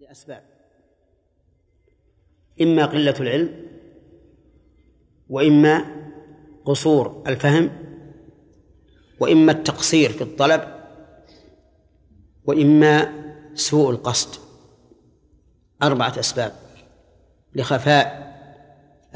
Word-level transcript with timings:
لأسباب. 0.00 0.42
إما 2.60 2.86
قلة 2.86 3.14
العلم 3.20 3.66
وإما 5.28 5.84
قصور 6.64 7.22
الفهم 7.26 7.70
وإما 9.20 9.52
التقصير 9.52 10.10
في 10.10 10.22
الطلب 10.22 10.62
وإما 12.44 13.12
سوء 13.54 13.90
القصد. 13.90 14.40
أربعة 15.82 16.20
أسباب 16.20 16.52
لخفاء 17.54 18.26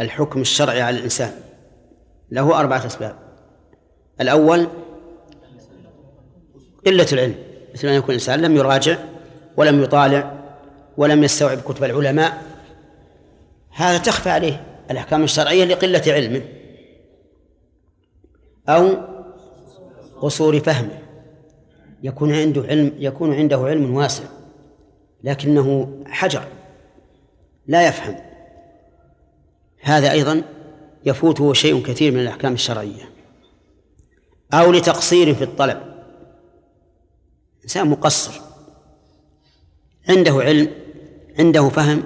الحكم 0.01 0.41
الشرعي 0.41 0.83
على 0.83 0.99
الإنسان. 0.99 1.41
له 2.31 2.61
أربعة 2.61 2.87
أسباب. 2.87 3.19
الأول 4.21 4.69
قلة 6.87 7.07
العلم 7.13 7.35
مثل 7.75 7.89
أن 7.89 7.95
يكون 7.95 8.09
الإنسان 8.09 8.41
لم 8.41 8.57
يراجع 8.57 8.99
ولم 9.57 9.83
يطالع 9.83 10.40
ولم 10.97 11.25
يستوعب 11.25 11.61
كتب 11.61 11.85
العلماء 11.85 12.43
هذا 13.71 13.99
تخفى 13.99 14.31
عليه 14.31 14.67
الأحكام 14.91 15.23
الشرعية 15.25 15.65
لقلة 15.65 16.03
علمه 16.07 16.43
أو 18.69 18.97
قصور 20.21 20.61
فهمه 20.61 20.99
يكون 22.03 22.35
عنده 22.35 22.63
علم 22.63 22.93
يكون 22.99 23.35
عنده 23.35 23.59
علم 23.59 23.95
واسع 23.95 24.25
لكنه 25.25 25.99
حجر 26.07 26.45
لا 27.67 27.89
يفهم. 27.89 28.17
هذا 29.81 30.11
أيضا 30.11 30.43
يفوته 31.05 31.53
شيء 31.53 31.83
كثير 31.83 32.13
من 32.13 32.21
الأحكام 32.21 32.53
الشرعية. 32.53 33.11
أو 34.53 34.73
لتقصير 34.73 35.35
في 35.35 35.45
الطلب. 35.45 35.81
إنسان 37.65 37.91
مقصر. 37.91 38.50
عنده 40.11 40.33
علم 40.33 40.69
عنده 41.39 41.69
فهم 41.69 42.03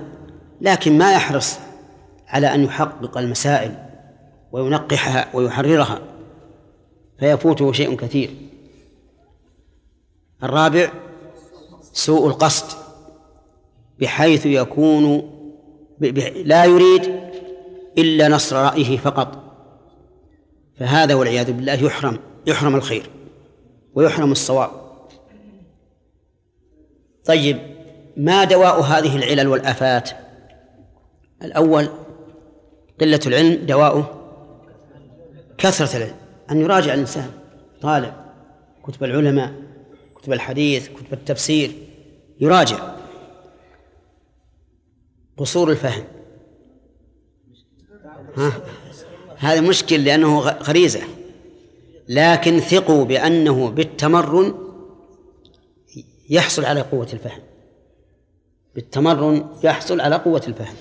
لكن 0.60 0.98
ما 0.98 1.12
يحرص 1.12 1.58
على 2.28 2.54
أن 2.54 2.64
يحقق 2.64 3.18
المسائل 3.18 3.74
وينقحها 4.52 5.28
ويحررها 5.34 5.98
فيفوته 7.18 7.72
شيء 7.72 7.96
كثير. 7.96 8.30
الرابع 10.42 10.92
سوء 11.92 12.26
القصد 12.26 12.78
بحيث 14.00 14.46
يكون 14.46 15.30
لا 16.44 16.64
يريد 16.64 17.02
إلا 17.98 18.28
نصر 18.28 18.56
رأيه 18.56 18.98
فقط. 18.98 19.44
فهذا 20.78 21.14
والعياذ 21.14 21.52
بالله 21.52 21.84
يحرم 21.84 22.18
يحرم 22.46 22.74
الخير 22.76 23.10
ويحرم 23.94 24.32
الصواب. 24.32 24.70
طيب 27.24 27.73
ما 28.16 28.44
دواء 28.44 28.80
هذه 28.80 29.16
العلل 29.16 29.48
والآفات؟ 29.48 30.10
الأول 31.42 31.88
قلة 33.00 33.20
العلم 33.26 33.66
دواؤه 33.66 34.20
كثرة 35.58 35.96
العلم 35.96 36.16
أن 36.50 36.60
يراجع 36.60 36.94
الإنسان 36.94 37.30
طالع 37.82 38.24
كتب 38.84 39.04
العلماء 39.04 39.52
كتب 40.16 40.32
الحديث 40.32 40.88
كتب 40.88 41.12
التفسير 41.12 41.72
يراجع. 42.40 42.94
قصور 45.36 45.70
الفهم. 45.70 46.04
ها؟ 48.36 48.52
هذا 49.36 49.60
مشكل 49.60 50.04
لأنه 50.04 50.38
غريزة. 50.40 51.00
لكن 52.08 52.60
ثقوا 52.60 53.04
بأنه 53.04 53.70
بالتمرن 53.70 54.54
يحصل 56.30 56.64
على 56.64 56.80
قوة 56.80 57.08
الفهم. 57.12 57.40
بالتمرن 58.74 59.46
يحصل 59.62 60.00
على 60.00 60.16
قوة 60.16 60.42
الفهم. 60.48 60.74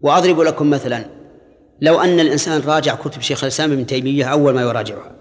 وأضرب 0.00 0.40
لكم 0.40 0.70
مثلا 0.70 1.04
لو 1.80 2.00
أن 2.00 2.20
الإنسان 2.20 2.60
راجع 2.60 2.94
كتب 2.94 3.20
شيخ 3.20 3.44
الإسلام 3.44 3.72
ابن 3.72 3.86
تيمية 3.86 4.24
أول 4.24 4.54
ما 4.54 4.62
يراجعها 4.62 5.12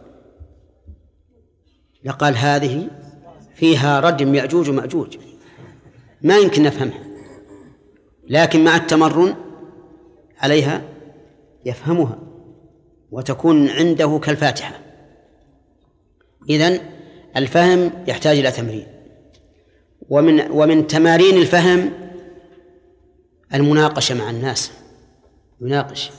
لقال 2.04 2.38
هذه 2.38 2.88
فيها 3.56 4.00
ردم 4.00 4.36
يأجوج 4.36 4.70
ومأجوج. 4.70 5.18
ما 6.22 6.38
يمكن 6.38 6.64
نفهمها. 6.64 7.04
لكن 8.30 8.64
مع 8.64 8.76
التمرن 8.76 9.36
عليها 10.38 10.82
يفهمها 11.66 12.18
وتكون 13.12 13.70
عنده 13.70 14.20
كالفاتحة. 14.24 14.80
إذن 16.50 16.80
الفهم 17.38 17.92
يحتاج 18.08 18.38
إلى 18.38 18.52
تمرين. 18.52 18.88
ومن 20.10 20.52
ومن 20.52 20.88
تمارين 20.88 21.38
الفهم 21.38 21.92
المناقشة 23.54 24.16
مع 24.16 24.30
الناس 24.30 24.72
يناقش 25.62 26.12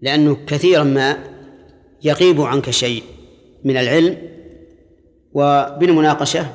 لأنه 0.00 0.38
كثيرا 0.46 0.84
ما 0.84 1.18
يغيب 2.02 2.40
عنك 2.40 2.70
شيء 2.70 3.02
من 3.64 3.76
العلم 3.76 4.30
وبالمناقشة 5.32 6.46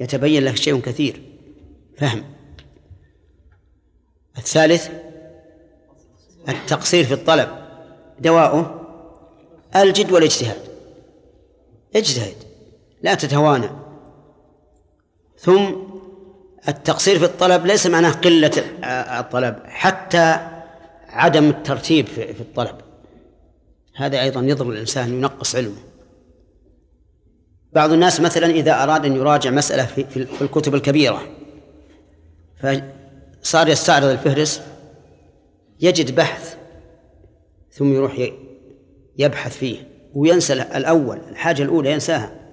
يتبين 0.00 0.44
لك 0.44 0.56
شيء 0.56 0.80
كثير 0.80 1.22
فهم. 1.96 2.24
الثالث 4.38 4.88
التقصير 6.48 7.04
في 7.04 7.14
الطلب 7.14 7.48
دواؤه 8.20 8.80
الجد 9.76 10.12
والاجتهاد. 10.12 10.60
اجتهد 11.96 12.36
لا 13.02 13.14
تتوانى. 13.14 13.83
ثم 15.44 15.72
التقصير 16.68 17.18
في 17.18 17.24
الطلب 17.24 17.66
ليس 17.66 17.86
معناه 17.86 18.10
قلة 18.10 18.52
الطلب 19.18 19.56
حتى 19.66 20.38
عدم 21.08 21.48
الترتيب 21.48 22.06
في 22.06 22.40
الطلب. 22.40 22.76
هذا 23.96 24.20
أيضا 24.20 24.40
يضر 24.40 24.70
الإنسان 24.70 25.14
ينقص 25.14 25.56
علمه. 25.56 25.78
بعض 27.72 27.92
الناس 27.92 28.20
مثلا 28.20 28.46
إذا 28.46 28.82
أراد 28.82 29.04
أن 29.04 29.16
يراجع 29.16 29.50
مسألة 29.50 29.86
في 29.86 30.26
الكتب 30.40 30.74
الكبيرة 30.74 31.22
فصار 32.62 33.68
يستعرض 33.68 34.04
الفهرس 34.04 34.62
يجد 35.80 36.14
بحث 36.14 36.56
ثم 37.72 37.92
يروح 37.92 38.30
يبحث 39.18 39.56
فيه 39.56 39.88
وينسى 40.14 40.52
الأول 40.52 41.20
الحاجة 41.30 41.62
الأولى 41.62 41.92
ينساها. 41.92 42.43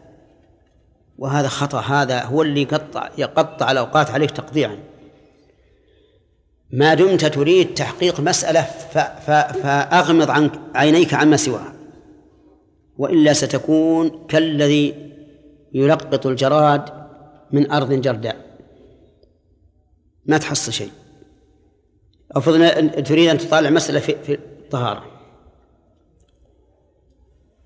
وهذا 1.22 1.48
خطأ 1.48 1.80
هذا 1.80 2.24
هو 2.24 2.42
اللي 2.42 2.62
يقطع 2.62 3.10
يقطع 3.18 3.72
الأوقات 3.72 4.12
عليك 4.12 4.32
تقطيعا. 4.32 4.78
ما 6.72 6.94
دمت 6.94 7.26
تريد 7.26 7.74
تحقيق 7.74 8.20
مسألة 8.20 8.62
فأغمض 9.64 10.30
عن 10.32 10.50
عينيك 10.76 11.14
عما 11.14 11.38
سواها. 11.38 11.74
وإلا 12.98 13.34
ستكون 13.34 14.26
كالذي 14.28 15.12
يلقط 15.74 16.28
الجراد 16.28 16.90
من 17.52 17.72
أرض 17.72 17.94
جرداء. 17.94 18.58
ما 20.26 20.38
تحصل 20.38 20.74
شيء. 20.74 20.92
أفرض 22.32 22.56
تريد 23.04 23.30
أن 23.30 23.38
تطالع 23.38 23.70
مسألة 23.70 24.00
في, 24.00 24.16
في 24.24 24.34
الطهارة 24.34 25.06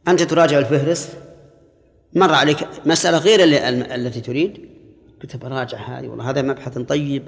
أنت 0.08 0.24
تراجع 0.24 0.60
الفهرس؟ 0.60 1.25
مر 2.16 2.34
عليك 2.34 2.68
مسألة 2.86 3.18
غير 3.18 3.44
التي 3.96 4.22
تريد؟ 4.22 4.70
قلت 5.24 5.36
براجع 5.36 5.78
هذه 5.78 6.08
والله 6.08 6.30
هذا 6.30 6.42
مبحث 6.42 6.78
طيب. 6.78 7.28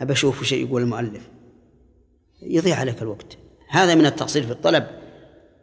أبى 0.00 0.12
أشوف 0.12 0.44
شيء 0.44 0.66
يقول 0.66 0.82
المؤلف. 0.82 1.28
يضيع 2.42 2.76
عليك 2.76 3.02
الوقت. 3.02 3.38
هذا 3.68 3.94
من 3.94 4.06
التقصير 4.06 4.46
في 4.46 4.52
الطلب. 4.52 4.86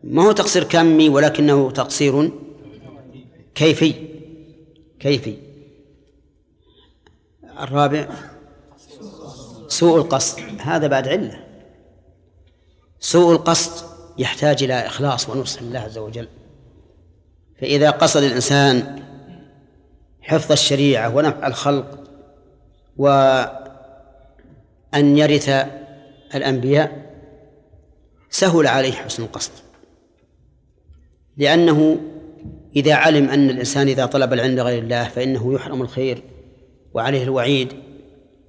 ما 0.03 0.23
هو 0.23 0.31
تقصير 0.31 0.63
كمي 0.63 1.09
ولكنه 1.09 1.71
تقصير 1.71 2.31
كيفي. 3.55 3.93
كيفي. 4.99 5.37
الرابع 7.59 8.09
سوء 9.67 9.97
القصد. 9.97 10.41
هذا 10.59 10.87
بعد 10.87 11.07
علة. 11.07 11.43
سوء 12.99 13.31
القصد 13.33 13.85
يحتاج 14.17 14.63
إلى 14.63 14.73
إخلاص 14.73 15.29
ونصح 15.29 15.61
لله 15.61 15.79
عز 15.79 15.97
وجل. 15.97 16.27
فإذا 17.61 17.89
قصد 17.89 18.23
الإنسان 18.23 19.03
حفظ 20.21 20.51
الشريعة 20.51 21.15
ونفع 21.15 21.47
الخلق 21.47 21.99
وأن 22.97 23.57
يرث 24.93 25.49
الأنبياء 26.35 27.05
سهل 28.29 28.67
عليه 28.67 28.91
حسن 28.91 29.23
القصد. 29.23 29.51
لأنه 31.37 31.97
إذا 32.75 32.93
علم 32.93 33.29
أن 33.29 33.49
الإنسان 33.49 33.87
إذا 33.87 34.05
طلب 34.05 34.33
العلم 34.33 34.55
لغير 34.55 34.83
الله 34.83 35.03
فإنه 35.03 35.53
يحرم 35.53 35.81
الخير 35.81 36.23
وعليه 36.93 37.23
الوعيد 37.23 37.73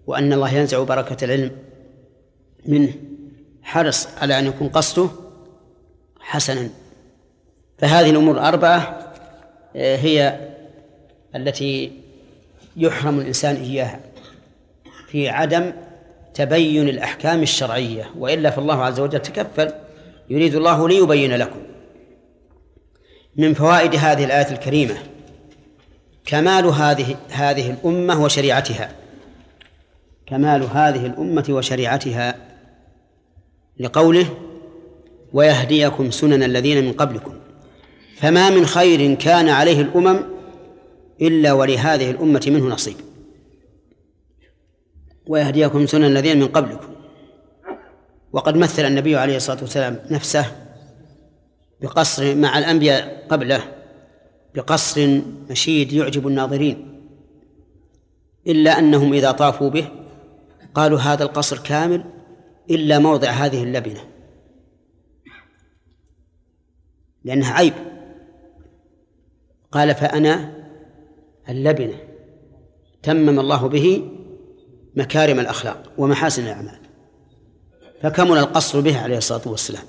وأن 0.07 0.33
الله 0.33 0.55
ينزع 0.55 0.83
بركة 0.83 1.25
العلم 1.25 1.51
منه 2.67 2.93
حرص 3.63 4.09
على 4.17 4.39
أن 4.39 4.47
يكون 4.47 4.69
قصده 4.69 5.09
حسنا. 6.21 6.71
فهذه 7.79 8.11
الأمور 8.11 8.35
الأربعة 8.35 9.13
آه، 9.77 9.97
هي 9.97 10.41
التي 11.35 11.93
يحرم 12.77 13.21
الإنسان 13.21 13.57
إياها 13.57 14.01
في 15.09 15.29
عدم 15.29 15.73
تبين 16.35 16.89
الأحكام 16.89 17.43
الشرعية 17.43 18.11
وإلا 18.19 18.51
فالله 18.51 18.85
عز 18.85 19.01
وجل 19.01 19.23
تكفل 19.23 19.73
يريد 20.31 20.55
الله 20.55 20.89
ليبين 20.89 21.37
لكم 21.37 21.63
من 23.37 23.55
فوائد 23.55 23.95
هذه 23.95 24.25
الآية 24.25 24.53
الكريمة 24.53 24.97
كمال 26.27 26.67
هذه 26.67 27.17
هذه 27.31 27.71
الأمة 27.71 28.25
وشريعتها. 28.25 28.91
كمال 30.27 30.63
هذه 30.63 31.07
الأمة 31.07 31.45
وشريعتها 31.49 32.35
لقوله 33.81 34.27
ويهديكم 35.33 36.11
سنن 36.11 36.43
الذين 36.43 36.85
من 36.85 36.93
قبلكم 36.93 37.35
فما 38.17 38.51
من 38.51 38.67
خير 38.67 39.15
كان 39.15 39.49
عليه 39.49 39.81
الأمم 39.81 40.21
إلا 41.21 41.53
ولهذه 41.53 42.11
الأمة 42.11 42.43
منه 42.47 42.67
نصيب. 42.69 42.97
ويهديكم 45.27 45.87
سنن 45.87 46.05
الذين 46.05 46.41
من 46.41 46.47
قبلكم. 46.47 46.89
وقد 48.33 48.57
مثل 48.57 48.85
النبي 48.85 49.17
عليه 49.17 49.37
الصلاة 49.37 49.61
والسلام 49.61 49.99
نفسه 50.11 50.57
بقصر 51.81 52.35
مع 52.35 52.59
الأنبياء 52.59 53.27
قبله 53.29 53.73
بقصر 54.55 55.21
مشيد 55.51 55.93
يعجب 55.93 56.27
الناظرين. 56.27 57.01
إلا 58.47 58.79
أنهم 58.79 59.13
إذا 59.13 59.31
طافوا 59.31 59.71
به 59.71 59.89
قالوا 60.75 60.99
هذا 60.99 61.25
القصر 61.25 61.59
كامل 61.59 62.05
إلا 62.71 62.99
موضع 62.99 63.31
هذه 63.31 63.63
اللبنة. 63.63 64.01
لأنها 67.25 67.53
عيب. 67.53 67.96
قال 69.77 69.95
فأنا 69.95 70.53
اللبنة. 71.49 71.95
تمم 73.03 73.41
الله 73.41 73.69
به 73.69 74.03
مكارم 74.97 75.41
الأخلاق 75.41 75.93
ومحاسن 75.99 76.43
الأعمال. 76.43 76.79
فكمل 78.03 78.39
القصر 78.39 78.81
به 78.81 78.99
عليه 78.99 79.17
الصلاة 79.17 79.41
والسلام. 79.47 79.83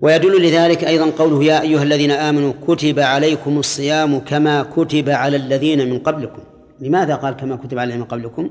ويدل 0.00 0.42
لذلك 0.42 0.84
أيضا 0.84 1.10
قوله 1.10 1.44
يا 1.44 1.60
أيها 1.60 1.82
الذين 1.82 2.10
آمنوا 2.10 2.52
كتب 2.66 2.98
عليكم 2.98 3.58
الصيام 3.58 4.18
كما 4.18 4.62
كتب 4.62 5.08
على 5.08 5.36
الذين 5.36 5.90
من 5.90 5.98
قبلكم. 5.98 6.42
لماذا 6.80 7.14
قال 7.14 7.34
كما 7.34 7.56
كتب 7.56 7.78
على 7.78 7.84
الذين 7.84 8.00
من 8.00 8.06
قبلكم؟ 8.06 8.50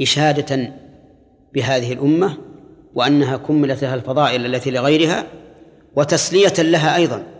إشادة 0.00 0.72
بهذه 1.54 1.92
الأمة 1.92 2.38
وأنها 2.94 3.36
كملت 3.36 3.82
لها 3.82 3.94
الفضائل 3.94 4.46
التي 4.46 4.70
لغيرها 4.70 5.26
وتسلية 5.96 6.54
لها 6.58 6.96
أيضا. 6.96 7.37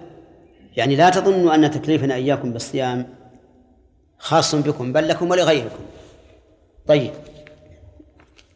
يعني 0.79 0.97
لا 0.97 1.11
تظنوا 1.11 1.55
أن 1.55 1.71
تكليفنا 1.71 2.15
إياكم 2.15 2.53
بالصيام 2.53 3.15
خاص 4.19 4.55
بكم 4.55 4.93
بل 4.93 5.09
لكم 5.09 5.31
ولغيركم 5.31 5.85
طيب 6.87 7.11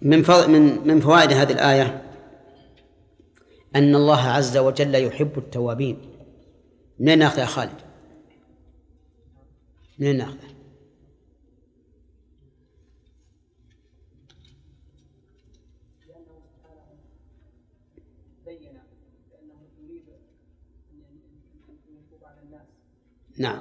من 0.03 0.25
من 0.49 0.89
من 0.89 1.01
فوائد 1.01 1.33
هذه 1.33 1.53
الآية 1.53 2.03
أن 3.77 3.95
الله 3.95 4.21
عز 4.21 4.57
وجل 4.57 4.95
يحب 4.95 5.39
التوابين 5.39 5.99
منين 6.99 7.19
ناخذ 7.19 7.39
يا 7.39 7.45
خالد؟ 7.45 7.81
منين 9.99 10.19
ناخذ؟ 10.19 10.37
نعم. 23.43 23.61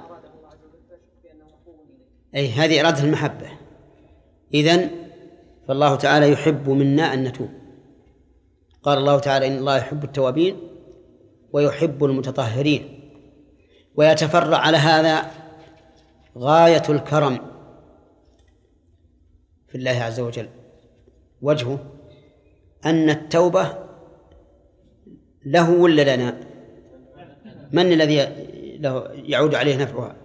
أي 2.34 2.48
هذه 2.48 2.80
إرادة 2.80 3.04
المحبة. 3.04 3.48
إذن 4.54 4.90
فالله 5.68 5.96
تعالى 5.96 6.32
يحب 6.32 6.70
منا 6.70 7.14
أن 7.14 7.24
نتوب. 7.24 7.50
قال 8.82 8.98
الله 8.98 9.18
تعالى 9.18 9.46
إن 9.46 9.58
الله 9.58 9.76
يحب 9.76 10.04
التوابين 10.04 10.56
ويحب 11.52 12.04
المتطهرين. 12.04 13.10
ويتفرع 13.94 14.56
على 14.56 14.76
هذا 14.76 15.30
غاية 16.38 16.82
الكرم 16.88 17.38
في 19.68 19.78
الله 19.78 19.90
عز 19.90 20.20
وجل. 20.20 20.48
وجهه 21.42 21.78
أن 22.86 23.10
التوبة 23.10 23.78
له 25.46 25.70
ولا 25.70 26.16
لنا 26.16 26.40
من 27.72 27.92
الذي 27.92 28.18
له 28.82 29.08
يعود 29.14 29.54
عليه 29.54 29.76
نفعها. 29.76 30.16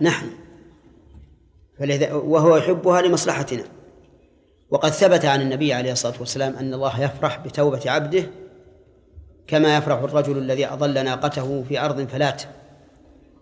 نحن. 0.00 0.26
وهو 2.12 2.56
يحبها 2.56 3.02
لمصلحتنا. 3.02 3.64
وقد 4.70 4.90
ثبت 4.90 5.24
عن 5.24 5.40
النبي 5.40 5.72
عليه 5.72 5.92
الصلاة 5.92 6.14
والسلام 6.20 6.56
أن 6.56 6.74
الله 6.74 7.00
يفرح 7.00 7.38
بتوبة 7.38 7.90
عبده 7.90 8.22
كما 9.46 9.76
يفرح 9.76 9.98
الرجل 9.98 10.38
الذي 10.38 10.66
أضل 10.66 11.04
ناقته 11.04 11.64
في 11.68 11.80
أرض 11.80 12.08
فلات 12.08 12.42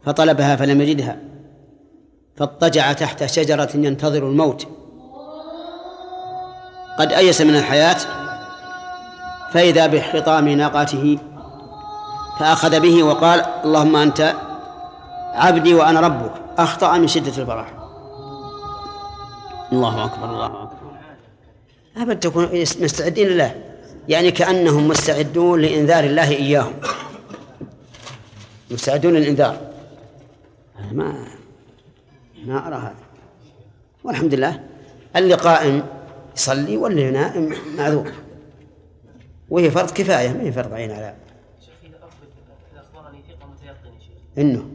فطلبها 0.05 0.57
فلم 0.57 0.81
يجدها 0.81 1.19
فاضطجع 2.37 2.93
تحت 2.93 3.25
شجرة 3.25 3.71
ينتظر 3.75 4.29
الموت. 4.29 4.67
قد 6.99 7.13
أيس 7.13 7.41
من 7.41 7.57
الحياة 7.57 7.99
فإذا 9.53 9.87
بحطام 9.87 10.49
ناقته 10.49 11.19
فأخذ 12.39 12.81
به 12.81 13.03
وقال 13.03 13.41
اللهم 13.41 13.97
أنت 13.97 14.35
عبدي 15.35 15.75
وأنا 15.75 16.01
ربك. 16.01 16.33
أخطأ 16.59 16.99
من 16.99 17.09
شدة 17.09 17.43
الفرح 17.43 17.73
الله 19.73 20.05
أكبر 20.05 20.25
الله 20.25 20.47
أكبر. 20.47 20.77
أبدا 21.97 22.15
تكون 22.15 22.49
مستعدين 22.61 23.29
لله 23.29 23.55
يعني 24.09 24.31
كأنهم 24.31 24.89
مستعدون 24.89 25.61
لإنذار 25.61 26.05
الله 26.05 26.29
إياهم. 26.29 26.73
مستعدون 28.71 29.15
للإنذار. 29.15 29.59
ما 30.93 31.27
ما 32.45 32.67
أرى 32.69 32.77
هذا. 32.77 32.95
والحمد 34.05 34.35
لله. 34.35 34.61
اللي 35.17 35.35
قائم 35.35 35.83
يصلي 36.37 36.77
واللي 36.77 37.11
نائم 37.11 37.55
معذور. 37.77 38.13
وهي 39.51 39.71
فرض 39.71 39.91
كفاية 39.91 40.29
ما 40.29 40.43
هي 40.43 40.53
فرض 40.53 40.73
عين 40.73 40.91
على 40.91 41.15
إنه. 44.39 44.71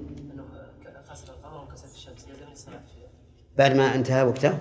بعد 3.58 3.76
ما 3.76 3.96
انتهى 3.96 4.24
وقته؟ 4.24 4.58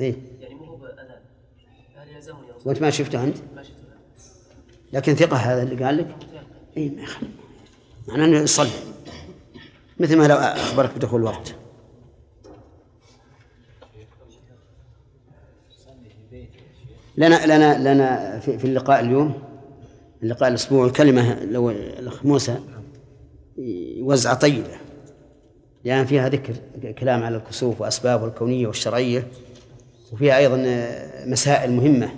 اي 0.00 0.16
يعني 0.40 0.54
مو 0.54 0.64
هو 0.64 0.76
باذان 0.76 1.06
هل 1.96 2.08
يلزمني 2.08 2.46
وانت 2.64 2.82
ما 2.82 2.90
شفته 2.90 3.24
أنت؟ 3.24 3.36
ما 3.56 3.62
شفته 3.62 3.82
لكن 4.92 5.14
ثقة 5.14 5.36
هذا 5.36 5.62
اللي 5.62 5.84
قال 5.84 5.96
لك؟ 5.96 6.16
اي 6.76 6.88
ما 6.88 7.02
يخلي 7.02 7.28
معناه 8.08 8.24
إنه 8.24 8.38
يصلي 8.38 8.70
مثل 10.00 10.18
ما 10.18 10.26
لو 10.26 10.36
أخبرك 10.36 10.94
بدخول 10.94 11.20
الوقت. 11.20 11.54
لنا 17.16 17.46
لنا 17.46 17.94
لنا 17.94 18.40
في 18.40 18.64
اللقاء 18.64 19.00
اليوم 19.00 19.51
اللقاء 20.22 20.48
الأسبوع 20.48 20.88
كلمه 20.88 21.44
لو 21.44 21.70
الأخ 21.70 22.24
موسى 22.26 22.56
يوزع 23.96 24.34
طيبة. 24.34 24.76
لأن 25.84 26.06
فيها 26.06 26.28
ذكر 26.28 26.54
كلام 26.98 27.22
على 27.22 27.36
الكسوف 27.36 27.80
واسبابه 27.80 28.26
الكونية 28.26 28.66
والشرعية 28.66 29.26
وفيها 30.12 30.38
أيضا 30.38 30.56
مسائل 31.26 31.72
مهمة. 31.72 32.12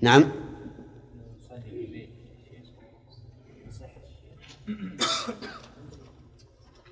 نعم. 0.00 0.24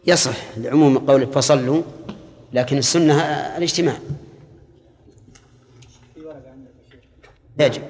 يصح 0.06 0.56
لعموم 0.56 0.98
قولك 0.98 1.32
فصلوا 1.32 1.82
لكن 2.52 2.78
السنة 2.78 3.14
الاجتماع. 3.56 3.98
يجب. 7.60 7.82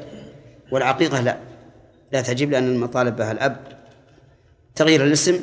والعقيقة 0.73 1.21
لا. 1.21 1.46
لا 2.17 2.23
تجب 2.23 2.51
لأن 2.51 2.69
المطالب 2.69 3.17
بها 3.17 3.33
الأب. 3.33 3.57
تغيير 4.75 5.05
الاسم 5.05 5.41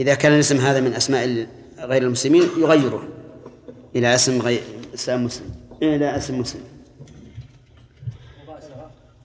إذا 0.00 0.14
كان 0.14 0.32
الاسم 0.32 0.56
هذا 0.56 0.80
من 0.80 0.94
أسماء 0.94 1.46
غير 1.78 2.02
المسلمين 2.02 2.42
يغيره 2.42 3.08
إلى 3.96 4.14
اسم 4.14 4.42
غير 4.42 4.62
اسلام 4.94 5.24
مسلم. 5.24 5.54
إلى 5.82 6.16
اسم 6.16 6.38
مسلم. 6.38 6.62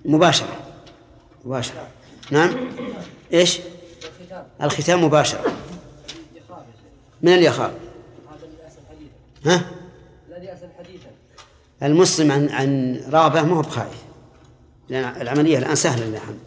مباشرة. 0.05 0.57
مباشرة. 1.45 1.87
نعم. 2.31 2.55
إيش؟ 3.33 3.59
الختام 4.61 5.03
مباشرة. 5.03 5.53
من 7.21 7.33
اللي 7.33 7.45
يخاف؟ 7.45 7.71
ها؟ 9.45 9.65
المسلم 11.83 12.31
عن 12.31 12.49
عن 12.49 13.01
رغبة 13.09 13.41
ما 13.41 13.55
هو 13.57 13.61
بخايف. 13.61 14.03
لأن 14.89 15.21
العملية 15.21 15.57
الآن 15.57 15.75
سهلة 15.75 16.05
نعم 16.05 16.46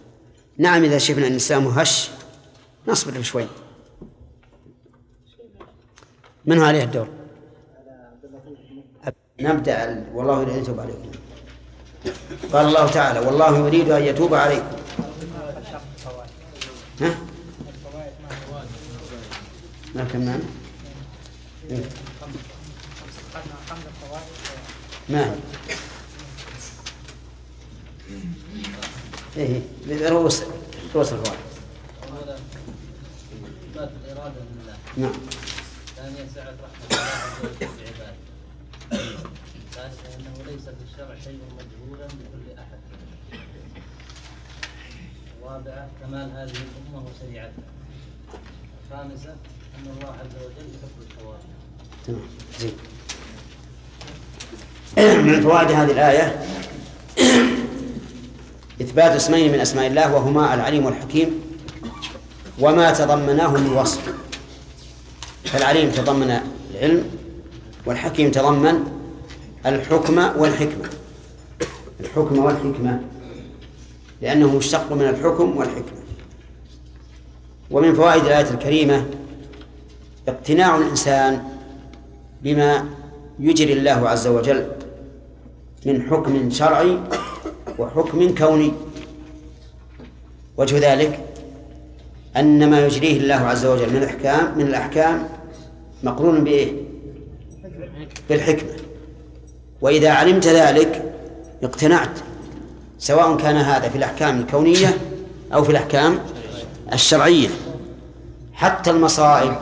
نعم 0.61 0.85
إذا 0.85 0.99
شفنا 0.99 1.27
أن 1.27 1.33
الإسلام 1.33 1.67
هش 1.67 2.11
نصبر 2.89 3.23
شوي 3.23 3.47
من 6.45 6.59
هو 6.59 6.65
عليه 6.65 6.85
الدور؟ 6.85 7.09
نبدأ 9.41 10.07
والله 10.15 10.43
يريد 10.43 10.55
أن 10.55 10.63
يتوب 10.63 10.81
عليكم 10.81 11.11
قال 12.53 12.67
الله 12.67 12.91
تعالى 12.91 13.21
والله 13.21 13.59
يريد 13.59 13.91
أن 13.91 14.03
يتوب 14.03 14.35
عليكم 14.35 14.77
ها؟ 17.01 17.15
ما 19.95 20.05
كمان؟ 20.05 20.43
إيه؟ 21.71 21.85
ما 25.09 25.25
هي؟ 25.25 25.35
إيه 29.41 30.09
رؤوس 30.09 30.43
رؤوس 30.95 31.13
الفوائد. 31.13 31.41
نعم. 34.97 35.13
ثانيا 35.97 36.29
سعة 36.35 36.45
رحمة 36.45 36.87
الله 36.91 37.01
عز 37.01 37.45
وجل 37.45 37.57
بعباده 37.61 38.15
ثالثا 39.73 40.09
انه 40.19 40.51
ليس 40.51 40.63
في 40.63 40.85
الشرع 40.93 41.15
شيء 41.25 41.39
مجهولا 41.55 42.05
لكل 42.05 42.59
احد 42.59 42.79
رابعة 45.43 45.89
كمال 46.03 46.31
هذه 46.31 46.51
الأمة 46.51 47.07
وشريعتها 47.07 47.65
خامسة 48.91 49.31
أن 49.79 49.87
الله 49.97 50.09
عز 50.09 50.37
وجل 50.37 50.69
يحب 50.75 50.97
التواضع 51.11 51.39
تمام 52.07 52.21
زين. 52.61 52.73
من 55.27 55.43
فوائد 55.43 55.71
هذه 55.71 55.91
الآية 55.91 56.45
إثبات 58.81 59.13
اسمين 59.13 59.53
من 59.53 59.61
أسماء 59.61 59.87
الله 59.87 60.15
وهما 60.15 60.55
العليم 60.55 60.87
والحكيم 60.87 61.41
وما 62.61 62.91
تضمناه 62.91 63.57
من 63.57 63.73
وصف. 63.77 64.15
فالعليم 65.45 65.91
تضمن 65.91 66.41
العلم 66.75 67.05
والحكيم 67.87 68.31
تضمن 68.31 68.85
الحكم 69.67 70.19
والحكمة. 70.37 70.89
الحكم 72.01 72.39
والحكمة 72.39 73.01
لأنه 74.23 74.57
مشتق 74.57 74.93
من 74.93 75.09
الحكم 75.09 75.57
والحكمة. 75.57 76.01
ومن 77.71 77.95
فوائد 77.95 78.25
الآية 78.25 78.51
الكريمة 78.51 79.07
اقتناع 80.29 80.77
الإنسان 80.77 81.43
بما 82.43 82.85
يجري 83.41 83.73
الله 83.73 84.09
عز 84.09 84.27
وجل 84.27 84.67
من 85.87 86.03
حكم 86.11 86.51
شرعي 86.51 86.99
وحكم 87.81 88.35
كوني. 88.35 88.73
وجه 90.57 90.93
ذلك 90.93 91.21
أن 92.37 92.71
ما 92.71 92.87
يجريه 92.87 93.17
الله 93.17 93.35
عز 93.35 93.67
وجل 93.67 93.91
من 93.91 93.97
الأحكام 93.97 94.59
من 94.59 94.67
الأحكام 94.67 95.29
مقرون 96.03 96.45
بإيه؟ 96.45 96.73
بالحكمة. 98.29 98.71
وإذا 99.81 100.11
علمت 100.11 100.47
ذلك 100.47 101.15
اقتنعت 101.63 102.19
سواء 102.99 103.37
كان 103.37 103.57
هذا 103.57 103.89
في 103.89 103.99
الأحكام 103.99 104.41
الكونية 104.41 104.99
أو 105.55 105.65
في 105.65 105.71
الأحكام 105.71 106.19
الشرعية. 106.93 107.49
حتى 108.53 108.91
المصائب 108.91 109.57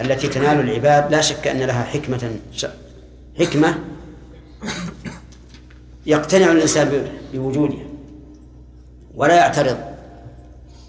التي 0.00 0.28
تنال 0.28 0.60
العباد 0.60 1.12
لا 1.12 1.20
شك 1.20 1.46
أن 1.46 1.58
لها 1.58 1.82
حكمة 1.82 2.36
حكمة 3.38 3.78
يقتنع 6.06 6.52
الإنسان 6.52 7.08
بوجودها 7.32 7.84
ولا 9.14 9.34
يعترض 9.34 9.76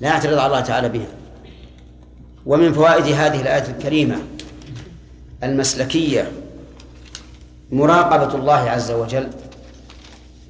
لا 0.02 0.08
يعترض 0.08 0.34
على 0.34 0.46
الله 0.46 0.60
تعالى 0.60 0.90
بها. 0.90 1.08
ومن 2.46 2.74
فوائد 2.74 3.06
هذه 3.06 3.42
الآية 3.42 3.72
الكريمة 3.72 4.16
المسلكية 5.44 6.32
مراقبة 7.72 8.36
الله 8.36 8.54
عز 8.54 8.92
وجل 8.92 9.30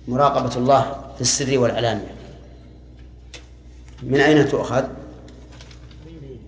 مراقبة 0.07 0.55
الله 0.55 0.95
في 1.15 1.21
السر 1.21 1.59
والعلانية. 1.59 2.15
من 4.03 4.19
أين 4.19 4.47
تؤخذ؟ 4.47 4.83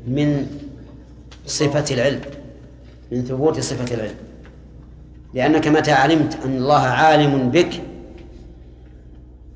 من 0.07 0.47
صفة 1.45 1.95
العلم 1.95 2.21
من 3.11 3.25
ثبوت 3.25 3.59
صفة 3.59 3.95
العلم. 3.95 4.15
لأنك 5.33 5.67
متى 5.67 5.91
علمت 5.91 6.37
أن 6.45 6.57
الله 6.57 6.81
عالم 6.81 7.49
بك 7.49 7.81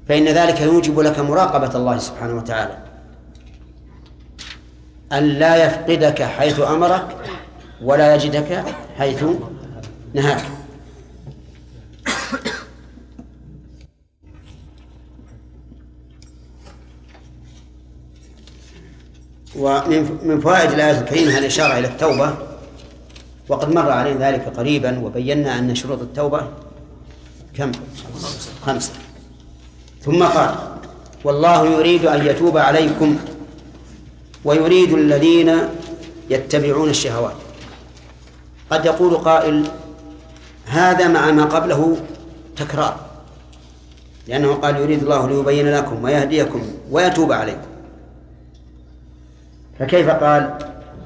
فإن 0.07 0.27
ذلك 0.27 0.61
يوجب 0.61 0.99
لك 0.99 1.19
مراقبة 1.19 1.75
الله 1.75 1.97
سبحانه 1.97 2.33
وتعالى. 2.33 2.77
أن 5.11 5.23
لا 5.23 5.65
يفقدك 5.65 6.21
حيث 6.23 6.59
أمرك 6.59 7.17
ولا 7.81 8.15
يجدك 8.15 8.63
حيث 8.97 9.23
نهاك. 10.13 10.43
ومن 19.55 20.17
من 20.23 20.39
فوائد 20.39 20.71
الآية 20.71 20.99
الكريمة 20.99 21.37
الإشارة 21.37 21.79
إلى 21.79 21.87
التوبة 21.87 22.33
وقد 23.49 23.69
مر 23.69 23.91
علينا 23.91 24.31
ذلك 24.31 24.57
قريبا 24.57 24.99
وبينا 24.99 25.59
أن 25.59 25.75
شروط 25.75 26.01
التوبة 26.01 26.47
كم؟ 27.53 27.71
خمسة. 28.65 28.91
ثم 30.05 30.23
قال 30.23 30.55
والله 31.23 31.65
يريد 31.65 32.05
أن 32.05 32.25
يتوب 32.25 32.57
عليكم 32.57 33.17
ويريد 34.45 34.93
الذين 34.93 35.51
يتبعون 36.29 36.89
الشهوات. 36.89 37.35
قد 38.69 38.85
يقول 38.85 39.15
قائل 39.17 39.67
هذا 40.65 41.07
مع 41.07 41.31
ما 41.31 41.45
قبله 41.45 41.97
تكرار 42.55 42.99
لأنه 44.27 44.53
قال 44.53 44.77
يريد 44.77 45.01
الله 45.03 45.27
ليبين 45.27 45.73
لكم 45.73 46.03
ويهديكم 46.03 46.61
ويتوب 46.91 47.31
عليكم. 47.31 47.67
فكيف 49.79 50.09
قال 50.09 50.57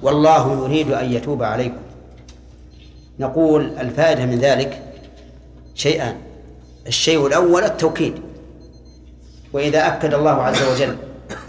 والله 0.02 0.64
يريد 0.64 0.92
أن 0.92 1.12
يتوب 1.12 1.44
عليكم؟ 1.44 1.82
نقول 3.20 3.72
الفائدة 3.80 4.26
من 4.26 4.40
ذلك 4.40 4.84
شيئان 5.76 6.16
الشيء 6.88 7.28
الأول 7.28 7.64
التوكيد. 7.64 8.27
وإذا 9.58 9.88
أكد 9.88 10.14
الله 10.14 10.32
عز 10.32 10.64
وجل 10.64 10.96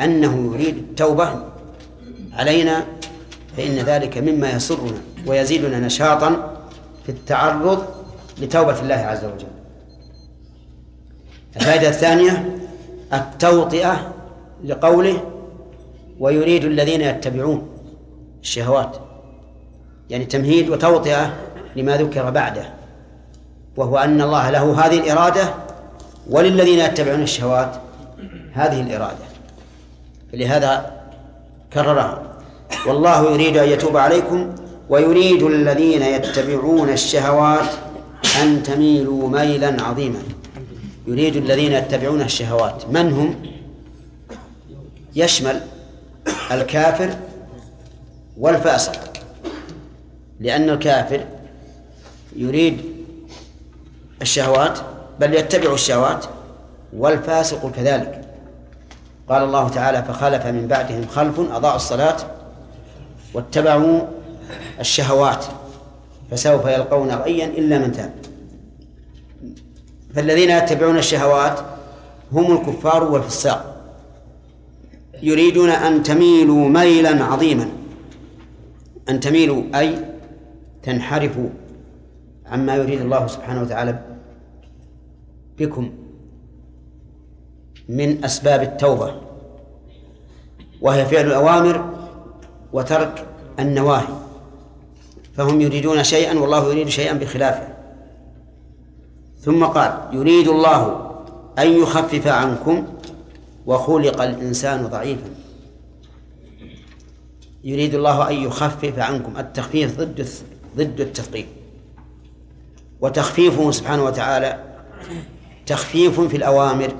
أنه 0.01 0.55
يريد 0.55 0.77
التوبة 0.77 1.31
علينا 2.33 2.85
فإن 3.57 3.77
ذلك 3.77 4.19
مما 4.19 4.51
يسرنا 4.51 4.99
ويزيدنا 5.27 5.81
نشاطا 5.81 6.57
في 7.07 7.09
التعرض 7.13 7.85
لتوبة 8.39 8.81
الله 8.81 8.95
عز 8.95 9.25
وجل. 9.25 9.47
الفائدة 11.57 11.89
الثانية 11.89 12.59
التوطئة 13.13 14.13
لقوله 14.65 15.23
ويريد 16.21 16.65
الذين 16.65 17.01
يتبعون 17.01 17.69
الشهوات. 18.43 18.97
يعني 20.11 20.25
تمهيد 20.25 20.69
وتوطئة 20.69 21.35
لما 21.77 21.97
ذكر 21.97 22.31
بعده 22.31 22.65
وهو 23.77 23.99
أن 23.99 24.21
الله 24.21 24.51
له 24.51 24.87
هذه 24.87 24.99
الإرادة 24.99 25.55
وللذين 26.31 26.79
يتبعون 26.79 27.23
الشهوات. 27.23 27.88
هذه 28.53 28.81
الإرادة. 28.81 29.25
لهذا 30.33 30.93
كررها. 31.73 32.23
والله 32.87 33.33
يريد 33.33 33.57
أن 33.57 33.69
يتوب 33.69 33.97
عليكم 33.97 34.55
ويريد 34.89 35.43
الذين 35.43 36.03
يتبعون 36.03 36.89
الشهوات 36.89 37.69
أن 38.43 38.63
تميلوا 38.63 39.29
ميلا 39.29 39.83
عظيما. 39.83 40.23
يريد 41.07 41.37
الذين 41.37 41.73
يتبعون 41.73 42.21
الشهوات. 42.21 42.89
من 42.91 43.13
هم؟ 43.13 43.43
يشمل 45.17 45.61
الكافر 46.53 47.17
والفاسق. 48.39 49.13
لأن 50.41 50.71
الكافر 50.71 51.21
يريد 52.37 52.81
الشهوات 54.23 54.79
بل 55.21 55.35
يتبع 55.35 55.73
الشهوات 55.75 56.25
والفاسق 56.97 57.71
كذلك. 57.71 58.18
قال 59.29 59.43
الله 59.45 59.69
تعالى 59.69 60.03
فخلف 60.03 60.47
من 60.47 60.67
بعدهم 60.67 61.07
خلف 61.07 61.41
أضاعوا 61.41 61.77
الصلاة 61.77 62.17
واتبعوا 63.35 64.01
الشهوات 64.81 65.45
فسوف 66.31 66.67
يلقون 66.67 67.11
غيا 67.11 67.47
إلا 67.47 67.79
من 67.79 67.93
تاب. 67.93 68.13
فالذين 70.15 70.51
يتبعون 70.51 70.99
الشهوات 70.99 71.61
هم 72.33 72.53
الكفار 72.53 73.05
والفساق 73.05 73.77
يريدون 75.23 75.71
أن 75.71 76.03
تميلوا 76.03 76.69
ميلا 76.69 77.25
عظيما. 77.25 77.69
أن 79.09 79.21
تميلوا 79.21 79.63
أي 79.75 79.99
تنحرفوا 80.83 81.49
عما 82.47 82.77
يريد 82.77 83.01
الله 83.01 83.27
سبحانه 83.27 83.63
وتعالى 83.63 83.99
بكم. 85.59 85.91
من 87.89 88.25
أسباب 88.25 88.63
التوبة 88.63 89.15
وهي 90.81 91.07
فعل 91.07 91.27
الأوامر 91.27 91.95
وترك 92.73 93.27
النواهي 93.59 94.15
فهم 95.37 95.61
يريدون 95.61 96.05
شيئا 96.05 96.39
والله 96.39 96.71
يريد 96.71 96.89
شيئا 96.89 97.13
بخلافه. 97.13 97.69
ثم 99.41 99.65
قال 99.65 100.09
يريد 100.13 100.49
الله 100.49 101.11
أن 101.59 101.73
يخفف 101.83 102.27
عنكم 102.27 102.87
وخلق 103.67 104.23
الإنسان 104.23 104.87
ضعيفا. 104.87 105.31
يريد 107.65 107.95
الله 107.95 108.31
أن 108.31 108.35
يخفف 108.35 108.99
عنكم 108.99 109.37
التخفيف 109.39 110.01
ضد 110.01 110.29
ضد 110.77 111.01
التثقيف. 111.01 111.47
وتخفيفه 113.01 113.71
سبحانه 113.71 114.05
وتعالى 114.05 114.65
تخفيف 115.67 116.21
في 116.21 116.37
الأوامر 116.37 116.93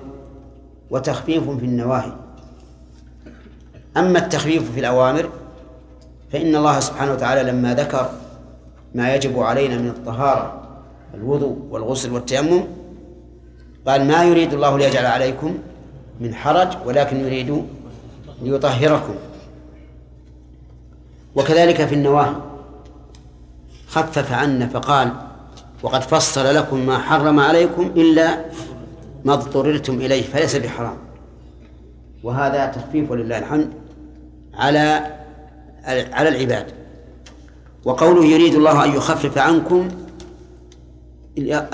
وتخفيف 0.91 1.51
في 1.51 1.65
النواهي. 1.65 2.13
أما 3.97 4.19
التخفيف 4.19 4.73
في 4.73 4.81
الأوامر 4.81 5.31
فإن 6.33 6.57
الله 6.57 6.81
سبحانه 6.81 7.13
وتعالى 7.13 7.51
لما 7.51 7.75
ذكر 7.75 8.11
ما 8.95 9.15
يجب 9.15 9.41
علينا 9.41 9.79
من 9.79 9.89
الطهارة 9.89 10.63
الوضوء 11.15 11.59
والغسل 11.71 12.13
والتيمم 12.13 12.65
قال 13.87 14.05
ما 14.05 14.25
يريد 14.25 14.53
الله 14.55 14.79
ليجعل 14.79 15.07
عليكم 15.07 15.59
من 16.21 16.35
حرج 16.35 16.69
ولكن 16.87 17.17
يريد 17.21 17.65
ليطهركم. 18.43 19.15
وكذلك 21.35 21.87
في 21.87 21.95
النواهي. 21.95 22.35
خفف 23.89 24.33
عنا 24.33 24.67
فقال 24.67 25.13
وقد 25.83 26.03
فصل 26.03 26.55
لكم 26.55 26.87
ما 26.87 26.99
حرم 26.99 27.41
عليكم 27.41 27.83
إلا 27.83 28.45
ما 29.25 29.33
اضطررتم 29.35 29.95
إليه 29.95 30.23
فليس 30.23 30.57
بحرام. 30.57 30.97
وهذا 32.23 32.67
تخفيف 32.67 33.11
ولله 33.11 33.39
الحمد 33.39 33.71
على 34.55 35.19
على 36.13 36.29
العباد. 36.29 36.67
وقوله 37.85 38.25
يريد 38.25 38.55
الله 38.55 38.85
أن 38.85 38.91
يخفف 38.91 39.39
عنكم 39.39 39.89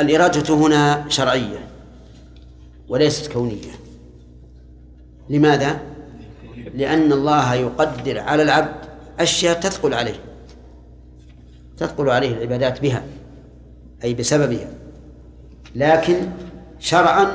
الإرادة 0.01 0.55
هنا 0.55 1.05
شرعية 1.09 1.67
وليست 2.89 3.33
كونية. 3.33 3.73
لماذا؟ 5.31 5.81
لأن 6.75 7.13
الله 7.13 7.55
يقدر 7.55 8.21
على 8.21 8.43
العبد 8.43 8.75
أشياء 9.21 9.61
تثقل 9.61 9.95
عليه. 9.95 10.21
تثقل 11.77 12.11
عليه 12.11 12.37
العبادات 12.37 12.81
بها 12.81 13.03
أي 14.05 14.15
بسببها. 14.15 14.71
لكن 15.75 16.17
شرعا 16.85 17.27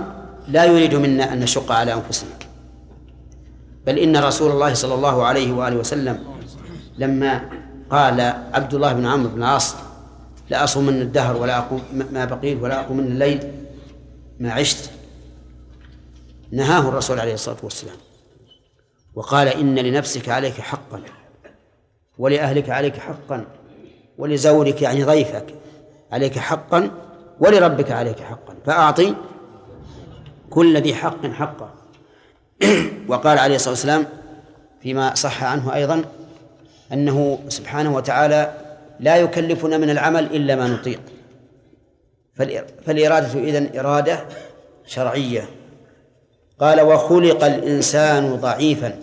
لا 0.47 0.65
يريد 0.65 0.95
منا 0.95 1.33
أن 1.33 1.39
نشق 1.39 1.71
على 1.71 1.93
أنفسنا. 1.93 2.29
بل 3.85 3.97
إن 3.97 4.17
رسول 4.17 4.51
الله 4.51 4.73
صلى 4.73 4.93
الله 4.93 5.25
عليه 5.25 5.51
وآله 5.51 5.75
وسلم 5.75 6.23
لما 6.97 7.49
قال 7.89 8.21
عبد 8.53 8.73
الله 8.73 8.93
بن 8.93 9.05
عمرو 9.05 9.29
بن 9.29 9.37
العاص 9.37 9.75
لا 10.49 10.63
أصومن 10.63 11.01
الدهر 11.01 11.37
ولا 11.37 11.57
أقوم 11.57 11.81
ما 12.11 12.25
بقيت 12.25 12.61
ولا 12.61 12.79
أقوم 12.79 12.97
من 12.97 13.05
الليل 13.05 13.51
ما 14.39 14.51
عشت. 14.51 14.91
نهاه 16.51 16.89
الرسول 16.89 17.19
عليه 17.19 17.33
الصلاة 17.33 17.57
والسلام. 17.63 17.97
وقال 19.15 19.47
إن 19.47 19.79
لنفسك 19.79 20.29
عليك 20.29 20.53
حقا 20.53 21.01
ولأهلك 22.17 22.69
عليك 22.69 22.97
حقا 22.97 23.45
ولزورك 24.17 24.81
يعني 24.81 25.03
ضيفك 25.03 25.55
عليك 26.11 26.39
حقا 26.39 26.91
ولربك 27.39 27.91
عليك 27.91 28.19
حقا 28.19 28.55
فأعطي 28.65 29.15
كل 30.49 30.81
ذي 30.81 30.95
حق 30.95 31.25
حقه. 31.25 31.73
وقال 33.09 33.37
عليه 33.37 33.55
الصلاة 33.55 33.73
والسلام 33.73 34.05
فيما 34.81 35.15
صح 35.15 35.43
عنه 35.43 35.75
أيضا 35.75 36.03
أنه 36.93 37.39
سبحانه 37.47 37.95
وتعالى 37.95 38.53
لا 38.99 39.17
يكلفنا 39.17 39.77
من 39.77 39.89
العمل 39.89 40.23
إلا 40.23 40.55
ما 40.55 40.67
نطيق. 40.67 41.01
فالإرادة 42.85 43.39
إذن 43.39 43.79
إرادة 43.79 44.25
شرعية. 44.85 45.49
قال 46.59 46.81
وخلق 46.81 47.43
الإنسان 47.43 48.35
ضعيفا. 48.35 48.99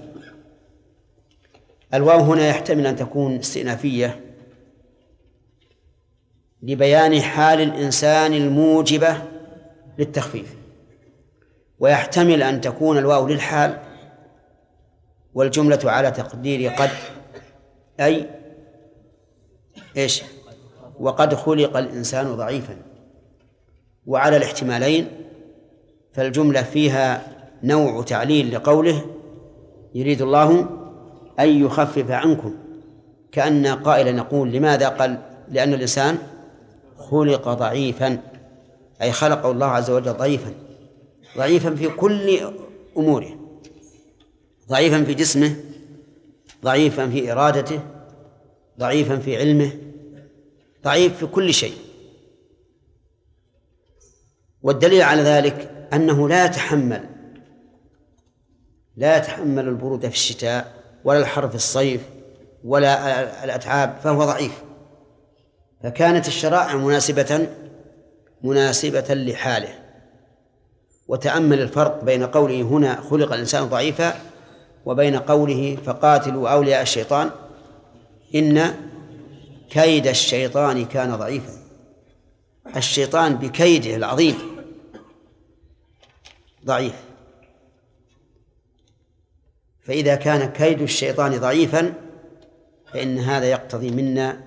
الواو 1.95 2.21
هنا 2.21 2.49
يحتمل 2.49 2.87
أن 2.87 2.97
تكون 2.97 3.37
استئنافية 3.37 4.21
لبيان 6.63 7.23
حال 7.23 7.61
الإنسان 7.61 8.33
الموجبة 8.35 9.17
للتخفيف. 9.99 10.56
ويحتمل 11.81 12.43
أن 12.43 12.61
تكون 12.61 12.99
الواو 12.99 13.29
للحال 13.29 13.79
والجملة 15.35 15.79
على 15.85 16.11
تقدير 16.11 16.71
قد 16.71 16.91
أي 18.01 18.31
إيش؟ 19.97 20.23
وقد 21.01 21.35
خلق 21.35 21.77
الإنسان 21.77 22.37
ضعيفا. 22.37 22.77
وعلى 24.07 24.37
الاحتمالين 24.37 25.09
فالجملة 26.13 26.63
فيها 26.63 27.23
نوع 27.63 28.03
تعليل 28.03 28.55
لقوله 28.55 29.05
يريد 29.95 30.23
الله 30.23 30.69
أن 31.41 31.65
يخفف 31.65 32.11
عنكم. 32.11 32.55
كأن 33.33 33.67
قائلا 33.67 34.11
يقول 34.11 34.53
لماذا 34.53 34.89
قال؟ 34.89 35.19
لأن 35.49 35.75
الإنسان 35.75 36.19
خلق 36.99 37.49
ضعيفا 37.49 38.19
أي 39.03 39.13
خلقه 39.13 39.51
الله 39.51 39.67
عز 39.67 39.91
وجل 39.91 40.13
ضعيفا. 40.13 40.66
ضعيفا 41.37 41.75
في 41.75 41.89
كل 41.89 42.41
أموره 42.97 43.37
ضعيفا 44.69 45.05
في 45.05 45.15
جسمه 45.15 45.57
ضعيفا 46.65 47.09
في 47.09 47.33
إرادته 47.33 47.81
ضعيفا 48.79 49.17
في 49.17 49.37
علمه 49.37 49.73
ضعيف 50.85 51.17
في 51.17 51.27
كل 51.27 51.55
شيء. 51.55 51.75
والدليل 54.63 55.03
على 55.03 55.23
ذلك 55.23 55.89
أنه 55.93 56.29
لا 56.29 56.45
يتحمل 56.45 57.05
لا 58.97 59.17
يتحمل 59.17 59.69
البرودة 59.69 60.09
في 60.09 60.15
الشتاء 60.15 60.83
ولا 61.05 61.19
الحر 61.19 61.49
في 61.49 61.55
الصيف 61.55 62.01
ولا 62.65 63.45
الأتعاب 63.45 63.97
فهو 64.05 64.25
ضعيف. 64.25 64.63
فكانت 65.83 66.29
الشرائع 66.29 66.77
مناسبة 66.77 67.49
مناسبة 68.43 69.15
لحاله. 69.15 69.86
وتأمل 71.09 71.61
الفرق 71.61 72.05
بين 72.05 72.27
قوله 72.27 72.63
هنا 72.63 73.01
خلق 73.01 73.33
الإنسان 73.33 73.65
ضعيفا 73.65 74.21
وبين 74.87 75.17
قوله 75.17 75.79
فقاتلوا 75.85 76.49
أولياء 76.49 76.83
الشيطان 76.83 77.31
إن 78.35 78.75
كيد 79.71 80.07
الشيطان 80.07 80.85
كان 80.85 81.17
ضعيفا. 81.17 81.53
الشيطان 82.77 83.35
بكيده 83.35 83.97
العظيم 83.97 84.35
ضعيف. 86.65 86.95
فإذا 89.83 90.15
كان 90.15 90.53
كيد 90.53 90.83
الشيطان 90.83 91.39
ضعيفا 91.39 91.95
فإن 92.93 93.19
هذا 93.19 93.47
يقتضي 93.47 93.91
منا 93.91 94.41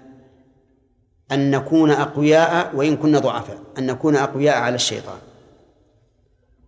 أن 1.31 1.51
نكون 1.51 1.91
أقوياء 1.91 2.75
وإن 2.75 2.97
كنا 2.97 3.19
ضعفاء 3.19 3.59
أن 3.77 3.85
نكون 3.85 4.15
أقوياء 4.15 4.57
على 4.57 4.75
الشيطان. 4.75 5.19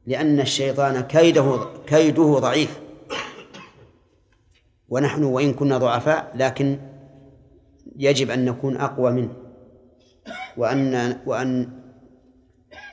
لأن 0.08 0.40
الشيطان 0.40 1.02
كيده 1.02 1.60
كيده 1.88 2.40
ضعيف. 2.40 2.80
ونحن 4.90 5.24
وإن 5.24 5.54
كنا 5.54 5.78
ضعفاء 5.78 6.32
لكن 6.36 6.80
يجب 7.96 8.32
أن 8.32 8.46
نكون 8.46 8.78
أقوى 8.78 9.12
منه. 9.12 9.34
وأن 10.58 11.18
وأن 11.26 11.70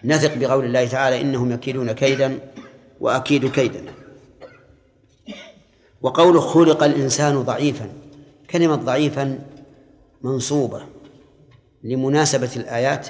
نثق 0.04 0.34
بقول 0.34 0.64
الله 0.64 0.88
تعالى 0.88 1.20
إنهم 1.20 1.52
يكيدون 1.52 1.92
كيدا 1.92 2.38
وأكيد 3.00 3.50
كيدا. 3.50 3.84
وقوله 6.02 6.40
خلق 6.40 6.82
الإنسان 6.82 7.42
ضعيفا 7.42 7.88
كلمة 8.50 8.74
ضعيفا 8.74 9.38
منصوبة 10.22 10.82
لمناسبة 11.84 12.50
الآيات 12.56 13.08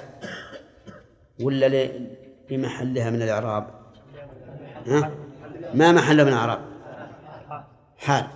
ولا 1.42 1.88
لمحلها 2.50 3.11
من 3.11 3.22
الإعراب؟ 3.22 3.77
ها؟ 4.88 5.11
ما 5.74 5.92
محل 5.92 6.24
من 6.24 6.33
الإعراب 6.33 6.61
حال. 7.98 8.27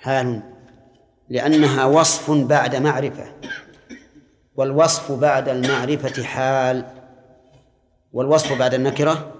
حال. 0.00 0.40
لأنها 1.28 1.84
وصف 1.84 2.30
بعد 2.30 2.76
معرفة. 2.76 3.32
والوصف 4.56 5.12
بعد 5.12 5.48
المعرفة 5.48 6.22
حال. 6.22 6.84
والوصف 8.12 8.58
بعد 8.58 8.74
النكرة 8.74 9.32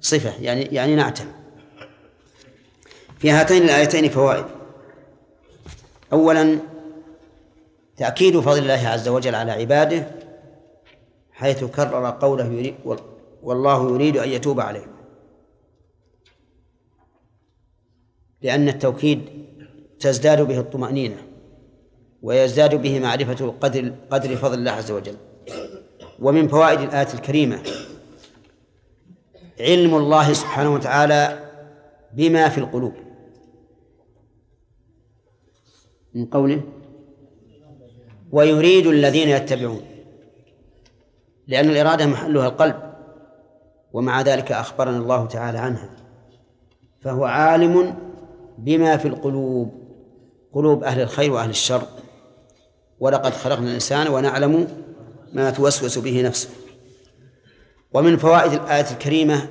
صفة. 0.00 0.42
يعني 0.42 0.62
يعني 0.62 0.94
نعتم. 0.94 1.26
في 3.18 3.30
هاتين 3.30 3.62
الآيتين 3.62 4.08
فوائد. 4.08 4.44
أولا 6.12 6.58
تأكيد 7.96 8.40
فضل 8.40 8.58
الله 8.58 8.88
عز 8.88 9.08
وجل 9.08 9.34
على 9.34 9.52
عباده 9.52 10.06
حيث 11.32 11.64
كرر 11.64 12.10
قوله 12.10 12.74
والله 13.42 13.90
يريد 13.90 14.16
أن 14.16 14.28
يتوب 14.28 14.60
عليهم 14.60 14.96
لأن 18.42 18.68
التوكيد 18.68 19.20
تزداد 20.00 20.42
به 20.42 20.60
الطمأنينة 20.60 21.16
ويزداد 22.22 22.82
به 22.82 23.00
معرفة 23.00 23.54
قدر 23.60 23.92
قدر 24.10 24.36
فضل 24.36 24.58
الله 24.58 24.70
عز 24.70 24.90
وجل. 24.90 25.16
ومن 26.18 26.48
فوائد 26.48 26.80
الآية 26.80 27.14
الكريمة 27.14 27.62
علم 29.60 29.94
الله 29.94 30.32
سبحانه 30.32 30.74
وتعالى 30.74 31.50
بما 32.12 32.48
في 32.48 32.58
القلوب. 32.58 32.94
من 36.14 36.26
قوله 36.26 36.62
ويريد 38.32 38.86
الذين 38.86 39.28
يتبعون 39.28 39.82
لأن 41.46 41.70
الإرادة 41.70 42.06
محلها 42.06 42.48
القلب. 42.48 42.85
ومع 43.96 44.22
ذلك 44.22 44.52
أخبرنا 44.52 44.96
الله 44.96 45.26
تعالى 45.26 45.58
عنها. 45.58 45.90
فهو 47.00 47.24
عالم 47.24 47.96
بما 48.58 48.96
في 48.96 49.08
القلوب 49.08 49.72
قلوب 50.52 50.84
أهل 50.84 51.00
الخير 51.00 51.32
وأهل 51.32 51.50
الشر. 51.50 51.82
ولقد 53.00 53.32
خلقنا 53.32 53.68
الإنسان 53.68 54.08
ونعلم 54.08 54.68
ما 55.32 55.50
توسوس 55.50 55.98
به 55.98 56.22
نفسه. 56.22 56.48
ومن 57.94 58.16
فوائد 58.16 58.52
الآية 58.52 58.90
الكريمة 58.90 59.48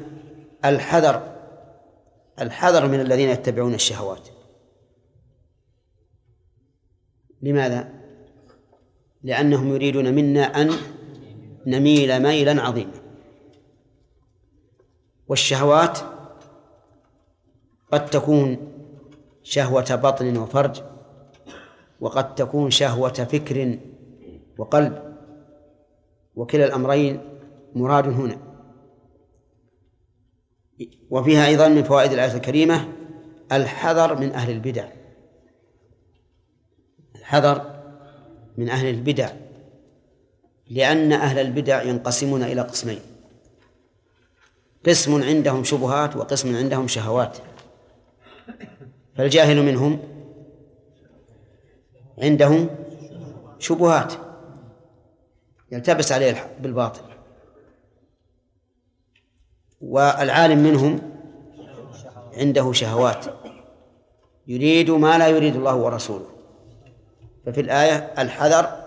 الحذر 0.66 1.36
الحذر 2.42 2.88
من 2.88 3.00
الذين 3.00 3.30
يتبعون 3.30 3.74
الشهوات. 3.74 4.28
لماذا؟ 7.42 7.90
لأنهم 9.24 9.74
يريدون 9.76 10.14
منا 10.14 10.62
أن 10.62 10.72
نميل 11.68 12.20
ميلا 12.24 12.62
عظيما. 12.62 13.05
والشهوات 15.28 16.00
قد 17.92 18.06
تكون 18.06 18.72
شهوة 19.44 19.96
بطن 19.96 20.38
وفرج 20.38 20.82
وقد 22.00 22.36
تكون 22.36 22.72
شهوة 22.72 23.14
فكر 23.14 23.80
وقلب 24.58 25.16
وكلا 26.36 26.66
الأمرين 26.66 27.22
مراد 27.76 28.08
هنا. 28.08 28.38
وفيها 31.10 31.48
أيضا 31.48 31.68
من 31.68 31.84
فوائد 31.84 32.12
الآية 32.12 32.34
الكريمة 32.34 32.88
الحذر 33.52 34.20
من 34.20 34.32
أهل 34.32 34.52
البدع. 34.52 34.88
الحذر 37.16 37.84
من 38.58 38.70
أهل 38.70 38.90
البدع 38.90 39.30
لأن 40.70 41.12
أهل 41.12 41.40
البدع 41.40 41.84
ينقسمون 41.84 42.44
إلى 42.44 42.62
قسمين. 42.62 43.00
قسم 44.88 45.24
عندهم 45.24 45.64
شبهات 45.64 46.16
وقسم 46.16 46.56
عندهم 46.56 46.88
شهوات. 46.88 47.38
فالجاهل 49.16 49.64
منهم 49.66 50.00
عندهم 52.18 52.70
شبهات. 53.60 54.14
يلتبس 55.72 56.12
عليه 56.12 56.56
بالباطل. 56.60 57.02
والعالم 59.82 60.64
منهم 60.64 61.02
عنده 62.38 62.74
شهوات. 62.74 63.26
يريد 64.48 64.92
ما 64.92 65.18
لا 65.18 65.28
يريد 65.28 65.56
الله 65.56 65.76
ورسوله. 65.76 66.28
ففي 67.46 67.62
الآية 67.62 67.96
الحذر 67.96 68.86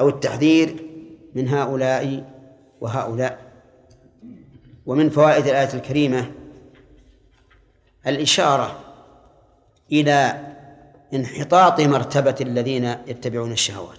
أو 0.00 0.08
التحذير 0.08 0.76
من 1.34 1.48
هؤلاء 1.48 2.24
وهؤلاء. 2.80 3.45
ومن 4.86 5.10
فوائد 5.10 5.46
الآية 5.46 5.74
الكريمة 5.74 6.32
الإشارة 8.06 8.80
إلى 9.92 10.46
انحطاط 11.14 11.80
مرتبة 11.80 12.36
الذين 12.40 12.84
يتبعون 12.84 13.52
الشهوات 13.52 13.98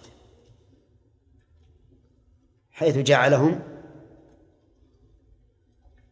حيث 2.71 2.97
جعلهم 2.97 3.59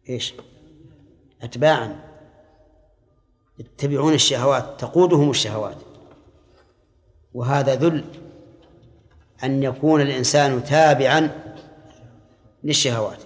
إيش؟ 0.09 0.33
أتباعا 1.41 1.99
يتبعون 3.59 4.13
الشهوات 4.13 4.79
تقودهم 4.79 5.29
الشهوات 5.29 5.77
وهذا 7.33 7.75
ذل 7.75 8.05
أن 9.43 9.63
يكون 9.63 10.01
الإنسان 10.01 10.63
تابعا 10.63 11.41
للشهوات 12.63 13.24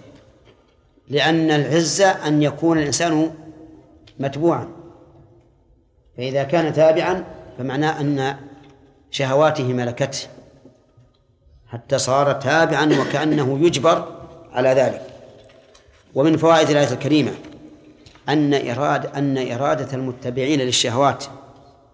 لأن 1.10 1.50
العزة 1.50 2.10
أن 2.10 2.42
يكون 2.42 2.78
الإنسان 2.78 3.30
متبوعا. 4.18 4.68
فإذا 6.16 6.42
كان 6.42 6.72
تابعا 6.72 7.24
فمعناه 7.58 8.00
أن 8.00 8.36
شهواته 9.10 9.72
ملكته 9.72 10.28
حتى 11.66 11.98
صار 11.98 12.32
تابعا 12.32 13.00
وكأنه 13.00 13.58
يجبر 13.66 14.20
على 14.52 14.68
ذلك. 14.68 15.06
ومن 16.14 16.36
فوائد 16.36 16.70
الآية 16.70 16.92
الكريمة 16.92 17.32
أن 18.28 18.54
إرادة 18.54 19.18
أن 19.18 19.52
إرادة 19.52 19.94
المتبعين 19.94 20.60
للشهوات 20.60 21.24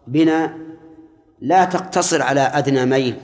بنا 0.06 0.58
لا 1.40 1.64
تقتصر 1.64 2.22
على 2.22 2.40
أدنى 2.40 2.86
ميل. 2.86 3.16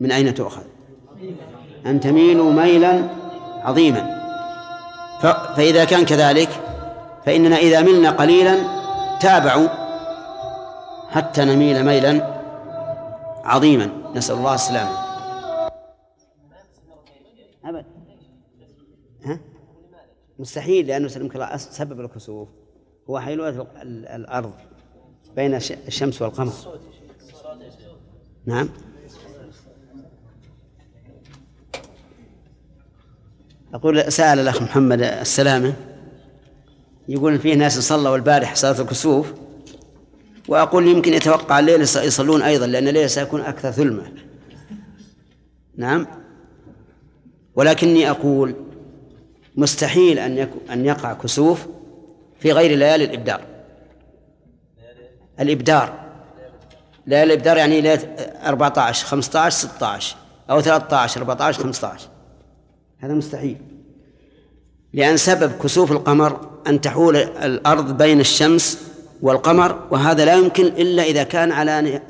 من 0.00 0.12
أين 0.12 0.34
تؤخذ؟ 0.34 0.62
أن 1.86 2.00
تميلوا 2.00 2.52
ميلا 2.52 3.08
عظيما. 3.62 4.24
فإذا 5.56 5.84
كان 5.84 6.04
كذلك 6.04 6.48
فإننا 7.26 7.56
إذا 7.56 7.80
ملنا 7.80 8.10
قليلا 8.10 8.58
تابعوا 9.20 9.68
حتى 11.10 11.44
نميل 11.44 11.84
ميلا 11.84 12.40
عظيما. 13.44 13.90
نسأل 14.14 14.36
الله 14.36 14.54
السلامة. 14.54 14.98
أبد. 17.64 17.84
ها؟ 19.24 19.38
مستحيل 20.38 20.86
لأنه 20.86 21.08
سبب 21.56 22.00
الكسوف. 22.00 22.48
هو 23.10 23.20
حيلولة 23.20 23.66
الأرض 24.14 24.52
بين 25.36 25.54
الشمس 25.54 26.22
والقمر. 26.22 26.52
نعم. 28.46 28.68
أقول 33.74 34.12
سأل 34.12 34.38
الأخ 34.38 34.62
محمد 34.62 35.02
السلامة. 35.02 35.74
يقول 37.08 37.38
فيه 37.38 37.54
ناس 37.54 37.78
صلوا 37.78 38.16
البارح 38.16 38.54
صلاة 38.54 38.80
الكسوف 38.80 39.32
وأقول 40.48 40.88
يمكن 40.88 41.14
يتوقع 41.14 41.58
الليل 41.58 41.80
يصلون 41.80 42.42
أيضا 42.42 42.66
لأن 42.66 42.88
الليل 42.88 43.10
سيكون 43.10 43.40
أكثر 43.40 43.70
ثلمة. 43.70 44.12
نعم. 45.76 46.06
ولكني 47.54 48.10
أقول 48.10 48.54
مستحيل 49.56 50.18
أن 50.18 50.48
أن 50.70 50.86
يقع 50.86 51.12
كسوف 51.12 51.66
في 52.40 52.52
غير 52.52 52.78
ليالي 52.78 53.04
الإبدار. 53.04 53.40
الإبدار. 55.40 56.04
ليالي 57.06 57.32
الإبدار 57.32 57.56
يعني 57.56 57.80
ليلة 57.80 58.16
14 58.46 59.06
15 59.06 59.68
16 59.68 60.16
أو 60.50 60.60
13 60.60 61.20
14 61.20 61.62
15 61.62 62.13
هذا 63.04 63.14
مستحيل. 63.14 63.56
لأن 64.92 65.16
سبب 65.16 65.52
كسوف 65.52 65.92
القمر 65.92 66.60
أن 66.66 66.80
تحول 66.80 67.16
الأرض 67.16 67.96
بين 67.96 68.20
الشمس 68.20 68.90
والقمر 69.22 69.88
وهذا 69.90 70.24
لا 70.24 70.34
يمكن 70.34 70.66
إلا 70.66 71.02
إذا 71.02 71.22
كان 71.22 71.52
على 71.52 72.00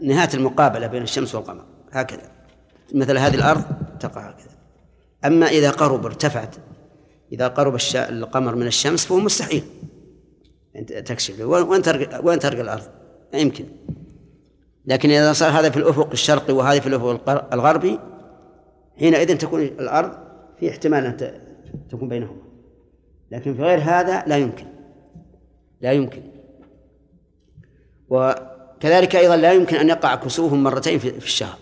نهاية 0.00 0.28
المقابلة 0.34 0.86
بين 0.86 1.02
الشمس 1.02 1.34
والقمر. 1.34 1.64
هكذا. 1.92 2.22
مثل 2.94 3.18
هذه 3.18 3.34
الأرض 3.34 3.62
تقع 4.00 4.20
هكذا. 4.20 4.54
أما 5.24 5.46
إذا 5.46 5.70
قرب 5.70 6.06
ارتفعت 6.06 6.54
إذا 7.32 7.48
قرب 7.48 7.78
القمر 7.94 8.54
من 8.54 8.66
الشمس 8.66 9.04
فهو 9.04 9.18
مستحيل. 9.18 9.62
تكشف 10.88 11.40
وين 11.40 11.82
ترقى 11.82 12.20
وين 12.24 12.38
ترقى 12.38 12.60
الأرض؟ 12.60 12.84
لا 13.32 13.38
يمكن. 13.38 13.64
لكن 14.86 15.10
إذا 15.10 15.32
صار 15.32 15.50
هذا 15.50 15.70
في 15.70 15.76
الأفق 15.76 16.10
الشرقي 16.12 16.54
وهذا 16.54 16.80
في 16.80 16.86
الأفق 16.86 17.54
الغربي 17.54 17.98
حينئذ 18.98 19.38
تكون 19.38 19.62
الأرض 19.62 20.23
في 20.60 20.70
احتمال 20.70 21.06
أن 21.06 21.40
تكون 21.90 22.08
بينهما. 22.08 22.42
لكن 23.30 23.54
في 23.54 23.62
غير 23.62 23.78
هذا 23.78 24.24
لا 24.26 24.36
يمكن. 24.36 24.66
لا 25.80 25.92
يمكن. 25.92 26.22
وكذلك 28.08 29.16
أيضا 29.16 29.36
لا 29.36 29.52
يمكن 29.52 29.76
أن 29.76 29.88
يقع 29.88 30.14
كسوف 30.14 30.52
مرتين 30.52 30.98
في 30.98 31.16
الشهر. 31.16 31.58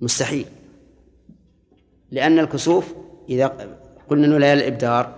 مستحيل. 0.00 0.46
لأن 2.10 2.38
الكسوف 2.38 2.94
إذا 3.28 3.46
قلنا 4.08 4.26
أنه 4.26 4.38
ليالي 4.38 4.68
الإبدار 4.68 5.16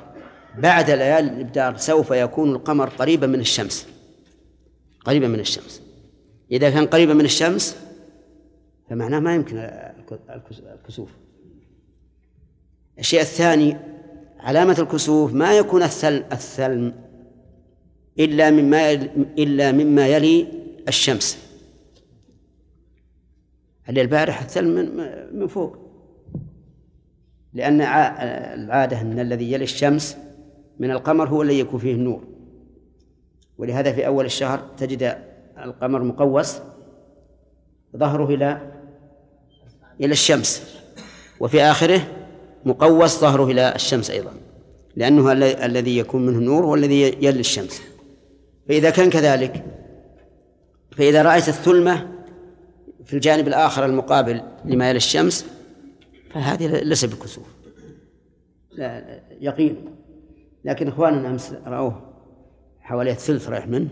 بعد 0.58 0.90
ليالي 0.90 1.30
الإبدار 1.30 1.76
سوف 1.76 2.10
يكون 2.10 2.52
القمر 2.54 2.88
قريبا 2.88 3.26
من 3.26 3.40
الشمس. 3.40 3.88
قريبا 5.04 5.28
من 5.28 5.40
الشمس. 5.40 5.82
إذا 6.50 6.70
كان 6.70 6.86
قريبا 6.86 7.14
من 7.14 7.24
الشمس 7.24 7.76
فمعناه 8.90 9.20
ما 9.20 9.34
يمكن 9.34 9.58
الكسوف. 10.74 11.10
الشيء 12.98 13.20
الثاني 13.20 13.76
علامة 14.40 14.76
الكسوف 14.78 15.32
ما 15.32 15.58
يكون 15.58 15.82
الثلم 15.82 16.24
الثلم 16.32 16.94
إلا 18.18 18.50
مما 18.50 18.92
إلا 19.38 19.72
مما 19.72 20.08
يلي 20.08 20.46
الشمس. 20.88 21.38
اللي 23.88 24.02
البارح 24.02 24.42
الثلج 24.42 24.66
من 24.66 25.38
من 25.38 25.46
فوق. 25.46 25.78
لأن 27.52 27.80
العادة 27.80 29.00
أن 29.00 29.18
الذي 29.18 29.52
يلي 29.52 29.64
الشمس 29.64 30.16
من 30.78 30.90
القمر 30.90 31.28
هو 31.28 31.42
الذي 31.42 31.58
يكون 31.58 31.80
فيه 31.80 31.94
النور. 31.94 32.24
ولهذا 33.58 33.92
في 33.92 34.06
أول 34.06 34.24
الشهر 34.24 34.58
تجد 34.76 35.18
القمر 35.58 36.02
مقوس 36.02 36.58
ظهره 37.96 38.34
إلى 38.34 38.72
إلى 40.00 40.12
الشمس. 40.12 40.78
وفي 41.40 41.62
آخره 41.62 42.00
مقوس 42.64 43.20
ظهره 43.20 43.44
إلى 43.44 43.74
الشمس 43.74 44.10
أيضا 44.10 44.32
لأنه 44.96 45.32
الذي 45.66 45.98
يكون 45.98 46.26
منه 46.26 46.38
النور 46.38 46.64
هو 46.64 46.74
الذي 46.74 47.02
يلي 47.02 47.40
الشمس. 47.40 47.82
فإذا 48.68 48.90
كان 48.90 49.10
كذلك 49.10 49.64
فإذا 50.96 51.22
رأيت 51.22 51.48
الثلمة 51.48 52.08
في 53.04 53.14
الجانب 53.14 53.48
الآخر 53.48 53.84
المقابل 53.84 54.40
لما 54.64 54.88
يلي 54.88 54.96
الشمس 54.96 55.46
فهذه 56.34 56.66
ليس 56.66 57.04
بكسوف. 57.04 57.44
لا 58.72 59.20
يقين. 59.40 59.76
لكن 60.64 60.88
إخواننا 60.88 61.28
أمس 61.28 61.52
رأوه 61.66 62.02
حوالي 62.80 63.10
الثلث 63.10 63.48
رايح 63.48 63.66
منه 63.66 63.88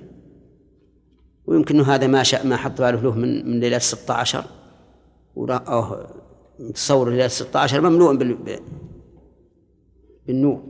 ويمكن 1.47 1.81
هذا 1.81 2.07
ما 2.07 2.23
شاء 2.23 2.47
ما 2.47 2.57
حط 2.57 2.81
باله 2.81 3.01
له 3.01 3.15
من 3.15 3.51
من 3.51 3.61
ليلة 3.61 3.79
16 3.79 4.45
ورأوه 5.37 6.22
متصور 6.59 7.11
ليلة 7.11 7.29
16 7.29 7.81
مملوء 7.81 8.17
بال 8.17 8.61
بالنور 10.27 10.65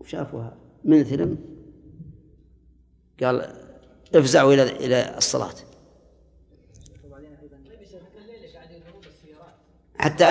وشافوها 0.00 0.56
من 0.84 1.02
ثلم؟ 1.02 1.38
قال 3.22 3.52
افزعوا 4.14 4.54
إلى 4.54 4.62
إلى 4.62 5.18
الصلاة. 5.18 5.54
حتى 9.98 10.26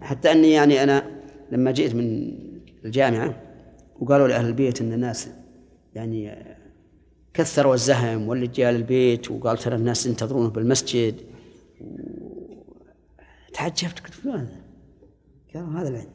حتى 0.00 0.32
أني 0.32 0.50
يعني 0.52 0.82
أنا 0.82 1.20
لما 1.52 1.70
جئت 1.70 1.94
من 1.94 2.38
الجامعة 2.84 3.42
وقالوا 4.00 4.28
لأهل 4.28 4.46
البيت 4.46 4.80
أن 4.80 4.92
الناس 4.92 5.28
يعني 5.94 6.34
كثروا 7.34 7.74
الزهم 7.74 8.28
واللي 8.28 8.46
جاء 8.46 8.72
للبيت 8.72 9.30
وقال 9.30 9.58
ترى 9.58 9.76
الناس 9.76 10.06
ينتظرونه 10.06 10.48
بالمسجد 10.48 11.14
تعجبت 13.52 14.00
قلت 14.00 14.26
هذا 14.26 14.48
قالوا 15.54 15.80
هذا 15.80 15.88
العلم 15.88 16.10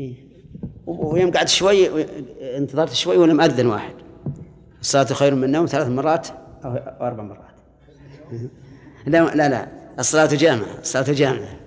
إيه. 0.00 0.14
ويوم 0.86 1.30
قعدت 1.30 1.48
شوي 1.48 2.04
انتظرت 2.56 2.92
شوي 2.92 3.16
ولم 3.16 3.40
أذن 3.40 3.66
واحد. 3.66 3.94
الصلاة 4.80 5.04
خير 5.04 5.34
من 5.34 5.44
النوم 5.44 5.66
ثلاث 5.66 5.88
مرات 5.88 6.28
أو 6.64 6.76
أربع 7.06 7.22
مرات. 7.22 7.54
لا 9.06 9.34
لا 9.34 9.48
لا. 9.48 9.68
الصلاة 9.98 10.34
جامعة 10.34 10.78
الصلاة 10.80 11.12
جامعة. 11.12 11.60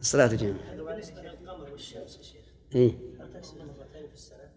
الصلاة 0.00 0.26
جامعة. 0.26 0.70
إيه. 2.74 2.92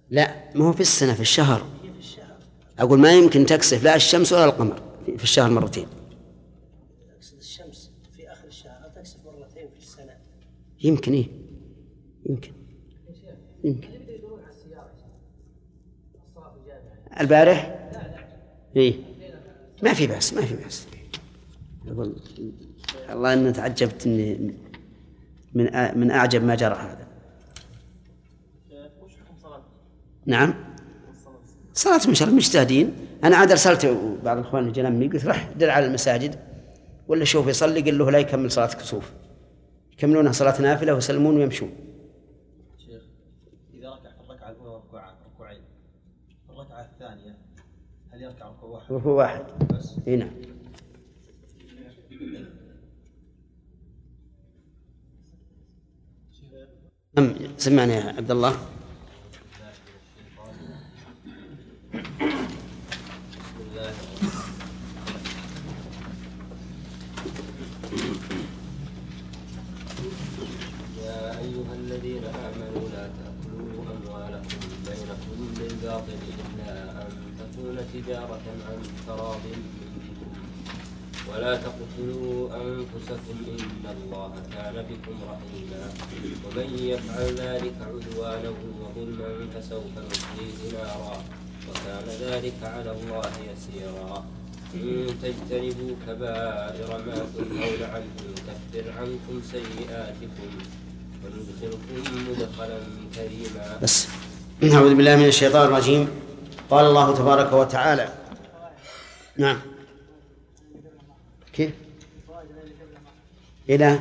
لا 0.09 0.55
ما 0.55 0.65
هو 0.65 0.73
في 0.73 0.81
السنة 0.81 1.13
في 1.13 1.21
الشهر. 1.21 1.65
أقول 2.79 2.99
ما 2.99 3.11
يمكن 3.11 3.45
تكسف 3.45 3.83
لا 3.83 3.95
الشمس 3.95 4.33
ولا 4.33 4.45
القمر 4.45 4.81
في 5.17 5.23
الشهر 5.23 5.49
مرتين 5.51 5.87
تكسف 7.15 7.37
الشمس 7.37 7.91
في 8.15 8.31
آخر 8.31 8.47
الشهر 8.47 8.91
تكسف 8.95 9.17
مرتين 9.25 9.69
في 9.69 9.77
السنة 9.77 10.17
يمكن 10.83 11.13
إيه؟ 11.13 11.27
يمكن. 12.29 12.51
يمكن. 13.63 13.89
البارح؟ 17.19 17.89
إيه. 18.75 18.95
ما 19.83 19.93
في 19.93 20.07
بأس 20.07 20.33
ما 20.33 20.41
في 20.41 20.55
بأس. 20.55 20.87
أقول 21.87 22.15
الله 23.09 23.33
إني 23.33 23.51
تعجبت 23.51 24.05
إني 24.05 24.53
من 25.53 25.97
من 25.99 26.11
أعجب 26.11 26.43
ما 26.43 26.55
جرى 26.55 26.75
هذا. 26.75 27.07
نعم. 30.25 30.53
صلاة 31.73 31.97
شرط 31.97 32.29
مجتهدين. 32.29 32.93
أنا 33.23 33.35
عاد 33.37 33.51
أرسلت 33.51 33.85
بعض 34.23 34.37
الإخوان 34.37 34.67
الجنمي 34.67 35.07
قلت 35.07 35.25
راح 35.25 35.49
دل 35.59 35.69
على 35.69 35.85
المساجد 35.85 36.39
ولا 37.07 37.25
شوف 37.25 37.47
يصلي 37.47 37.81
قال 37.81 37.97
له 37.97 38.11
لا 38.11 38.19
يكمل 38.19 38.51
صلاة 38.51 38.67
كسوف. 38.67 39.11
يكملونها 39.93 40.31
صلاة 40.31 40.61
نافلة 40.61 40.93
ويسلمون 40.93 41.37
ويمشون. 41.37 41.71
شيخ 42.77 43.01
إذا 43.73 43.89
ركع 43.89 44.11
في 44.11 44.21
الركعة 44.21 44.49
الأولى 44.49 44.81
ركوعين 45.25 45.61
في 46.47 46.53
الركعة 46.53 46.81
الثانية 46.81 47.37
هل 48.11 48.21
يركع 48.21 48.47
ركوع 48.47 48.69
واحد؟ 48.69 48.91
ركوع 48.91 49.13
واحد. 49.13 49.43
بس. 49.73 49.95
إي 50.07 50.15
نعم. 50.15 50.31
أم 57.17 57.35
سمعني 57.57 57.93
يا 57.93 58.03
عبد 58.17 58.31
الله 58.31 58.53
يا 71.03 71.39
أيها 71.39 71.73
الذين 71.73 72.23
آمنوا 72.23 72.89
لا 72.89 73.07
تأكلوا 73.07 73.83
أموالكم 73.95 74.59
بينكم 74.85 75.53
بالباطل 75.59 76.19
إلا 76.57 77.01
أن 77.01 77.11
تكون 77.39 77.77
تجارة 77.93 78.45
عن 78.67 78.79
تراض 79.07 79.43
منكم. 79.45 80.31
ولا 81.29 81.55
تقتلوا 81.55 82.49
أنفسكم 82.55 83.37
إن 83.47 83.85
الله 83.95 84.31
كان 84.53 84.75
بكم 84.89 85.15
رحيما. 85.31 85.83
ومن 86.45 86.69
يفعل 86.79 87.25
ذلك 87.35 87.77
عدوانا 87.81 88.49
وظلما 88.49 89.29
فسوف 89.53 89.93
نصليه 90.11 90.59
نارا 90.73 91.17
وكان 91.69 92.07
ذلك 92.21 92.59
على 92.63 92.91
الله 92.91 93.31
يسيرا. 93.51 94.25
إن 94.75 95.07
تجتنبوا 95.21 95.93
كبائر 96.07 96.89
ما 97.05 97.17
تنهون 97.37 97.81
عنه 97.93 98.17
نكفر 98.47 98.85
عنكم 98.99 99.41
سيئاتكم. 99.51 100.51
وندخلكم 101.23 101.99
مدخلا 102.29 102.79
كريما. 103.15 103.79
بس. 103.83 104.07
نعوذ 104.61 104.95
بالله 104.95 105.15
من 105.15 105.25
الشيطان 105.25 105.67
الرجيم. 105.67 106.07
قال 106.73 106.85
الله 106.85 107.15
تبارك 107.15 107.53
وتعالى. 107.53 108.07
نعم. 109.37 109.61
كيف؟ 111.53 111.71
إلى؟ 113.69 113.99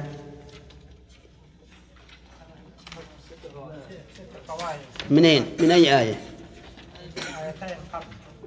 منين 5.10 5.46
من 5.60 5.70
أي 5.70 5.98
آية؟ 6.00 6.20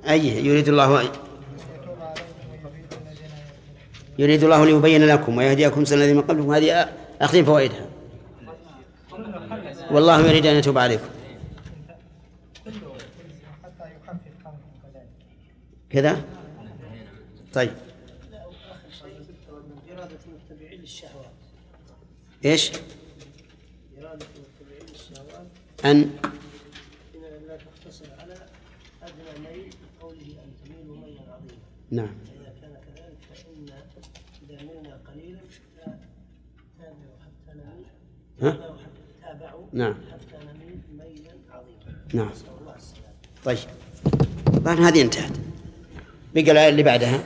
أي 0.09 0.45
يريد 0.45 0.67
الله 0.67 1.11
يريد 4.17 4.43
الله 4.43 4.65
ليبين 4.65 5.07
لكم 5.07 5.38
ويهديكم 5.38 5.85
سنة 5.85 5.97
الذين 5.97 6.15
من 6.15 6.21
قبلكم. 6.21 6.53
هذه 6.53 6.89
أخذين 7.21 7.45
فوائدها. 7.45 7.85
والله 9.91 10.27
يريد 10.27 10.45
أن 10.45 10.55
يتوب 10.55 10.77
عليكم. 10.77 11.14
كذا 15.95 16.23
طيب. 17.53 17.71
إرادة 19.91 20.17
إيش؟ 22.45 22.71
إرادة 23.99 24.25
أن؟ 25.86 26.12
لا 27.47 27.58
تقتصر 27.58 28.05
على 28.19 28.34
أدنى 29.03 29.47
ميل 29.47 29.73
أن 30.01 31.01
ميلا 31.01 31.21
عظيما 31.21 31.58
نعم. 31.91 32.15
فإذا 32.25 32.53
كان 32.62 32.77
كذلك 32.86 33.17
فإن 33.34 33.69
إذا 34.49 35.01
قليلا 35.08 35.39
حتى 36.79 37.58
نميل 37.58 37.86
ها؟ 38.41 38.77
نعم. 39.73 39.95
حتى 40.12 40.45
نميل 40.45 40.79
ميلا 40.91 41.34
عظيما 41.49 42.03
نعم. 42.13 42.31
طيب. 43.45 43.58
الآن 44.65 44.77
هذه 44.77 45.01
انتهت. 45.01 45.44
بقى 46.36 46.52
الآية 46.52 46.69
اللي 46.69 46.84
بعدها. 46.84 47.24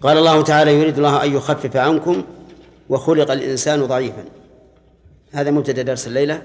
قال 0.00 0.18
الله 0.18 0.42
تعالى 0.42 0.74
يريد 0.74 0.96
الله 0.96 1.24
أن 1.24 1.32
يخفف 1.36 1.76
عنكم 1.76 2.24
وخلق 2.88 3.30
الإنسان 3.30 3.86
ضعيفا. 3.86 4.24
هذا 5.32 5.50
مبتدأ 5.50 5.82
درس 5.82 6.06
الليلة. 6.06 6.42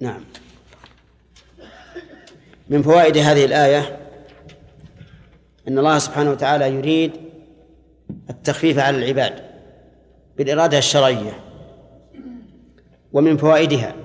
نعم. 0.00 0.24
من 2.68 2.82
فوائد 2.82 3.18
هذه 3.18 3.44
الآية 3.44 3.98
أن 5.68 5.78
الله 5.78 5.98
سبحانه 5.98 6.30
وتعالى 6.30 6.74
يريد 6.74 7.12
التخفيف 8.30 8.78
على 8.78 8.98
العباد 8.98 9.42
بالإرادة 10.38 10.78
الشرعية 10.78 11.40
ومن 13.12 13.36
فوائدها 13.36 14.01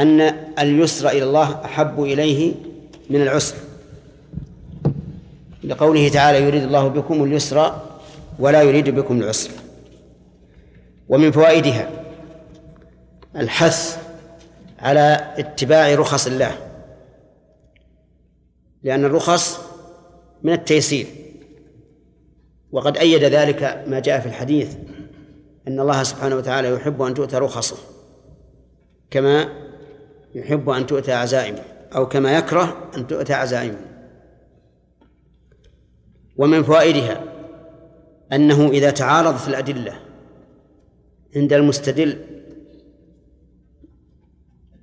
أن 0.00 0.20
اليسر 0.58 1.08
إلى 1.08 1.24
الله 1.24 1.64
أحب 1.64 2.02
إليه 2.02 2.54
من 3.10 3.22
العسر. 3.22 3.56
لقوله 5.64 6.08
تعالى 6.08 6.42
يريد 6.42 6.62
الله 6.62 6.88
بكم 6.88 7.24
اليسر 7.24 7.82
ولا 8.38 8.62
يريد 8.62 8.90
بكم 8.90 9.20
العسر. 9.20 9.50
ومن 11.08 11.30
فوائدها 11.30 11.90
الحث 13.36 13.98
على 14.78 15.34
اتباع 15.36 15.94
رخص 15.94 16.26
الله. 16.26 16.58
لأن 18.82 19.04
الرخص 19.04 19.60
من 20.42 20.52
التيسير. 20.52 21.06
وقد 22.72 22.96
أيد 22.96 23.24
ذلك 23.24 23.84
ما 23.86 24.00
جاء 24.00 24.20
في 24.20 24.26
الحديث 24.26 24.74
أن 25.68 25.80
الله 25.80 26.02
سبحانه 26.02 26.36
وتعالى 26.36 26.70
يحب 26.70 27.02
أن 27.02 27.14
تؤتى 27.14 27.36
رخصه. 27.36 27.76
كما 29.10 29.63
يحب 30.34 30.70
أن 30.70 30.86
تؤتى 30.86 31.12
عزائمه 31.12 31.62
أو 31.94 32.08
كما 32.08 32.36
يكره 32.36 32.90
أن 32.96 33.06
تؤتى 33.06 33.32
عزائمه. 33.32 33.80
ومن 36.36 36.62
فوائدها 36.62 37.24
أنه 38.32 38.68
إذا 38.68 38.90
تعارضت 38.90 39.48
الأدلة 39.48 40.00
عند 41.36 41.52
المستدل 41.52 42.18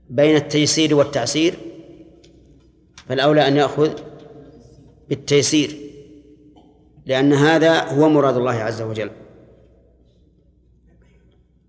بين 0.09 0.35
التيسير 0.35 0.95
والتعسير 0.95 1.53
فالأولى 3.07 3.47
أن 3.47 3.57
يأخذ 3.57 3.91
بالتيسير 5.09 5.77
لأن 7.05 7.33
هذا 7.33 7.83
هو 7.83 8.09
مراد 8.09 8.37
الله 8.37 8.51
عز 8.51 8.81
وجل. 8.81 9.11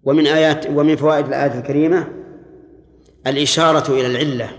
ومن 0.04 0.26
آيات 0.26 0.66
ومن 0.66 0.96
فوائد 0.96 1.26
الآية 1.26 1.58
الكريمة 1.58 2.21
الإشارة 3.26 3.92
إلى 3.92 4.06
العلة 4.06 4.50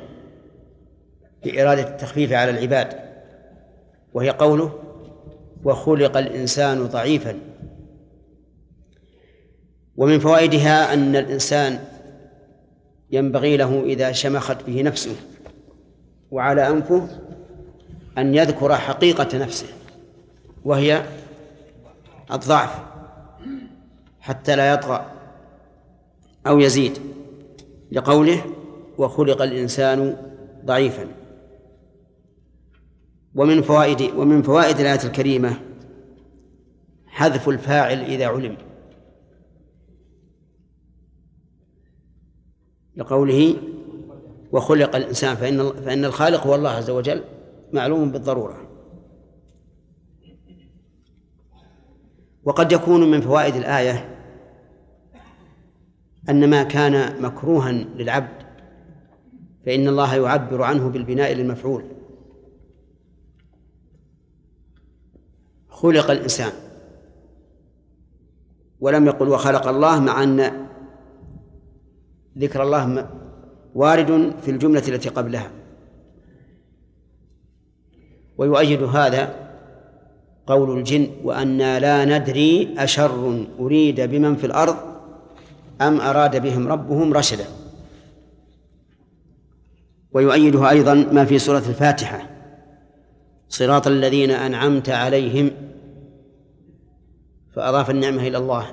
بإرادة 1.43 1.87
التخفيف 1.87 2.31
على 2.33 2.51
العباد 2.51 2.99
وهي 4.13 4.29
قوله 4.29 4.79
وخلق 5.63 6.17
الإنسان 6.17 6.87
ضعيفا. 6.87 7.39
ومن 9.97 10.19
فوائدها 10.19 10.93
أن 10.93 11.15
الإنسان 11.15 11.79
ينبغي 13.11 13.57
له 13.57 13.83
إذا 13.83 14.11
شمخت 14.11 14.63
به 14.63 14.81
نفسه 14.81 15.15
وعلى 16.31 16.67
أنفه 16.67 17.07
أن 18.17 18.35
يذكر 18.35 18.75
حقيقة 18.75 19.37
نفسه 19.37 19.67
وهي 20.65 21.03
الضعف 22.31 22.79
حتى 24.21 24.55
لا 24.55 24.73
يطغى 24.73 25.05
أو 26.47 26.59
يزيد. 26.59 26.99
لقوله 27.93 28.45
وخلق 28.97 29.41
الإنسان 29.41 30.17
ضعيفا. 30.65 31.07
ومن 33.35 33.61
فوائد 33.61 34.01
ومن 34.01 34.41
فوائد 34.41 34.79
الآية 34.79 34.99
الكريمة 35.05 35.59
حذف 37.07 37.49
الفاعل 37.49 37.99
إذا 37.99 38.27
علم. 38.27 38.57
لقوله 42.95 43.55
وخلق 44.51 44.95
الإنسان 44.95 45.35
فإن 45.35 45.69
فإن 45.69 46.05
الخالق 46.05 46.47
هو 46.47 46.55
الله 46.55 46.69
عز 46.69 46.89
وجل 46.89 47.23
معلوم 47.73 48.11
بالضرورة. 48.11 48.69
وقد 52.43 52.71
يكون 52.71 53.11
من 53.11 53.21
فوائد 53.21 53.55
الآية 53.55 54.22
أن 56.29 56.49
ما 56.49 56.63
كان 56.63 57.21
مكروها 57.21 57.71
للعبد 57.71 58.43
فإن 59.65 59.87
الله 59.87 60.15
يعبر 60.15 60.61
عنه 60.63 60.89
بالبناء 60.89 61.33
للمفعول. 61.33 61.83
خلق 65.69 66.11
الإنسان. 66.11 66.51
ولم 68.79 69.05
يقل 69.05 69.29
وخلق 69.29 69.67
الله 69.67 69.99
مع 69.99 70.23
أن 70.23 70.67
ذكر 72.37 72.63
الله 72.63 73.09
وارد 73.75 74.33
في 74.41 74.51
الجملة 74.51 74.87
التي 74.87 75.09
قبلها. 75.09 75.51
ويؤيد 78.37 78.83
هذا 78.83 79.43
قول 80.47 80.77
الجن 80.77 81.07
وأنا 81.23 81.79
لا 81.79 82.05
ندري 82.05 82.75
أشر 82.77 83.45
أريد 83.59 84.01
بمن 84.01 84.35
في 84.35 84.45
الأرض 84.45 84.92
أم 85.87 86.01
أراد 86.01 86.41
بهم 86.41 86.67
ربهم 86.67 87.13
رشدا. 87.13 87.45
ويؤيده 90.11 90.69
أيضا 90.69 90.93
ما 90.93 91.25
في 91.25 91.39
سورة 91.39 91.57
الفاتحة. 91.57 92.29
صراط 93.49 93.87
الذين 93.87 94.31
أنعمت 94.31 94.89
عليهم 94.89 95.51
فأضاف 97.55 97.89
النعمة 97.89 98.27
إلى 98.27 98.37
الله. 98.37 98.65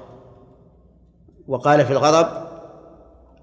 وقال 1.49 1.85
في 1.87 1.93
الغضب 1.93 2.29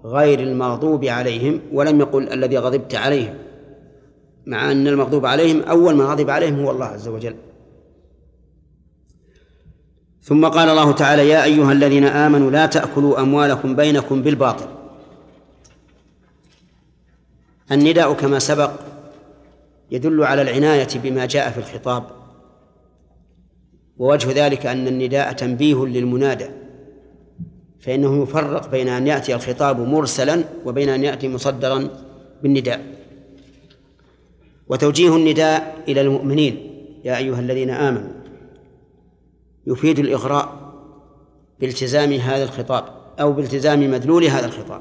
غير 0.04 0.40
المغضوب 0.40 1.04
عليهم 1.04 1.60
ولم 1.72 2.00
يقل 2.00 2.32
الذي 2.32 2.58
غضبت 2.58 2.94
عليهم 2.94 3.34
مع 4.46 4.72
أن 4.72 4.88
المغضوب 4.88 5.26
عليهم 5.26 5.62
أول 5.62 5.94
من 5.94 6.04
غضب 6.04 6.30
عليهم 6.30 6.60
هو 6.60 6.70
الله 6.70 6.86
عز 6.86 7.08
وجل. 7.08 7.36
ثم 10.28 10.46
قال 10.46 10.68
الله 10.68 10.92
تعالى 10.92 11.28
يا 11.28 11.44
أيها 11.44 11.72
الذين 11.72 12.04
آمنوا 12.04 12.50
لا 12.50 12.66
تأكلوا 12.66 13.20
أموالكم 13.20 13.76
بينكم 13.76 14.22
بالباطل. 14.22 14.66
النداء 17.72 18.12
كما 18.12 18.38
سبق 18.38 18.70
يدل 19.90 20.24
على 20.24 20.42
العناية 20.42 20.88
بما 20.94 21.26
جاء 21.26 21.50
في 21.50 21.58
الخطاب 21.58 22.04
ووجه 23.98 24.46
ذلك 24.46 24.66
أن 24.66 24.88
النداء 24.88 25.32
تنبيه 25.32 25.86
للمنادى 25.86 26.48
فإنه 27.80 28.22
يفرق 28.22 28.70
بين 28.70 28.88
أن 28.88 29.06
يأتي 29.06 29.34
الخطاب 29.34 29.80
مرسلا 29.80 30.44
وبين 30.64 30.88
أن 30.88 31.04
يأتي 31.04 31.28
مصدرا 31.28 31.88
بالنداء. 32.42 32.80
وتوجيه 34.68 35.16
النداء 35.16 35.84
إلى 35.88 36.00
المؤمنين 36.00 36.54
يا 37.04 37.16
أيها 37.16 37.40
الذين 37.40 37.70
آمنوا. 37.70 38.17
يفيد 39.68 39.98
الإغراء 39.98 40.72
بالتزام 41.60 42.12
هذا 42.12 42.44
الخطاب 42.44 42.84
أو 43.20 43.32
بالتزام 43.32 43.90
مدلول 43.90 44.24
هذا 44.24 44.46
الخطاب. 44.46 44.80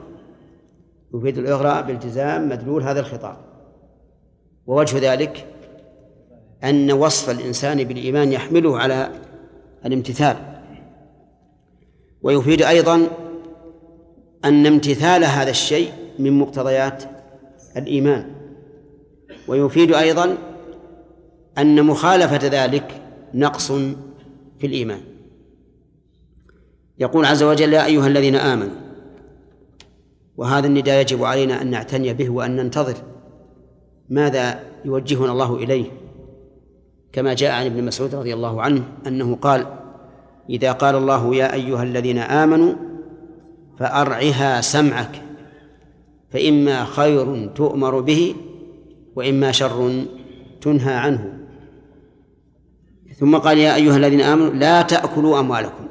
يفيد 1.13 1.37
الإغراء 1.37 1.81
بالتزام 1.81 2.49
مدلول 2.49 2.83
هذا 2.83 2.99
الخطاب. 2.99 3.37
ووجه 4.67 5.13
ذلك 5.13 5.45
أن 6.63 6.91
وصف 6.91 7.29
الإنسان 7.29 7.83
بالإيمان 7.83 8.31
يحمله 8.31 8.79
على 8.79 9.09
الامتثال. 9.85 10.37
ويفيد 12.21 12.61
أيضا 12.61 13.07
أن 14.45 14.65
امتثال 14.65 15.23
هذا 15.23 15.49
الشيء 15.49 15.91
من 16.19 16.39
مقتضيات 16.39 17.03
الإيمان. 17.77 18.31
ويفيد 19.47 19.93
أيضا 19.93 20.37
أن 21.57 21.83
مخالفة 21.83 22.63
ذلك 22.63 23.01
نقص 23.33 23.71
في 24.59 24.67
الإيمان. 24.67 25.01
يقول 26.99 27.25
عز 27.25 27.43
وجل 27.43 27.73
يا 27.73 27.85
أيها 27.85 28.07
الذين 28.07 28.35
آمنوا 28.35 28.75
وهذا 30.37 30.67
النداء 30.67 31.01
يجب 31.01 31.23
علينا 31.23 31.61
أن 31.61 31.67
نعتني 31.69 32.13
به 32.13 32.29
وأن 32.29 32.55
ننتظر 32.55 32.95
ماذا 34.09 34.63
يوجهنا 34.85 35.31
الله 35.31 35.55
إليه. 35.55 35.85
كما 37.11 37.33
جاء 37.33 37.51
عن 37.51 37.65
ابن 37.65 37.83
مسعود 37.83 38.15
رضي 38.15 38.33
الله 38.33 38.61
عنه 38.61 38.83
أنه 39.07 39.35
قال 39.35 39.65
إذا 40.49 40.71
قال 40.71 40.95
الله 40.95 41.35
يا 41.35 41.53
أيها 41.53 41.83
الذين 41.83 42.17
آمنوا 42.17 42.73
فأرعها 43.79 44.61
سمعك 44.61 45.21
فإما 46.29 46.85
خير 46.85 47.47
تؤمر 47.47 47.99
به 47.99 48.35
وإما 49.15 49.51
شر 49.51 50.05
تنهى 50.61 50.93
عنه. 50.93 51.46
ثم 53.17 53.37
قال 53.37 53.57
يا 53.57 53.75
أيها 53.75 53.97
الذين 53.97 54.21
آمنوا 54.21 54.53
لا 54.53 54.81
تأكلوا 54.81 55.39
أموالكم. 55.39 55.87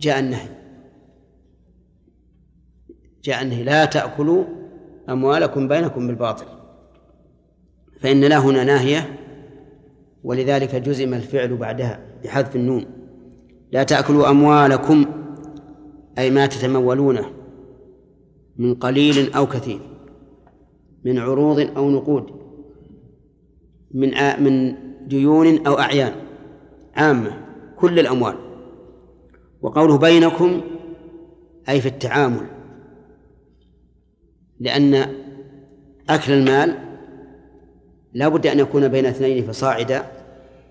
جاء 0.00 0.18
النهي. 0.18 0.48
جاء 3.24 3.42
النهي. 3.42 3.62
لا 3.62 3.84
تأكلوا 3.84 4.44
أموالكم 5.08 5.68
بينكم 5.68 6.06
بالباطل. 6.06 6.46
فإن 8.00 8.20
لا 8.20 8.38
هنا 8.38 8.64
ناهية 8.64 9.18
ولذلك 10.24 10.74
جزم 10.74 11.14
الفعل 11.14 11.56
بعدها 11.56 12.00
بحذف 12.24 12.56
النون. 12.56 12.84
لا 13.72 13.82
تأكلوا 13.82 14.30
أموالكم 14.30 15.04
أي 16.18 16.30
ما 16.30 16.46
تتمولونه 16.46 17.30
من 18.56 18.74
قليل 18.74 19.32
أو 19.32 19.46
كثير 19.46 19.80
من 21.04 21.18
عروض 21.18 21.70
أو 21.76 21.90
نقود 21.90 22.30
من 23.94 24.10
من 24.44 24.74
ديون 25.08 25.66
أو 25.66 25.78
أعيان. 25.78 26.29
عامة 27.00 27.32
كل 27.76 27.98
الأموال. 27.98 28.34
وقوله 29.62 29.98
بينكم 29.98 30.60
أي 31.68 31.80
في 31.80 31.88
التعامل. 31.88 32.46
لأن 34.60 34.94
أكل 36.10 36.32
المال 36.32 36.78
لا 38.12 38.28
بد 38.28 38.46
أن 38.46 38.58
يكون 38.58 38.88
بين 38.88 39.06
اثنين 39.06 39.46
فصاعدا. 39.46 40.06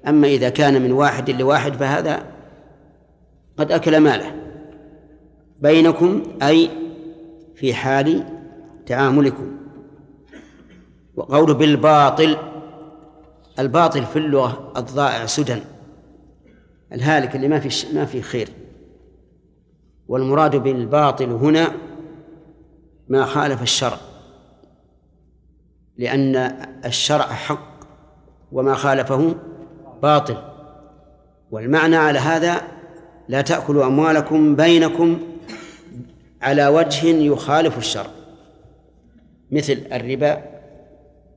أما 0.07 0.27
إذا 0.27 0.49
كان 0.49 0.81
من 0.81 0.91
واحد 0.91 1.29
لواحد 1.29 1.73
فهذا 1.73 2.23
قد 3.57 3.71
أكل 3.71 3.99
ماله. 3.99 4.35
بينكم 5.59 6.23
أي 6.43 6.69
في 7.55 7.73
حال 7.73 8.23
تعاملكم. 8.85 9.57
وقوله 11.15 11.53
بالباطل 11.53 12.37
الباطل 13.59 14.05
في 14.05 14.19
اللغة 14.19 14.73
الضائع 14.77 15.25
سدى. 15.25 15.61
الهالك 16.93 17.35
اللي 17.35 17.47
ما 17.47 17.59
في 17.59 17.95
ما 17.95 18.05
في 18.05 18.21
خير. 18.21 18.49
والمراد 20.07 20.55
بالباطل 20.55 21.29
هنا 21.31 21.71
ما 23.07 23.25
خالف 23.25 23.61
الشرع 23.61 23.97
لأن 25.97 26.35
الشرع 26.85 27.25
حق 27.25 27.79
وما 28.51 28.73
خالفه 28.73 29.35
باطل. 30.01 30.37
والمعنى 31.51 31.95
على 31.95 32.19
هذا 32.19 32.61
لا 33.27 33.41
تأكلوا 33.41 33.85
أموالكم 33.85 34.55
بينكم 34.55 35.19
على 36.41 36.67
وجه 36.67 37.07
يخالف 37.07 37.77
الشرع 37.77 38.11
مثل 39.51 39.81
الربا 39.91 40.43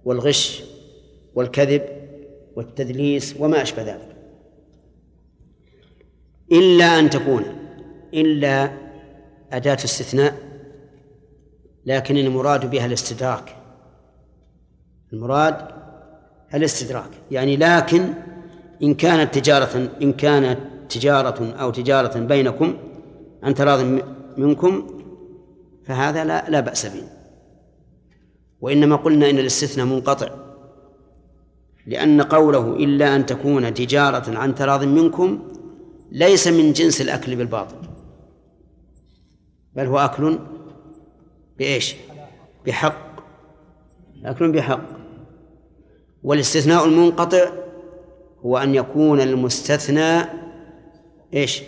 والغش 0.05 0.63
والكذب 1.35 1.83
والتدليس 2.57 3.37
وما 3.39 3.63
أشبه 3.63 3.83
ذلك. 3.83 4.12
إلا 6.53 6.99
أن 6.99 7.11
تكون 7.11 7.45
إلا 8.15 8.73
أداة 9.53 9.75
استثناء 9.75 10.35
لكن 11.87 12.17
المراد 12.17 12.71
بها 12.71 12.87
الاستدراك. 12.87 13.57
المراد 15.13 15.57
الاستدراك 16.55 17.11
يعني 17.31 17.57
لكن 17.57 18.15
إن 18.83 18.95
كانت 18.95 19.39
تجارة 19.39 19.89
إن 20.03 20.13
كانت 20.13 20.59
تجارة 20.89 21.55
أو 21.55 21.71
تجارة 21.71 22.19
بينكم 22.19 22.75
عن 23.43 23.55
تراض 23.55 24.01
منكم 24.37 24.87
فهذا 25.85 26.25
لا 26.25 26.51
لا 26.51 26.61
بأس 26.61 26.87
به. 26.87 27.03
وإنما 28.61 28.97
قلنا 28.97 29.31
إن 29.31 29.39
الاستثناء 29.39 29.87
منقطع 29.87 30.29
لأن 31.87 32.23
قوله 32.23 32.77
إلا 32.77 33.17
أن 33.17 33.27
تكون 33.27 33.75
تجارة 33.75 34.39
عن 34.39 34.55
تراض 34.55 34.85
منكم 34.85 35.52
ليس 36.13 36.49
من 36.49 36.73
جنس 36.73 37.01
الأكل 37.01 37.37
بالباطل. 37.37 37.77
بل 39.77 39.87
هو 39.87 39.99
أكل 39.99 40.39
بإيش؟ 41.59 41.95
بحق. 42.67 43.23
أكل 44.25 44.53
بحق. 44.53 44.81
والاستثناء 46.23 46.85
المنقطع 46.85 47.53
هو 48.41 48.59
أن 48.59 48.75
يكون 48.75 49.21
المستثنى 49.21 50.23
إيش؟ 51.35 51.63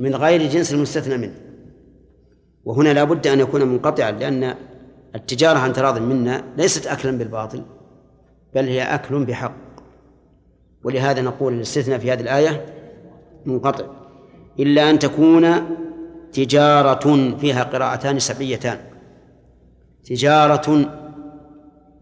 من 0.00 0.14
غير 0.14 0.46
جنس 0.46 0.72
المستثنى 0.72 1.16
منه. 1.16 1.34
وهنا 2.64 2.92
لا 2.92 3.04
بد 3.04 3.26
أن 3.26 3.40
يكون 3.40 3.62
منقطعا 3.64 4.10
لأن 4.10 4.54
التجارة 5.14 5.58
عن 5.58 5.72
تراض 5.72 5.98
منا 5.98 6.44
ليست 6.56 6.86
أكلا 6.86 7.18
بالباطل 7.18 7.62
بل 8.54 8.64
هي 8.64 8.82
أكل 8.82 9.24
بحق. 9.24 9.54
ولهذا 10.84 11.22
نقول 11.22 11.54
الاستثناء 11.54 11.98
في 11.98 12.12
هذه 12.12 12.20
الآية 12.20 12.83
منقطع. 13.46 13.84
إلا 14.58 14.90
أن 14.90 14.98
تكون 14.98 15.46
تجارة 16.32 17.36
فيها 17.36 17.62
قراءتان 17.62 18.18
سبعيتان. 18.18 18.78
تجارة 20.04 20.90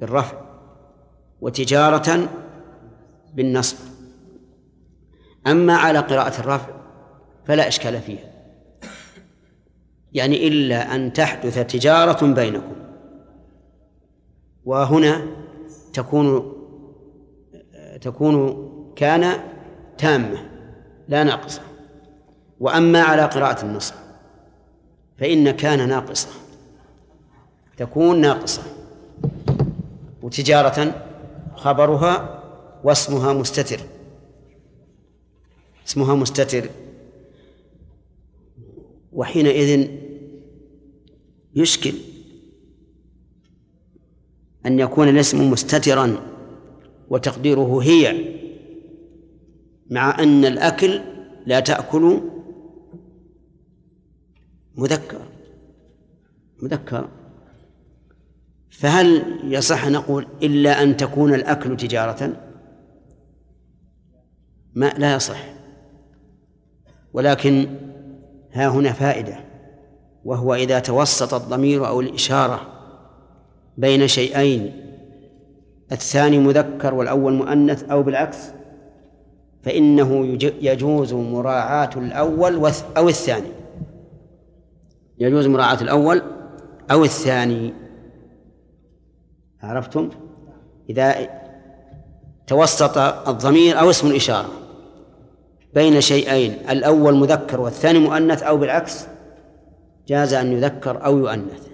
بالرفع 0.00 0.40
وتجارة 1.40 2.28
بالنصب. 3.34 3.76
أما 5.46 5.76
على 5.76 5.98
قراءة 5.98 6.40
الرفع 6.40 6.68
فلا 7.44 7.68
إشكال 7.68 8.00
فيها. 8.00 8.32
يعني 10.12 10.48
إلا 10.48 10.94
أن 10.94 11.12
تحدث 11.12 11.58
تجارة 11.58 12.26
بينكم. 12.26 12.76
وهنا 14.64 15.26
تكون 15.92 16.52
تكون 18.00 18.68
كان 18.96 19.40
تامة. 19.98 20.51
لا 21.08 21.24
ناقصة. 21.24 21.60
وأما 22.60 23.02
على 23.02 23.22
قراءة 23.22 23.64
النصب 23.64 23.94
فإن 25.18 25.50
كان 25.50 25.88
ناقصة. 25.88 26.28
تكون 27.76 28.20
ناقصة. 28.20 28.62
وتجارة 30.22 31.04
خبرها 31.56 32.42
واسمها 32.84 33.32
مستتر. 33.32 33.80
اسمها 35.86 36.14
مستتر. 36.14 36.70
وحينئذ 39.12 39.88
يشكل 41.54 41.94
أن 44.66 44.78
يكون 44.78 45.08
الاسم 45.08 45.50
مستترا 45.50 46.16
وتقديره 47.08 47.82
هي. 47.82 48.32
مع 49.92 50.18
أن 50.18 50.44
الأكل 50.44 51.00
لا 51.46 51.60
تأكل 51.60 52.20
مذكر. 54.76 55.20
مذكر. 56.62 57.08
فهل 58.70 59.24
يصح 59.44 59.88
نقول 59.88 60.26
إلا 60.42 60.82
أن 60.82 60.96
تكون 60.96 61.34
الأكل 61.34 61.76
تجارة؟ 61.76 62.36
ما 64.74 64.86
لا 64.98 65.14
يصح. 65.14 65.44
ولكن 67.12 67.66
ها 68.52 68.68
هنا 68.68 68.92
فائدة 68.92 69.36
وهو 70.24 70.54
إذا 70.54 70.78
توسط 70.78 71.34
الضمير 71.34 71.86
أو 71.86 72.00
الإشارة 72.00 72.60
بين 73.78 74.08
شيئين 74.08 74.72
الثاني 75.92 76.38
مذكر 76.38 76.94
والأول 76.94 77.32
مؤنث 77.32 77.84
أو 77.84 78.02
بالعكس 78.02 78.38
فإنه 79.62 80.38
يجوز 80.42 81.14
مراعاة 81.14 81.90
الأول 81.96 82.72
أو 82.96 83.08
الثاني. 83.08 83.52
يجوز 85.18 85.46
مراعاة 85.46 85.82
الأول 85.82 86.22
أو 86.90 87.04
الثاني. 87.04 87.74
عرفتم؟ 89.62 90.10
إذا 90.90 91.14
توسط 92.46 92.98
الضمير 93.28 93.80
أو 93.80 93.90
اسم 93.90 94.06
الإشارة 94.06 94.48
بين 95.74 96.00
شيئين 96.00 96.70
الأول 96.70 97.14
مذكر 97.14 97.60
والثاني 97.60 97.98
مؤنث 97.98 98.42
أو 98.42 98.56
بالعكس 98.56 99.06
جاز 100.08 100.34
أن 100.34 100.52
يذكر 100.52 101.04
أو 101.04 101.18
يؤنث. 101.18 101.66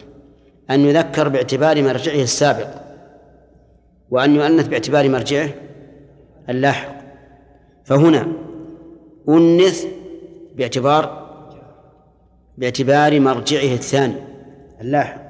أن 0.70 0.80
يذكر 0.80 1.28
باعتبار 1.28 1.82
مرجعه 1.82 2.22
السابق 2.22 2.68
وأن 4.11 4.34
يؤنث 4.36 4.68
باعتبار 4.68 5.09
مرجعه 5.09 5.51
اللاحق 6.49 6.97
فهنا 7.89 8.32
أنث 9.28 9.86
باعتبار 10.57 11.28
باعتبار 12.59 13.20
مرجعه 13.20 13.74
الثاني. 13.74 14.14
اللاحق. 14.80 15.20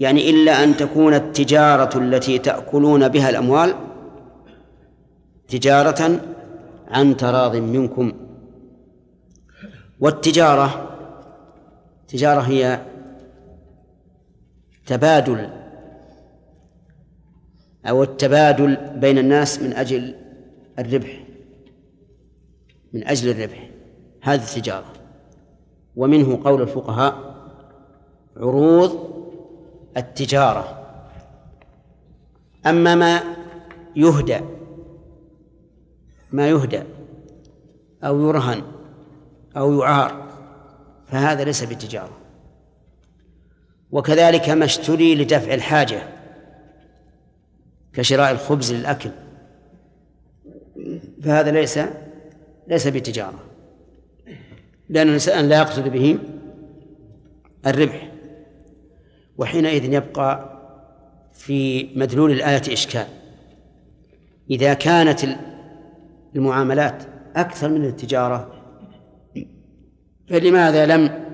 يعني 0.00 0.30
إلا 0.30 0.64
أن 0.64 0.76
تكون 0.76 1.14
التجارة 1.14 1.98
التي 1.98 2.38
تأكلون 2.38 3.08
بها 3.08 3.30
الأموال 3.30 3.74
تجارة 5.48 6.20
عن 6.88 7.16
تراض 7.16 7.56
منكم. 7.56 8.12
والتجارة 10.00 10.96
تجارة 12.08 12.40
هي 12.40 12.80
تبادل 14.86 15.50
أو 17.86 18.02
التبادل 18.02 18.76
بين 18.96 19.18
الناس 19.18 19.62
من 19.62 19.72
أجل 19.72 20.23
الربح 20.78 21.24
من 22.92 23.06
أجل 23.06 23.30
الربح 23.30 23.70
هذه 24.20 24.42
التجارة. 24.42 24.92
ومنه 25.96 26.40
قول 26.44 26.62
الفقهاء 26.62 27.34
عروض 28.36 29.14
التجارة. 29.96 30.86
أما 32.66 32.94
ما 32.94 33.22
يهدى 33.96 34.40
ما 36.32 36.48
يهدى 36.48 36.82
أو 38.04 38.20
يرهن 38.20 38.62
أو 39.56 39.72
يعار 39.80 40.28
فهذا 41.06 41.44
ليس 41.44 41.64
بالتجارة. 41.64 42.16
وكذلك 43.90 44.48
ما 44.48 44.64
اشتري 44.64 45.14
لدفع 45.14 45.54
الحاجة 45.54 46.08
كشراء 47.92 48.32
الخبز 48.32 48.72
للأكل. 48.72 49.10
فهذا 51.22 51.50
ليس 51.50 51.78
ليس 52.68 52.86
بتجارة. 52.88 53.38
لأن 54.88 55.08
الإنسان 55.08 55.48
لا 55.48 55.58
يقصد 55.58 55.88
به 55.88 56.18
الربح. 57.66 58.12
وحينئذ 59.38 59.92
يبقى 59.92 60.60
في 61.32 61.88
مدلول 61.96 62.30
الآية 62.30 62.72
إشكال. 62.72 63.06
إذا 64.50 64.74
كانت 64.74 65.20
المعاملات 66.36 67.02
أكثر 67.36 67.68
من 67.68 67.84
التجارة 67.84 68.50
فلماذا 70.28 70.86
لم 70.86 71.24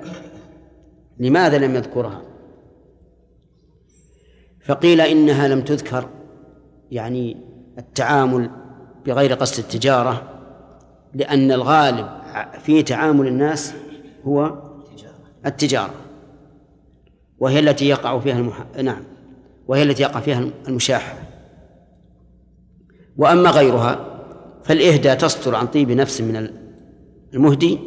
لماذا 1.19 1.59
لم 1.59 1.75
يذكرها؟ 1.75 2.23
فقيل 4.61 5.01
إنها 5.01 5.49
لم 5.49 5.61
تذكر 5.61 6.09
يعني 6.91 7.37
التعامل 7.79 8.51
بغير 9.07 9.35
قصد 9.35 9.59
التجارة 9.59 10.23
لأن 11.15 11.53
الغالب 11.53 12.09
في 12.63 12.83
تعامل 12.83 13.27
الناس 13.27 13.75
هو 14.25 14.63
التجارة 15.47 15.95
وهي 17.39 17.59
التي 17.59 17.89
يقع 17.89 18.19
فيها 18.19 18.39
المح... 18.39 18.65
نعم 18.83 19.03
وهي 19.69 19.83
التي 19.83 20.03
يقع 20.03 20.21
فيها 20.21 20.45
المشاحة 20.69 21.15
وأما 23.17 23.51
غيرها 23.51 24.07
فالإهدى 24.65 25.15
تصدر 25.15 25.57
عن 25.57 25.67
طيب 25.67 25.91
نفس 25.91 26.21
من 26.21 26.51
المهدي 27.35 27.79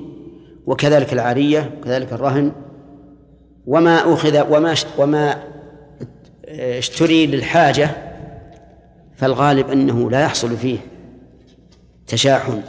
وكذلك 0.65 1.13
العارية 1.13 1.75
وكذلك 1.77 2.13
الرهن. 2.13 2.51
وما 3.65 4.13
أخذ 4.13 4.49
وما 4.49 4.75
وما 4.97 5.43
اشتري 6.47 7.27
للحاجة 7.27 7.89
فالغالب 9.15 9.69
أنه 9.69 10.09
لا 10.11 10.21
يحصل 10.21 10.57
فيه. 10.57 10.77
تشاحن. 12.07 12.61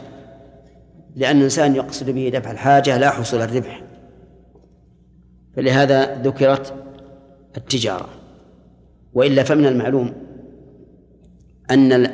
لأن 1.15 1.37
الإنسان 1.37 1.75
يقصد 1.75 2.09
به 2.09 2.31
دفع 2.33 2.51
الحاجة 2.51 2.97
لا 2.97 3.09
حصول 3.09 3.41
الربح. 3.41 3.81
فلهذا 5.55 6.21
ذكرت 6.21 6.73
التجارة. 7.57 8.09
وإلا 9.13 9.43
فمن 9.43 9.65
المعلوم 9.65 10.13
أن 11.71 12.07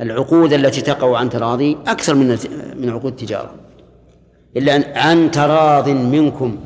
العقود 0.00 0.52
التي 0.52 0.80
تقع 0.80 1.18
عن 1.18 1.30
تراضي 1.30 1.78
أكثر 1.86 2.14
من 2.14 2.38
من 2.76 2.90
عقود 2.90 3.12
التجارة. 3.12 3.54
إلا 4.56 4.76
أن 4.76 4.82
عن 4.96 5.30
تراض 5.30 5.88
منكم 5.88 6.58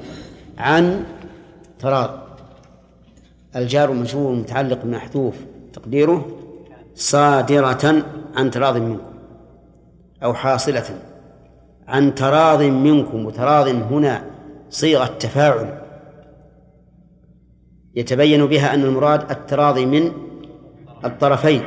عن 0.59 1.05
تراض. 1.79 2.21
الجار 3.57 3.93
المجرور 3.93 4.35
متعلق 4.35 4.85
بمحذوف 4.85 5.35
تقديره. 5.73 6.44
صادرة 6.95 8.05
عن 8.35 8.51
تراض 8.51 8.77
منكم 8.77 9.15
أو 10.23 10.35
حاصلة 10.35 11.01
عن 11.89 12.15
تراض 12.15 12.63
منكم 12.63 13.27
وتراض 13.27 13.69
هنا 13.69 14.31
صيغة 14.71 15.07
تفاعل 15.07 15.83
يتبين 17.95 18.47
بها 18.47 18.75
أن 18.75 18.83
المراد 18.83 19.31
التراضي 19.31 19.87
من 19.87 20.13
الطرفين 21.05 21.63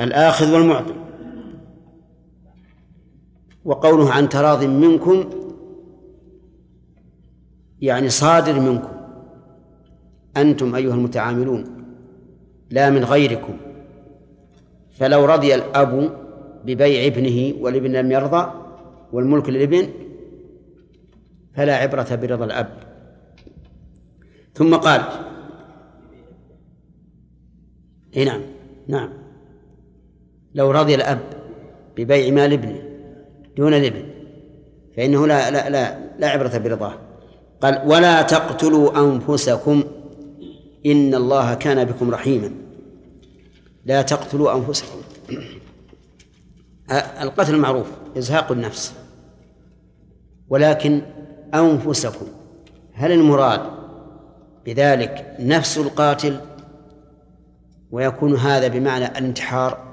الآخذ 0.00 0.52
والمعطي. 0.54 0.94
وقوله 3.64 4.12
عن 4.12 4.28
تراض 4.28 4.64
منكم 4.64 5.24
يعني 7.80 8.08
صادر 8.08 8.60
منكم. 8.60 8.92
أنتم 10.36 10.74
أيها 10.74 10.94
المتعاملون. 10.94 11.81
لا 12.72 12.90
من 12.90 13.04
غيركم. 13.04 13.56
فلو 14.98 15.24
رضي 15.24 15.54
الأب 15.54 15.92
ببيع 16.64 17.06
ابنه 17.06 17.54
والابن 17.62 17.92
لم 17.92 18.12
يرضى 18.12 18.52
والملك 19.12 19.48
للابن 19.48 19.88
فلا 21.54 21.76
عبرة 21.76 22.14
برضا 22.14 22.44
الأب. 22.44 22.70
ثم 24.54 24.74
قال 24.74 25.02
إي 28.16 28.24
نعم 28.24 28.42
نعم. 28.88 29.10
لو 30.54 30.70
رضي 30.70 30.94
الأب 30.94 31.20
ببيع 31.96 32.34
مال 32.34 32.52
ابنه 32.52 32.82
دون 33.56 33.74
الابن 33.74 34.04
فإنه 34.96 35.26
لا 35.26 35.50
لا 35.50 35.70
لا 35.70 35.98
لا 36.18 36.28
عبرة 36.28 36.58
برضاه. 36.58 36.94
قال 37.60 37.82
ولا 37.86 38.22
تقتلوا 38.22 39.00
أنفسكم 39.04 39.84
إن 40.86 41.14
الله 41.14 41.54
كان 41.54 41.84
بكم 41.84 42.10
رحيما. 42.10 42.61
لا 43.84 44.02
تقتلوا 44.02 44.56
أنفسكم. 44.56 44.98
القتل 47.20 47.56
معروف 47.56 47.86
إزهاق 48.18 48.52
النفس. 48.52 48.94
ولكن 50.48 51.02
أنفسكم 51.54 52.26
هل 52.92 53.12
المراد 53.12 53.60
بذلك 54.66 55.36
نفس 55.40 55.78
القاتل 55.78 56.40
ويكون 57.90 58.36
هذا 58.36 58.68
بمعنى 58.68 59.06
الانتحار؟ 59.06 59.92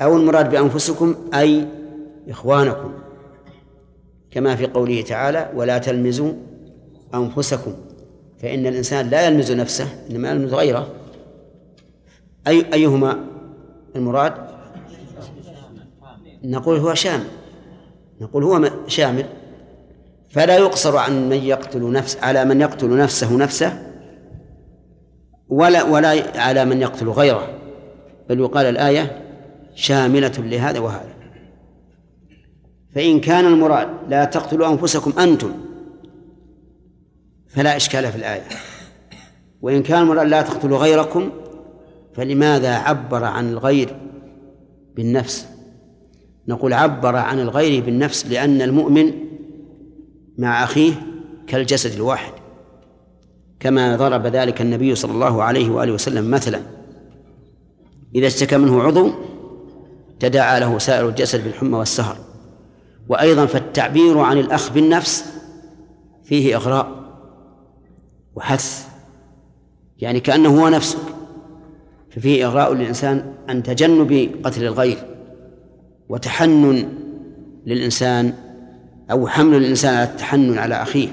أو 0.00 0.16
المراد 0.16 0.50
بأنفسكم 0.50 1.14
أي 1.34 1.68
إخوانكم. 2.28 2.92
كما 4.30 4.56
في 4.56 4.66
قوله 4.66 5.02
تعالى 5.02 5.52
ولا 5.54 5.78
تلمزوا 5.78 6.32
أنفسكم. 7.14 7.74
فإن 8.42 8.66
الإنسان 8.66 9.10
لا 9.10 9.26
يلمز 9.26 9.52
نفسه 9.52 10.06
إنما 10.10 10.30
يلمز 10.30 10.54
غيره. 10.54 10.90
أي 12.46 12.74
أيهما 12.74 13.24
المراد؟ 13.96 14.34
نقول 16.44 16.78
هو 16.78 16.94
شامل. 16.94 17.26
نقول 18.20 18.44
هو 18.44 18.70
شامل. 18.86 19.26
فلا 20.30 20.56
يقصر 20.56 20.96
عن 20.96 21.28
من 21.28 21.36
يقتل 21.36 21.92
نفس 21.92 22.16
على 22.16 22.44
من 22.44 22.60
يقتل 22.60 22.96
نفسه 22.96 23.36
نفسه 23.36 23.92
ولا 25.48 25.82
ولا 25.82 26.38
على 26.40 26.64
من 26.64 26.82
يقتل 26.82 27.08
غيره. 27.08 27.48
بل 28.28 28.40
يقال 28.40 28.66
الآية 28.66 29.22
شاملة 29.74 30.32
لهذا 30.38 30.78
وهذا. 30.78 31.16
فإن 32.94 33.20
كان 33.20 33.44
المراد 33.44 33.88
لا 34.08 34.24
تقتلوا 34.24 34.68
أنفسكم 34.68 35.18
أنتم 35.18 35.52
فلا 37.48 37.76
إشكال 37.76 38.12
في 38.12 38.16
الآية. 38.16 38.42
وإن 39.62 39.82
كان 39.82 40.02
المراد 40.02 40.26
لا 40.26 40.42
تقتلوا 40.42 40.78
غيركم 40.78 41.30
فلماذا 42.16 42.74
عبر 42.74 43.24
عن 43.24 43.48
الغير 43.48 43.96
بالنفس؟ 44.96 45.46
نقول 46.48 46.72
عبر 46.72 47.16
عن 47.16 47.40
الغير 47.40 47.84
بالنفس 47.84 48.26
لأن 48.26 48.62
المؤمن 48.62 49.12
مع 50.38 50.64
أخيه 50.64 50.92
كالجسد 51.46 51.92
الواحد 51.92 52.32
كما 53.60 53.96
ضرب 53.96 54.26
ذلك 54.26 54.60
النبي 54.60 54.94
صلى 54.94 55.12
الله 55.12 55.42
عليه 55.42 55.70
وآله 55.70 55.92
وسلم 55.92 56.30
مثلا. 56.30 56.60
إذا 58.14 58.26
اشتكى 58.26 58.56
منه 58.56 58.82
عضو 58.82 59.10
تداعى 60.20 60.60
له 60.60 60.78
سائر 60.78 61.08
الجسد 61.08 61.44
بالحمى 61.44 61.78
والسهر. 61.78 62.16
وأيضا 63.08 63.46
فالتعبير 63.46 64.18
عن 64.18 64.38
الأخ 64.38 64.72
بالنفس 64.72 65.24
فيه 66.24 66.56
إغراء 66.56 67.06
وحث 68.34 68.88
يعني 69.98 70.20
كأنه 70.20 70.62
هو 70.62 70.68
نفسك 70.68 70.98
ففيه 72.16 72.46
إغراء 72.46 72.74
للإنسان 72.74 73.34
عن 73.48 73.62
تجنب 73.62 74.30
قتل 74.44 74.64
الغير 74.64 74.98
وتحنن 76.08 76.88
للإنسان 77.66 78.32
أو 79.10 79.26
حمل 79.26 79.56
الإنسان 79.56 79.94
على 79.94 80.04
التحنن 80.04 80.58
على 80.58 80.74
أخيه. 80.74 81.08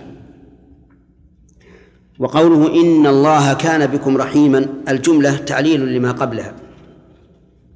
وقوله 2.20 2.82
إن 2.82 3.08
الله 3.08 3.54
كان 3.54 3.88
بكم 3.88 4.18
رحيما 4.18 4.66
الجملة 4.90 5.38
تعليل 5.38 5.96
لما 5.96 6.12
قبلها. 6.12 6.56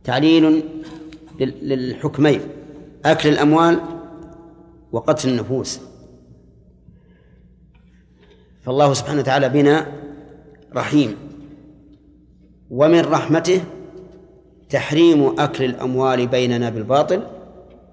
تعليل 0.03 0.63
للحكمين 1.39 2.41
أكل 3.05 3.29
الأموال 3.29 3.79
وقتل 4.91 5.29
النفوس. 5.29 5.79
فالله 8.61 8.93
سبحانه 8.93 9.19
وتعالى 9.19 9.49
بنا 9.49 9.87
رحيم. 10.75 11.26
ومن 12.71 12.99
رحمته 12.99 13.61
تحريم 14.69 15.39
أكل 15.39 15.63
الأموال 15.63 16.27
بيننا 16.27 16.69
بالباطل 16.69 17.23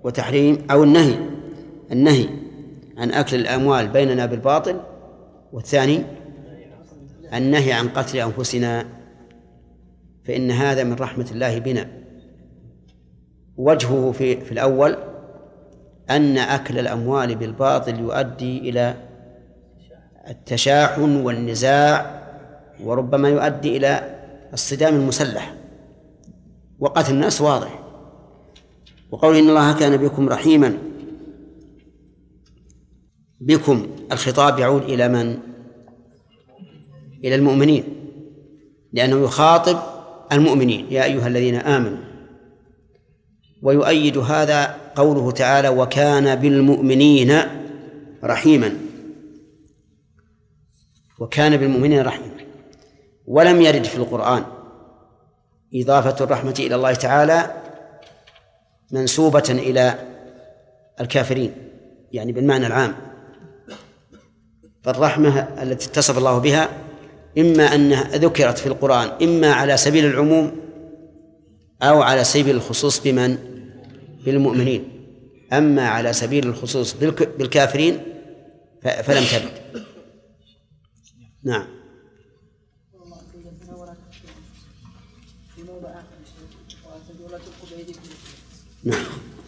وتحريم 0.05 0.59
أو 0.71 0.85
النهي 0.85 1.19
النهي 1.93 2.29
عن 2.99 3.11
أكل 3.11 3.37
الأموال 3.37 3.89
بيننا 3.89 4.27
بالباطل 4.27 4.81
والثاني 5.53 6.03
النهي 7.35 7.73
عن 7.73 7.89
قتل 7.89 8.19
أنفسنا 8.19 8.87
فإن 10.25 10.51
هذا 10.51 10.85
من 10.85 10.93
رحمة 10.95 11.27
الله 11.33 11.59
بنا. 11.59 11.89
وجهه 13.57 14.13
في 14.13 14.41
في 14.41 14.53
الأول 14.53 14.97
أن 16.11 16.39
أكل 16.39 16.79
الأموال 16.79 17.35
بالباطل 17.35 18.01
يؤدي 18.01 18.59
إلى 18.71 18.95
التشاحن 20.31 21.17
والنزاع 21.17 22.21
وربما 22.85 23.29
يؤدي 23.29 23.77
إلى 23.77 24.14
الصدام 24.55 24.95
المسلح. 24.95 25.55
وقتل 26.79 27.13
الناس 27.13 27.41
واضح. 27.41 27.83
وقول 29.11 29.37
إن 29.37 29.49
الله 29.49 29.79
كان 29.79 29.97
بكم 29.97 30.29
رحيما. 30.29 30.79
بكم 33.41 33.87
الخطاب 34.13 34.59
يعود 34.59 34.83
إلى 34.83 35.09
من؟ 35.09 35.39
إلى 37.25 37.35
المؤمنين. 37.35 37.85
لأنه 38.93 39.25
يخاطب 39.25 39.79
المؤمنين. 40.33 40.87
يا 40.91 41.05
أيها 41.05 41.27
الذين 41.27 41.55
آمنوا. 41.55 42.05
ويؤيد 43.63 44.19
هذا 44.19 44.77
قوله 44.95 45.31
تعالى 45.31 45.69
وكان 45.69 46.35
بالمؤمنين 46.35 47.39
رحيما. 48.25 48.77
وكان 51.19 51.57
بالمؤمنين 51.57 52.03
رحيما. 52.03 52.44
ولم 53.27 53.63
يرد 53.63 53.85
في 53.85 53.97
القرآن. 53.97 54.45
إضافة 55.75 56.25
الرحمة 56.25 56.55
إلى 56.59 56.75
الله 56.75 56.95
تعالى 56.95 57.63
منسوبة 58.91 59.45
إلى 59.51 59.99
الكافرين 61.01 61.55
يعني 62.13 62.33
بالمعنى 62.33 62.67
العام. 62.67 62.95
فالرحمة 64.83 65.63
التي 65.63 65.89
اتصف 65.89 66.19
الله 66.19 66.39
بها 66.39 66.69
إما 67.39 67.75
أنها 67.75 68.17
ذكرت 68.17 68.59
في 68.59 68.67
القرآن 68.67 69.09
إما 69.23 69.53
على 69.53 69.77
سبيل 69.77 70.05
العموم 70.05 70.53
أو 71.83 72.03
على 72.03 72.25
سبيل 72.25 72.57
الخصوص 72.57 73.01
بمن؟ 73.01 73.39
بالمؤمنين. 74.25 74.91
أما 75.53 75.89
على 75.89 76.13
سبيل 76.13 76.47
الخصوص 76.47 76.95
بالكافرين 77.39 78.03
فلم 78.83 79.25
ترد. 79.25 79.83
نعم. 81.45 81.67
نعم. 88.85 89.05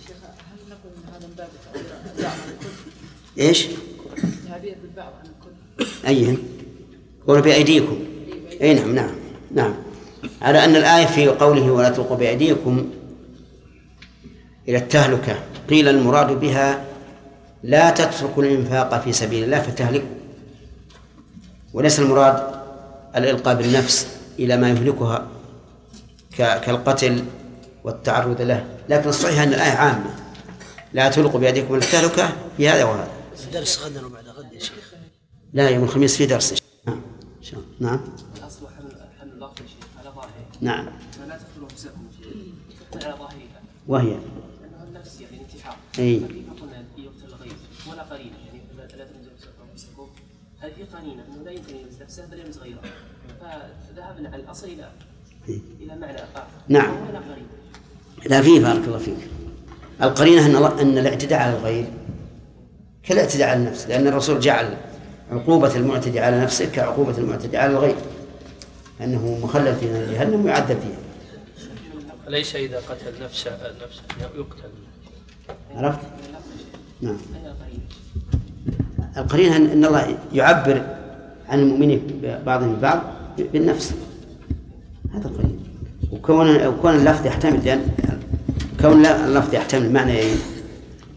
شيخ 0.07 0.17
هل 0.51 0.71
نقول 0.71 0.93
ان 0.97 1.15
هذا 1.15 1.27
من 1.27 1.35
باب 1.37 1.49
البعض 1.75 2.33
عن 2.33 2.49
الكل؟ 2.51 3.43
إيش؟ 3.43 3.67
التعبير 4.25 4.77
بالبعض 4.83 5.13
عن 5.21 5.27
الكل. 5.27 6.09
أيهم؟ 6.09 6.39
قول 7.27 7.43
بأيديكم. 7.43 7.99
أي 8.63 8.75
نعم 8.75 8.95
نعم 8.95 9.15
نعم. 9.51 9.75
على 10.43 10.65
أن 10.65 10.77
الآية 10.77 11.07
في 11.07 11.29
قوله 11.29 11.71
ولا 11.71 11.89
تلقوا 11.89 12.17
بأيديكم 12.17 12.91
إلى 14.69 14.79
التهلكة 14.79 15.39
قيل 15.71 15.89
المراد 15.89 16.41
بها 16.41 16.85
لا 17.63 17.91
تتركوا 17.91 18.43
الإنفاق 18.43 19.01
في 19.01 19.13
سبيل 19.13 19.45
الله 19.45 19.61
فتهلكوا. 19.61 20.17
وليس 21.75 22.01
المراد 22.01 22.55
الإلقاء 23.17 23.55
بالنفس 23.55 24.07
إلى 24.39 24.57
ما 24.57 24.69
يهلكها 24.69 25.27
كالقتل 26.39 27.25
والتعرض 27.85 28.43
له. 28.43 28.76
لكن 28.89 29.09
الصحيح 29.09 29.41
أن 29.41 29.49
الآية 29.49 29.77
عامة. 29.77 30.15
لا 30.93 31.11
تلقوا 31.11 31.41
بأيديكم 31.41 31.75
إلى 31.75 31.85
التهلكة 31.85 32.33
في 32.57 32.69
هذا 32.69 32.85
وهذا. 32.85 33.11
درس 33.53 33.83
غدا 33.83 34.07
وبعد 34.07 34.29
غد 34.29 34.53
يا 34.53 34.59
شيخ. 34.59 34.95
لا 35.53 35.69
يوم 35.69 35.85
الخميس 35.85 36.17
في 36.17 36.27
درس. 36.27 36.55
نعم. 36.87 37.03
نعم. 37.81 38.01
الاصل 38.39 38.67
حمل 38.67 39.07
حمل 39.21 39.33
اللفظ 39.33 39.61
يا 39.63 39.67
شيخ 39.67 39.87
على 40.01 40.11
ظاهره. 40.15 40.31
نعم. 40.61 40.87
فلا 41.13 41.39
تقتلوا 41.39 41.69
انفسكم 41.71 42.01
على 42.95 43.15
ظاهرها 43.19 43.63
وهي. 43.89 44.09
لأنه 44.09 44.85
النفس 44.89 45.21
يعني 45.21 45.41
انتحار. 45.41 45.77
أي. 45.99 46.17
قلنا 46.61 46.85
يقتل 46.99 47.35
الغيظ 47.35 47.53
ولا 47.91 48.03
قرينه 48.03 48.37
يعني 48.47 48.61
لا 48.77 49.05
تنزلوا 49.05 49.33
انفسكم 49.73 50.09
هذه 50.61 50.87
قرينه 50.95 51.25
إنه 51.29 51.45
لا 51.45 51.51
يمكن 51.51 51.77
يلمس 51.77 52.03
نفسه 52.03 52.27
بل 52.27 52.39
يلمس 52.39 52.57
غيره 52.57 52.83
فذهبنا 53.41 54.29
على 54.29 54.43
الأصل 54.43 54.67
إلى 54.67 54.93
إلى 55.81 55.97
معنى 55.97 56.19
آخر. 56.19 56.47
نعم. 56.69 57.09
ولا 57.09 57.19
قرينه 57.19 57.49
لا 58.31 58.43
فيه 58.43 58.61
بارك 58.61 58.85
الله 58.87 58.99
فيك. 58.99 59.17
القرينة 60.03 60.47
أن 60.47 60.57
الله- 60.57 60.83
أن 60.83 60.99
الاعتداء 60.99 61.39
على 61.39 61.53
الغير 61.59 61.87
كالاعتداء 63.03 63.49
على 63.49 63.59
النفس 63.59 63.87
لأن 63.87 64.07
الرسول 64.07 64.41
جعل 64.41 64.75
عقوبة 65.33 65.77
المعتدي 65.77 66.21
على 66.21 66.41
نفسه 66.41 66.65
كعقوبة 66.65 67.19
المعتدي 67.19 67.57
على 67.57 67.73
الغير 67.73 67.95
أنه 69.01 69.39
مخلد 69.43 69.75
في 69.75 69.87
نار 69.87 70.05
جهنم 70.13 70.45
ويعذب 70.45 70.67
فيها. 70.81 70.99
ليس 72.29 72.57
إذا 72.57 72.77
قتل 72.77 73.25
نفسه 73.25 73.51
نفسه 73.87 74.03
يقتل. 74.37 74.71
عرفت؟ 75.75 75.99
نعم. 77.01 77.17
القرينة 79.17 79.57
أن 79.57 79.67
أن 79.67 79.85
الله 79.85 80.19
يعبر 80.33 80.97
عن 81.49 81.59
المؤمنين 81.61 82.01
بعضهم 82.47 82.71
البعض 82.75 83.03
بالنفس. 83.39 83.95
هذا 85.15 85.29
القرينة. 85.29 85.59
وكون 86.13 86.67
وكون 86.67 86.95
اللفظ 86.95 87.27
يحتمل 87.27 87.65
لأن 87.65 87.97
كون 88.81 89.07
اللفظ 89.07 89.55
يحتمل 89.55 89.93
معنيين 89.93 90.39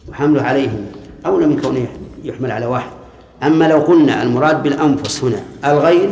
وحمله 0.08 0.42
عليهم 0.42 0.92
أولى 1.26 1.46
من 1.48 1.62
كونه 1.62 1.88
يحمل 2.24 2.52
على 2.52 2.66
واحد. 2.66 2.92
أما 3.44 3.68
لو 3.68 3.80
قلنا 3.80 4.24
المراد 4.24 4.64
بالأنفس 4.64 5.24
هنا 5.24 5.44
الغير 5.66 6.10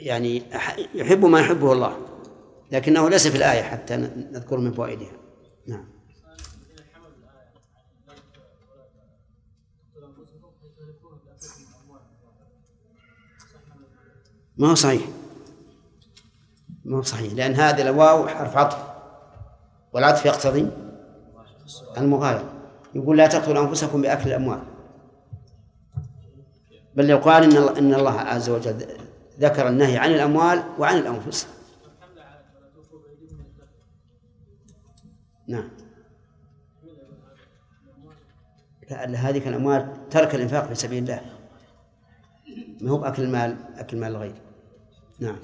يعني 0.02 0.42
يحب 0.94 1.24
ما 1.24 1.40
يحبه 1.40 1.72
الله. 1.72 1.96
لكنه 2.72 3.10
ليس 3.10 3.28
في 3.28 3.36
الآية 3.36 3.62
حتى 3.62 3.96
نذكر 3.96 4.58
من 4.58 4.72
فوائدها. 4.72 5.12
نعم. 5.66 5.84
ما 14.56 14.70
هو 14.70 14.74
صحيح؟ 14.74 15.02
ما 16.84 16.96
هو 16.98 17.02
صحيح. 17.02 17.32
لأن 17.32 17.54
هذه 17.54 17.82
الواو 17.82 18.28
حرف 18.28 18.56
عطف. 18.56 18.78
والعطف 19.92 20.26
يقتضي 20.26 20.70
المغايرة. 21.98 22.61
يقول 22.94 23.18
لا 23.18 23.26
تقتلوا 23.26 23.62
أنفسكم 23.62 24.02
بأكل 24.02 24.28
الأموال. 24.28 24.62
بل 26.94 27.10
يقال 27.10 27.42
إن 27.44 27.56
الله, 27.56 27.78
إن 27.78 27.94
الله 27.94 28.20
عز 28.20 28.50
وجل 28.50 28.86
ذكر 29.40 29.68
النهي 29.68 29.98
عن 29.98 30.10
الأموال 30.10 30.62
وعن 30.78 30.98
الأنفس. 30.98 31.48
نعم. 35.46 35.68
هذه 38.90 39.48
الأموال 39.48 40.08
ترك 40.10 40.34
الإنفاق 40.34 40.68
في 40.68 40.74
سبيل 40.74 41.02
الله. 41.02 41.20
ما 42.80 42.90
هو 42.90 42.98
بأكل 42.98 43.22
المال 43.22 43.56
أكل 43.76 43.96
مال 43.96 44.10
الغير. 44.10 44.34
نعم. 45.18 45.40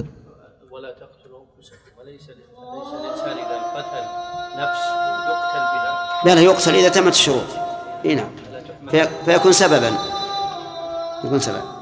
ولا 0.70 0.92
تقتلوا 0.92 1.44
أنفسكم 1.56 1.98
وليس 1.98 2.30
ليس 2.30 2.92
الإنسان 2.94 3.38
إذا 3.38 3.62
قتل 3.62 4.27
نفس 4.58 4.80
يقتل 5.28 5.58
بها. 5.58 6.24
لا 6.24 6.34
لا 6.34 6.40
يقتل 6.40 6.74
إذا 6.74 6.88
تمت 6.88 7.12
الشروط. 7.12 7.46
إي 8.04 8.14
نعم. 8.14 8.30
في 8.90 9.08
فيكون 9.24 9.52
سببا. 9.52 9.98
يكون 11.24 11.40
سبب 11.40 11.78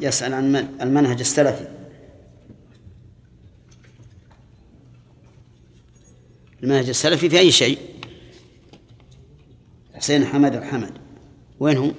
يسأل 0.00 0.34
عن 0.34 0.52
من 0.52 0.80
المنهج 0.80 1.20
السلفي. 1.20 1.68
المنهج 6.62 6.88
السلفي 6.88 7.28
في 7.28 7.38
أي 7.38 7.52
شيء؟ 7.52 7.78
حسين 9.94 10.26
حمد 10.26 10.54
الحمد. 10.54 10.92
وين 11.60 11.76
هو؟ 11.76 11.90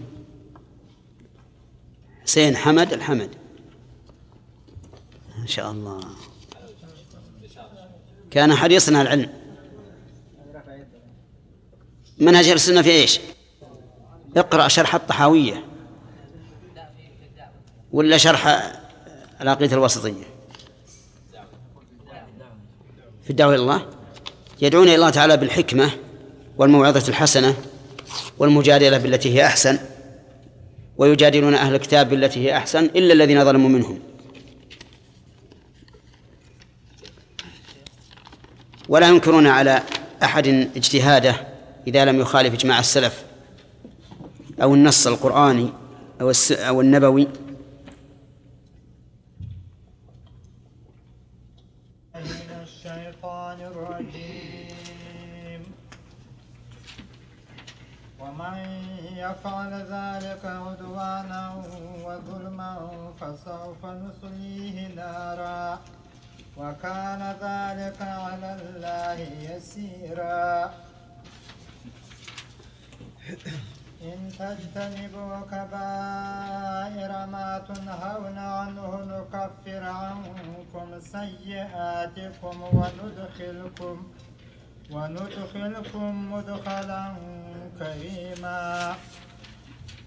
حسين 2.24 2.58
حمد 2.58 2.94
الحمد. 2.94 3.41
ما 5.42 5.48
شاء 5.48 5.72
الله. 5.72 6.00
كان 8.32 8.56
حريصا 8.56 8.98
على 8.98 9.02
العلم. 9.02 9.30
منهج 12.18 12.48
السنة 12.50 12.82
في 12.82 12.92
إيش؟ 12.92 13.20
اقرأ 14.38 14.68
شرح 14.68 14.96
الطحاوية. 14.96 15.66
ولا 17.92 18.18
شرح 18.18 18.72
العقيدة 19.42 19.74
الوسطية. 19.74 20.24
في 23.24 23.30
الدعوة 23.30 23.56
إلى 23.56 23.62
الله. 23.62 23.90
يدعون 24.62 24.88
إلى 24.88 24.96
الله 24.96 25.10
تعالى 25.10 25.38
بالحكمة 25.38 25.92
والموعظة 26.58 27.10
الحسنة 27.10 27.56
والمجادلة 28.38 28.98
بالتي 28.98 29.36
هي 29.36 29.46
أحسن. 29.46 29.80
ويجادلون 30.98 31.54
أهل 31.54 31.76
الكتاب 31.76 32.10
بالتي 32.10 32.40
هي 32.40 32.58
أحسن 32.58 32.86
إلا 32.86 33.14
الذين 33.14 33.46
ظلموا 33.46 33.70
منهم. 33.70 34.11
ولا 38.92 39.10
ينكرون 39.10 39.48
على 39.48 39.84
أحد 40.24 40.48
اجتهاده 40.48 41.36
إذا 41.88 42.06
لم 42.06 42.20
يخالف 42.20 42.54
إجماع 42.54 42.80
السلف 42.80 43.24
أو 44.62 44.74
النص 44.74 45.08
القرآني 45.08 45.70
أو 46.22 46.30
الس 46.30 46.52
أو 46.52 46.82
النبوي. 46.82 47.28
ومن 58.20 58.58
يفعل 59.16 59.74
ذلك 59.74 60.46
عدوانا 60.46 61.64
وظلما 62.06 62.74
فسوف 63.22 63.86
نصليه 63.86 64.88
نارا. 64.96 65.80
وكان 66.62 67.22
ذلك 67.46 68.00
على 68.02 68.50
الله 68.62 69.18
يسيرا. 69.50 70.74
إن 74.02 74.20
تجتنبوا 74.40 75.36
كبائر 75.52 77.12
ما 77.34 77.50
تنهون 77.68 78.38
عنه 78.38 78.90
نكفر 79.12 79.84
عنكم 79.84 80.88
سيئاتكم 81.16 82.56
وندخلكم 82.78 83.96
وندخلكم 84.92 86.32
مدخلا 86.34 87.04
كريما. 87.80 88.96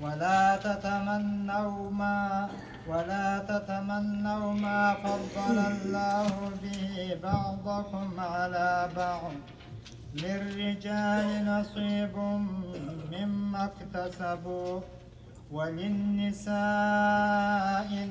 ولا 0.01 0.57
تتمنوا 0.57 1.90
ما 1.90 2.49
ولا 2.88 3.38
تتمنوا 3.38 4.53
ما 4.53 4.95
فضل 5.05 5.59
الله 5.59 6.51
به 6.62 7.18
بعضكم 7.22 8.20
على 8.20 8.88
بعض. 8.97 9.32
للرجال 10.14 11.26
نصيب 11.47 12.16
مما 13.12 13.70
اكتسبوا 13.70 14.80
وللنساء 15.53 16.59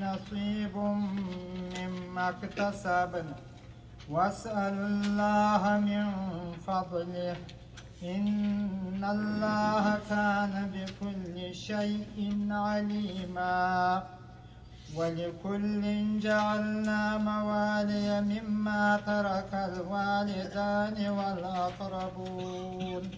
نصيب 0.06 0.76
مما 1.76 2.28
اكتسبن. 2.28 3.28
واسألوا 4.10 4.88
الله 4.88 5.62
من 5.88 6.04
فضله 6.66 7.36
إن 8.04 9.04
الله 9.04 9.98
كان 10.10 10.70
بكل 10.74 11.54
شيء 11.54 12.38
عليما 12.50 14.02
ولكل 14.96 15.82
جعلنا 16.20 17.18
موالي 17.18 18.20
مما 18.20 18.96
ترك 19.06 19.54
الوالدان 19.54 21.10
والأقربون 21.10 23.10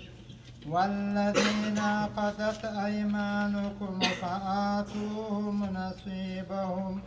والذين 0.68 1.78
عقدت 1.78 2.64
أيمانكم 2.64 4.00
فآتوهم 4.00 5.64
نصيبهم 5.64 7.00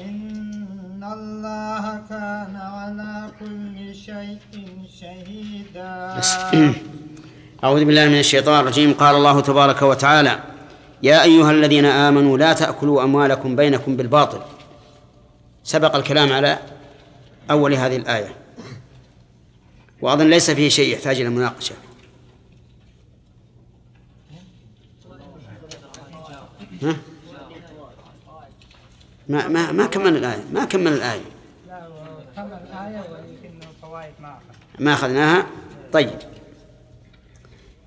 إن 0.00 1.02
الله 1.02 2.02
كان 2.08 2.56
على 2.56 3.30
كل 3.40 3.94
شيء 3.94 4.38
شهيدا. 5.00 6.20
أعوذ 7.64 7.84
بالله 7.84 8.08
من 8.08 8.18
الشيطان 8.18 8.60
الرجيم. 8.60 8.92
قال 8.92 9.16
الله 9.16 9.40
تبارك 9.40 9.82
وتعالى 9.82 10.40
يا 11.02 11.22
أيها 11.22 11.50
الذين 11.50 11.84
آمنوا 11.84 12.38
لا 12.38 12.52
تأكلوا 12.52 13.02
أموالكم 13.02 13.56
بينكم 13.56 13.96
بالباطل. 13.96 14.40
سبق 15.64 15.96
الكلام 15.96 16.32
على 16.32 16.58
أول 17.50 17.74
هذه 17.74 17.96
الآية. 17.96 18.34
وأظن 20.00 20.30
ليس 20.30 20.50
فيه 20.50 20.68
شيء 20.68 20.94
يحتاج 20.94 21.20
إلى 21.20 21.28
مناقشة. 21.28 21.74
ها؟ 26.82 26.96
ما 29.28 29.48
ما 29.48 29.72
ما 29.72 29.86
كمل 29.86 30.16
الآية 30.16 30.44
ما 30.52 30.64
كمل 30.64 30.92
الآية. 30.92 31.20
لا 31.68 31.88
كمل 32.36 32.52
الآية 32.52 33.00
ولكن 33.10 33.58
ما 34.20 34.32
أخذ. 34.32 34.40
ما 34.78 34.92
أخذناها؟ 34.92 35.46
طيب. 35.92 36.10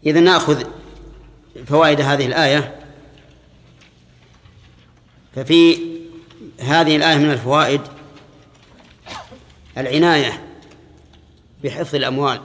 إذا 0.05 0.19
نأخذ 0.19 0.63
فوائد 1.65 2.01
هذه 2.01 2.25
الآية. 2.25 2.75
ففي 5.35 5.77
هذه 6.59 6.95
الآية 6.95 7.17
من 7.17 7.31
الفوائد 7.31 7.81
العناية 9.77 10.43
بحفظ 11.63 11.95
الأموال 11.95 12.41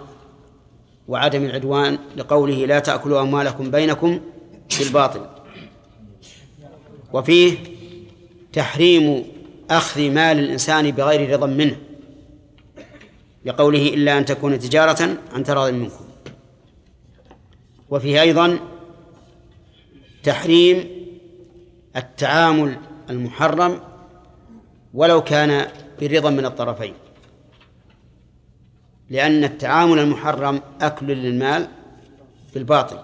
وعدم 1.08 1.44
العدوان 1.44 1.98
لقوله 2.16 2.66
لا 2.66 2.78
تأكلوا 2.78 3.20
أموالكم 3.20 3.70
بينكم 3.70 4.20
بالباطل. 4.78 5.26
وفيه 7.12 7.79
تحريم 8.52 9.24
أخذ 9.70 10.10
مال 10.10 10.38
الإنسان 10.38 10.90
بغير 10.90 11.32
رضا 11.32 11.46
منه 11.46 11.76
لقوله 13.44 13.88
إلا 13.88 14.18
أن 14.18 14.24
تكون 14.24 14.58
تجارة 14.58 15.16
عن 15.32 15.44
تراض 15.44 15.72
منكم. 15.72 16.04
وفيه 17.90 18.22
أيضا 18.22 18.58
تحريم 20.22 20.88
التعامل 21.96 22.76
المحرم 23.10 23.80
ولو 24.94 25.24
كان 25.24 25.66
برضا 26.02 26.30
من 26.30 26.46
الطرفين 26.46 26.94
لأن 29.10 29.44
التعامل 29.44 29.98
المحرم 29.98 30.60
أكل 30.80 31.06
للمال 31.06 31.68
بالباطل 32.54 32.98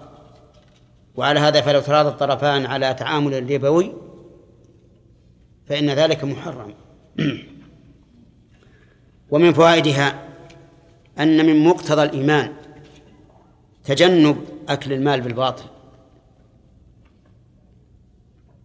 وعلى 1.15 1.39
هذا 1.39 1.61
فلو 1.61 1.79
تراضى 1.79 2.09
الطرفان 2.09 2.65
على 2.65 2.93
تعامل 2.93 3.51
ربوي 3.51 3.93
فإن 5.69 5.89
ذلك 5.89 6.23
محرم. 6.23 6.73
ومن 9.31 9.53
فوائدها 9.53 10.23
أن 11.19 11.45
من 11.45 11.63
مقتضى 11.63 12.03
الإيمان 12.03 12.53
تجنب 13.83 14.37
أكل 14.69 14.93
المال 14.93 15.21
بالباطل. 15.21 15.63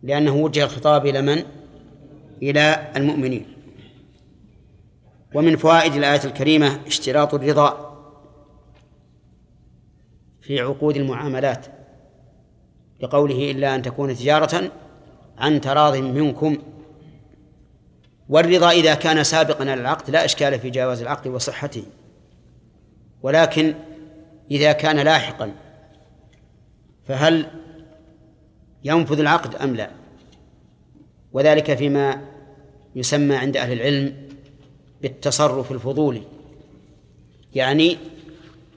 لأنه 0.02 0.36
وجه 0.36 0.64
الخطاب 0.64 1.06
إلى 1.06 1.22
من؟ 1.22 1.44
إلى 2.42 2.92
المؤمنين. 2.96 3.46
ومن 5.34 5.56
فوائد 5.56 5.94
الآية 5.94 6.24
الكريمة 6.24 6.80
اشتراط 6.86 7.34
الرضا 7.34 7.92
في 10.40 10.60
عقود 10.60 10.96
المعاملات. 10.96 11.66
لقوله 13.00 13.50
إلا 13.50 13.74
أن 13.74 13.82
تكون 13.82 14.14
تجارة 14.14 14.72
عن 15.38 15.60
تراض 15.60 15.96
منكم 15.96 16.58
والرضا 18.28 18.70
إذا 18.70 18.94
كان 18.94 19.24
سابقا 19.24 19.70
على 19.70 19.80
العقد 19.80 20.10
لا 20.10 20.24
إشكال 20.24 20.58
في 20.60 20.70
جواز 20.70 21.02
العقد 21.02 21.28
وصحته. 21.28 21.84
ولكن 23.22 23.74
إذا 24.50 24.72
كان 24.72 24.98
لاحقا 24.98 25.54
فهل 27.08 27.46
ينفذ 28.84 29.20
العقد 29.20 29.54
أم 29.54 29.76
لا؟ 29.76 29.90
وذلك 31.32 31.74
فيما 31.74 32.20
يسمى 32.96 33.36
عند 33.36 33.56
أهل 33.56 33.72
العلم 33.72 34.28
بالتصرف 35.02 35.72
الفضولي. 35.72 36.22
يعني 37.54 37.98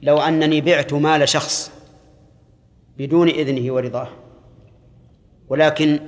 لو 0.02 0.18
أنني 0.18 0.62
بعت 0.62 0.94
مال 0.94 1.30
شخص 1.30 1.72
بدون 2.98 3.30
إذنه 3.30 3.74
ورضاه 3.74 4.10
ولكن 5.50 6.00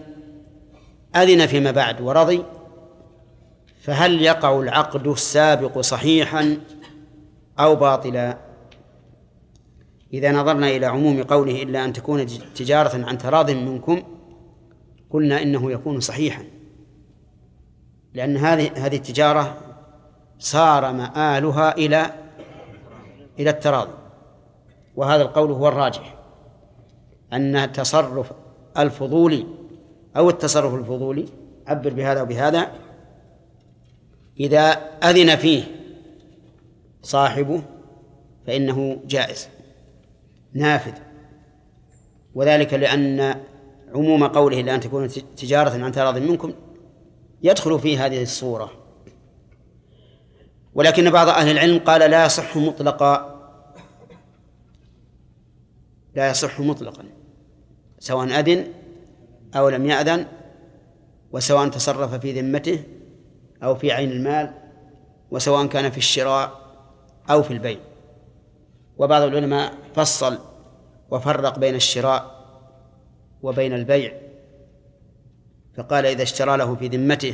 أذن 1.15 1.45
فيما 1.45 1.71
بعد 1.71 2.01
ورضي 2.01 2.43
فهل 3.87 4.21
يقع 4.21 4.59
العقد 4.59 5.07
السابق 5.07 5.79
صحيحا 5.79 6.57
أو 7.59 7.75
باطلا؟ 7.75 8.37
إذا 10.13 10.31
نظرنا 10.31 10.67
إلى 10.67 10.85
عموم 10.85 11.23
قوله 11.23 11.63
إلا 11.63 11.85
أن 11.85 11.93
تكون 11.93 12.25
تجارة 12.55 13.05
عن 13.05 13.17
تراض 13.17 13.51
منكم 13.51 14.03
قلنا 15.09 15.41
إنه 15.41 15.71
يكون 15.71 15.99
صحيحا. 15.99 16.43
لأن 18.13 18.37
هذه 18.37 18.71
هذه 18.85 18.95
التجارة 18.95 19.57
صار 20.39 20.93
مآلها 20.93 21.77
إلى 21.77 22.11
إلى 23.39 23.49
التراضي 23.49 23.93
وهذا 24.95 25.21
القول 25.21 25.51
هو 25.51 25.67
الراجح. 25.67 26.15
أن 27.33 27.55
التصرف 27.55 28.31
الفضولي 28.77 29.45
أو 30.17 30.29
التصرف 30.29 30.73
الفضولي 30.73 31.25
عبر 31.67 31.93
بهذا 31.93 32.21
وبهذا 32.21 32.86
إذا 34.39 34.69
أذن 35.03 35.35
فيه 35.35 35.63
صاحبه 37.01 37.61
فإنه 38.47 38.99
جائز 39.05 39.47
نافذ. 40.53 40.93
وذلك 42.35 42.73
لأن 42.73 43.41
عموم 43.95 44.27
قوله 44.27 44.61
لأن 44.61 44.79
تكون 44.79 45.07
تجارة 45.37 45.83
عن 45.83 45.91
تراض 45.91 46.17
منكم 46.17 46.53
يدخل 47.43 47.79
في 47.79 47.97
هذه 47.97 48.21
الصورة. 48.21 48.71
ولكن 50.75 51.09
بعض 51.09 51.27
أهل 51.27 51.51
العلم 51.51 51.79
قال 51.79 52.11
لا 52.11 52.25
يصح 52.25 52.57
مطلقا 52.57 53.37
لا 56.15 56.29
يصح 56.29 56.59
مطلقا 56.59 57.03
سواء 57.99 58.39
أذن 58.39 58.67
أو 59.55 59.69
لم 59.69 59.85
يأذن 59.85 60.25
وسواء 61.31 61.69
تصرف 61.69 62.13
في 62.13 62.41
ذمته 62.41 62.83
أو 63.63 63.75
في 63.75 63.91
عين 63.91 64.11
المال 64.11 64.53
وسواء 65.31 65.65
كان 65.65 65.91
في 65.91 65.97
الشراء 65.97 66.51
أو 67.29 67.43
في 67.43 67.53
البيع. 67.53 67.79
وبعض 68.97 69.21
العلماء 69.21 69.73
فصل 69.95 70.39
وفرق 71.09 71.59
بين 71.59 71.75
الشراء 71.75 72.45
وبين 73.41 73.73
البيع. 73.73 74.13
فقال 75.77 76.05
إذا 76.05 76.23
اشترى 76.23 76.57
له 76.57 76.75
في 76.75 76.87
ذمته 76.87 77.33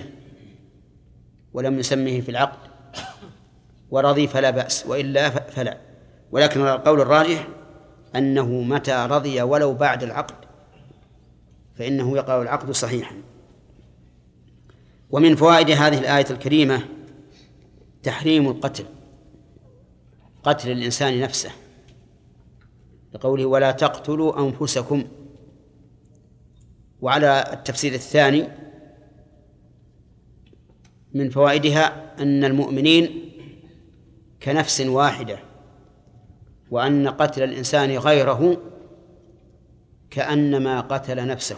ولم 1.53 1.80
يسمه 1.80 2.21
في 2.21 2.32
العقد 2.32 2.69
ورضي 3.91 4.28
فلا 4.28 4.49
بأس 4.49 4.86
وإلا 4.88 5.30
فلا. 5.30 5.78
ولكن 6.32 6.61
القول 6.61 7.01
الراجح 7.01 7.47
أنه 8.15 8.45
متى 8.45 9.07
رضي 9.09 9.41
ولو 9.41 9.74
بعد 9.74 10.03
العقد 10.03 10.36
فإنه 11.76 12.17
يقع 12.17 12.41
العقد 12.41 12.71
صحيحا. 12.71 13.15
ومن 15.14 15.36
فوائد 15.36 15.72
هذه 15.72 15.99
الآية 15.99 16.26
الكريمة 16.30 16.82
تحريم 18.03 18.47
القتل 18.47 18.86
قتل 20.43 20.72
الإنسان 20.72 21.22
نفسه 21.22 21.51
لقوله 23.14 23.45
ولا 23.45 23.72
تقتلوا 23.72 24.39
أنفسكم. 24.39 25.03
وعلى 27.01 27.53
التفسير 27.53 27.93
الثاني 27.93 28.47
من 31.14 31.30
فوائدها 31.30 32.14
أن 32.22 32.43
المؤمنين 32.43 33.32
كنفس 34.43 34.82
واحدة 34.82 35.39
وأن 36.72 37.07
قتل 37.07 37.43
الإنسان 37.43 37.97
غيره 37.97 38.57
كأنما 40.09 40.82
قتل 40.82 41.28
نفسه. 41.28 41.57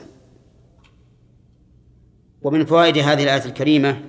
ومن 2.46 2.66
فوائد 2.66 2.98
هذه 2.98 3.24
الآية 3.24 3.46
الكريمة 3.46 4.02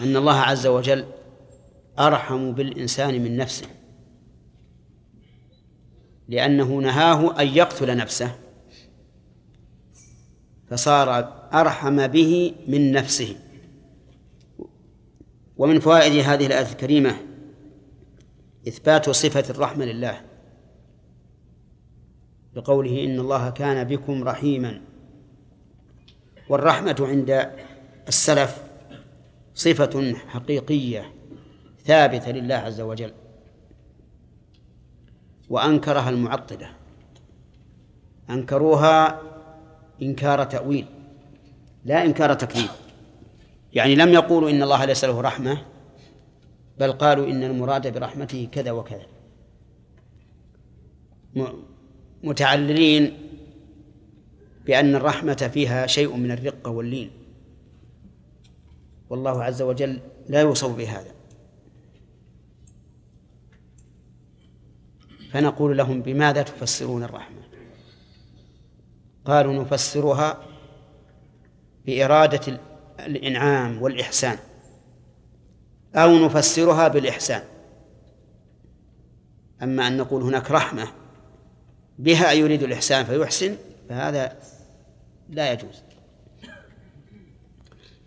أن 0.00 0.16
الله 0.16 0.36
عز 0.36 0.66
وجل 0.66 1.06
أرحم 1.98 2.52
بالإنسان 2.52 3.22
من 3.22 3.36
نفسه 3.36 3.66
لأنه 6.28 6.80
نهاه 6.80 7.40
أن 7.40 7.46
يقتل 7.48 7.96
نفسه 7.96 8.38
فصار 10.70 11.18
أرحم 11.52 12.06
به 12.06 12.54
من 12.68 12.92
نفسه. 12.92 13.36
ومن 15.56 15.80
فوائد 15.80 16.12
هذه 16.12 16.46
الآية 16.46 16.72
الكريمة 16.72 17.16
إثبات 18.68 19.10
صفة 19.10 19.44
الرحمة 19.50 19.84
لله 19.84 20.20
بقوله 22.54 23.04
إن 23.04 23.20
الله 23.20 23.50
كان 23.50 23.84
بكم 23.84 24.24
رحيما. 24.24 24.87
والرحمة 26.48 26.96
عند 27.00 27.50
السلف 28.08 28.62
صفة 29.54 30.14
حقيقية 30.14 31.12
ثابتة 31.84 32.30
لله 32.30 32.54
عز 32.54 32.80
وجل 32.80 33.12
وأنكرها 35.50 36.10
المعطلة 36.10 36.70
أنكروها 38.30 39.22
إنكار 40.02 40.44
تأويل 40.44 40.86
لا 41.84 42.04
إنكار 42.04 42.34
تكذيب. 42.34 42.68
يعني 43.72 43.94
لم 43.94 44.08
يقولوا 44.08 44.50
إن 44.50 44.62
الله 44.62 44.84
ليس 44.84 45.04
له 45.04 45.20
رحمة 45.20 45.62
بل 46.78 46.92
قالوا 46.92 47.26
إن 47.26 47.44
المراد 47.44 47.94
برحمته 47.94 48.48
كذا 48.52 48.70
وكذا. 48.70 49.06
متعللين 52.22 53.27
بأن 54.68 54.94
الرحمة 54.94 55.50
فيها 55.54 55.86
شيء 55.86 56.16
من 56.16 56.30
الرقة 56.30 56.70
واللين. 56.70 57.10
والله 59.10 59.44
عز 59.44 59.62
وجل 59.62 60.00
لا 60.28 60.40
يوصف 60.40 60.76
بهذا. 60.76 61.14
فنقول 65.32 65.78
لهم 65.78 66.02
بماذا 66.02 66.42
تفسرون 66.42 67.02
الرحمة؟ 67.02 67.42
قالوا 69.24 69.64
نفسرها 69.64 70.42
بإرادة 71.86 72.60
الإنعام 73.00 73.82
والإحسان. 73.82 74.38
أو 75.94 76.18
نفسرها 76.18 76.88
بالإحسان. 76.88 77.42
أما 79.62 79.86
أن 79.86 79.96
نقول 79.96 80.22
هناك 80.22 80.50
رحمة 80.50 80.88
بها 81.98 82.32
يريد 82.32 82.62
الإحسان 82.62 83.04
فيحسن 83.04 83.56
فهذا 83.88 84.36
لا 85.28 85.52
يجوز. 85.52 85.82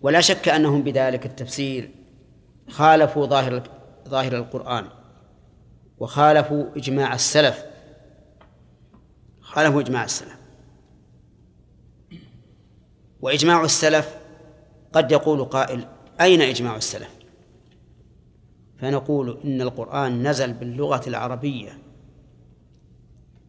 ولا 0.02 0.22
شك 0.22 0.50
أنهم 0.50 0.82
بذلك 0.84 1.26
التفسير 1.26 1.92
خالفوا 2.70 3.26
ظاهر 3.26 3.64
ظاهر 4.08 4.38
القرآن 4.38 4.88
وخالفوا 6.00 6.66
إجماع 6.76 7.14
السلف. 7.14 7.66
خالفوا 9.42 9.82
إجماع 9.82 10.04
السلف. 10.04 10.38
وإجماع 13.22 13.64
السلف 13.64 14.18
قد 14.94 15.12
يقول 15.12 15.46
قائل 15.46 15.88
أين 16.22 16.42
إجماع 16.42 16.76
السلف؟ 16.76 17.10
فنقول 18.80 19.40
إن 19.46 19.62
القرآن 19.62 20.28
نزل 20.28 20.54
باللغة 20.54 21.02
العربية 21.08 21.78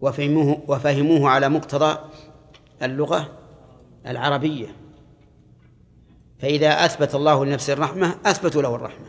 وفهموه 0.01 0.63
وفهموه 0.69 1.29
على 1.29 1.49
مقتضى 1.49 1.99
اللغة 2.83 3.42
العربية. 4.07 4.77
فإذا 6.39 6.69
أثبت 6.69 7.15
الله 7.15 7.45
لنفسه 7.45 7.73
الرحمة 7.73 8.17
أثبتوا 8.27 8.63
له 8.63 8.75
الرحمة. 8.75 9.07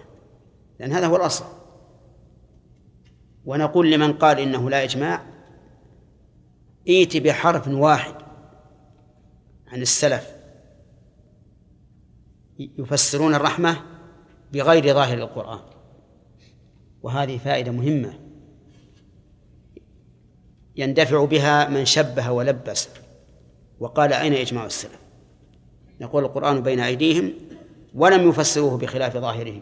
لأن 0.80 0.92
هذا 0.92 1.08
هو 1.08 1.16
الأصل. 1.16 1.46
ونقول 3.46 3.92
لمن 3.92 4.14
قال 4.14 4.40
إنه 4.40 4.70
لا 4.70 4.84
إجماع 4.84 5.26
ائت 6.88 7.18
بحرف 7.18 7.68
واحد 7.68 8.16
عن 9.68 9.82
السلف. 9.82 10.36
يفسرون 12.60 13.36
الرحمة 13.36 13.78
بغير 14.54 14.94
ظاهر 14.94 15.18
القرآن. 15.18 15.60
وهذه 17.04 17.38
فائدة 17.38 17.72
مهمة. 17.72 18.20
يندفع 20.76 21.26
بها 21.26 21.70
من 21.70 21.86
شبه 21.86 22.32
ولبس. 22.32 22.90
وقال 23.84 24.14
أين 24.14 24.34
إجماع 24.34 24.66
السلف؟ 24.66 25.00
يقول 26.00 26.26
القرآن 26.26 26.64
بين 26.64 26.80
أيديهم 26.80 27.34
ولم 27.96 28.30
يفسروه 28.30 28.78
بخلاف 28.78 29.18
ظاهره 29.18 29.62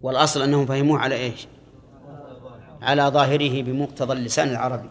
والأصل 0.00 0.42
أنهم 0.42 0.66
فهموه 0.66 0.98
على 0.98 1.14
إيش؟ 1.14 1.46
على 2.82 3.02
ظاهره 3.02 3.62
بمقتضى 3.62 4.12
اللسان 4.12 4.48
العربي. 4.48 4.88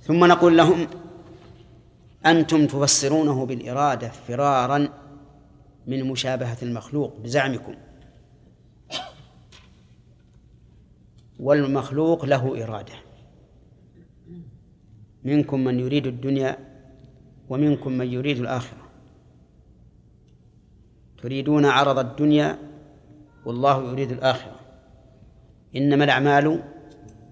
ثم 0.00 0.24
نقول 0.24 0.56
لهم 0.56 0.86
أنتم 2.26 2.66
تفسرونه 2.66 3.46
بالإرادة 3.46 4.08
فرارا 4.08 4.88
من 5.86 6.04
مشابهة 6.04 6.58
المخلوق 6.62 7.16
بزعمكم. 7.16 7.74
والمخلوق 11.40 12.24
له 12.24 12.64
إرادة. 12.64 13.05
منكم 15.26 15.64
من 15.64 15.80
يريد 15.80 16.06
الدنيا 16.06 16.58
ومنكم 17.48 17.92
من 17.92 18.12
يريد 18.12 18.38
الآخرة. 18.38 18.88
تريدون 21.22 21.64
عرض 21.64 21.98
الدنيا 21.98 22.58
والله 23.46 23.90
يريد 23.90 24.12
الآخرة. 24.12 24.60
إنما 25.76 26.04
الأعمال 26.04 26.62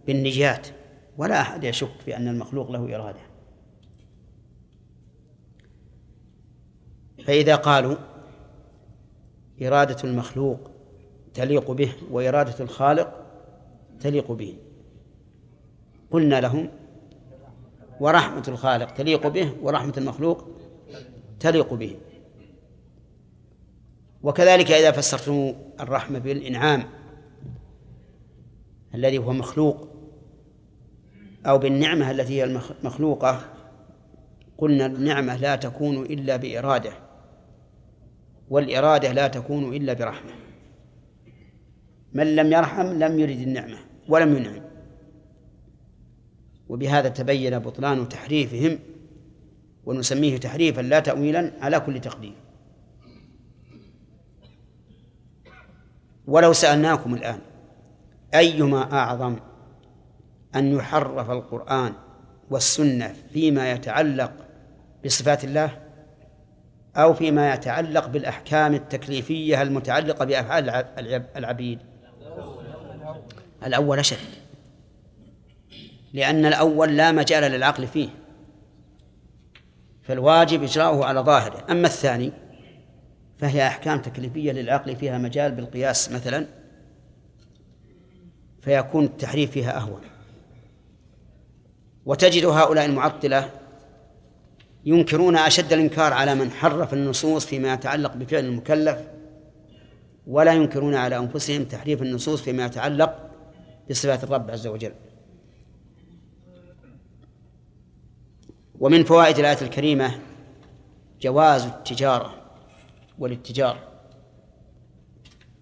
بالنجات 0.07 0.68
ولا 1.18 1.40
أحد 1.40 1.64
يشك 1.64 2.01
في 2.05 2.16
أن 2.16 2.28
المخلوق 2.28 2.70
له 2.70 2.97
إرادة. 2.97 3.20
فإذا 7.26 7.57
قالوا 7.57 7.97
إرادة 9.62 9.97
المخلوق 10.05 10.70
تليق 11.34 11.70
به 11.70 11.92
وإرادة 12.11 12.64
الخالق 12.64 13.26
تليق 14.01 14.32
به 14.32 14.57
قلنا 16.11 16.40
لهم 16.40 16.68
ورحمة 18.01 18.45
الخالق 18.49 18.90
تليق 18.90 19.26
به 19.26 19.53
ورحمة 19.62 19.95
المخلوق 19.97 20.49
تليق 21.40 21.74
به. 21.74 21.97
وكذلك 24.22 24.70
إذا 24.70 24.90
فسرتم 24.90 25.55
الرحمة 25.80 26.18
بالإنعام 26.18 26.84
الذي 28.95 29.18
هو 29.18 29.32
مخلوق 29.32 29.88
أو 31.47 31.59
بالنعمة 31.59 32.11
التي 32.11 32.32
هي 32.40 32.45
المخلوقة 32.45 33.40
قلنا 34.59 34.86
النعمة 34.86 35.36
لا 35.36 35.57
تكون 35.57 36.03
إلا 36.03 36.36
بإرادة 36.36 36.92
والإرادة 38.51 39.12
لا 39.12 39.28
تكون 39.28 39.76
إلا 39.76 39.92
برحمة. 39.92 40.32
من 42.12 42.36
لم 42.36 42.53
يرحم 42.53 42.86
لم 42.86 43.18
يرد 43.18 43.40
النعمة 43.40 43.78
ولم 44.09 44.36
ينعم. 44.36 44.63
وبهذا 46.68 47.08
تبين 47.08 47.58
بطلان 47.58 48.08
تحريفهم 48.08 48.78
ونسميه 49.84 50.36
تحريفا 50.36 50.80
لا 50.80 51.00
تأويلا 51.00 51.52
على 51.60 51.80
كل 51.80 52.00
تقدير. 52.00 52.34
ولو 56.26 56.52
سألناكم 56.52 57.14
الآن 57.14 57.38
أيما 58.34 58.92
أعظم 58.92 59.36
أن 60.54 60.72
يحرف 60.72 61.30
القرآن 61.30 61.92
والسنة 62.50 63.14
فيما 63.32 63.72
يتعلق 63.72 64.32
بصفات 65.04 65.44
الله 65.44 65.78
أو 66.96 67.14
فيما 67.14 67.54
يتعلق 67.54 68.06
بالأحكام 68.06 68.74
التكليفية 68.74 69.62
المتعلقة 69.62 70.24
بأفعال 70.24 70.70
العبيد؟ 71.36 71.78
الأول 73.66 73.98
أشد. 73.98 74.43
لأن 76.14 76.46
الأول 76.46 76.96
لا 76.96 77.12
مجال 77.12 77.52
للعقل 77.52 77.86
فيه 77.86 78.08
فالواجب 80.02 80.62
إجراؤه 80.62 81.04
على 81.04 81.20
ظاهره. 81.20 81.64
أما 81.70 81.86
الثاني 81.86 82.32
فهي 83.38 83.66
أحكام 83.66 83.98
تكليفية 84.02 84.52
للعقل 84.52 84.96
فيها 84.96 85.18
مجال 85.18 85.52
بالقياس 85.52 86.12
مثلا 86.12 86.46
فيكون 88.62 89.04
التحريف 89.04 89.50
فيها 89.50 89.76
أهون. 89.76 90.00
وتجد 92.06 92.44
هؤلاء 92.44 92.84
المعطلة 92.84 93.50
ينكرون 94.84 95.36
أشد 95.36 95.72
الإنكار 95.72 96.12
على 96.12 96.34
من 96.34 96.50
حرف 96.50 96.94
النصوص 96.94 97.46
فيما 97.46 97.72
يتعلق 97.72 98.16
بفعل 98.16 98.44
المكلف 98.44 98.98
ولا 100.26 100.52
ينكرون 100.52 100.94
على 100.94 101.16
أنفسهم 101.16 101.64
تحريف 101.64 102.02
النصوص 102.02 102.42
فيما 102.42 102.66
يتعلق 102.66 103.30
بصفات 103.90 104.24
الرب 104.24 104.50
عز 104.50 104.66
وجل. 104.66 104.92
ومن 108.85 109.05
فوائد 109.05 109.39
الآية 109.39 109.62
الكريمة 109.62 110.18
جواز 111.20 111.64
التجارة 111.66 112.35
والاتجار 113.18 113.78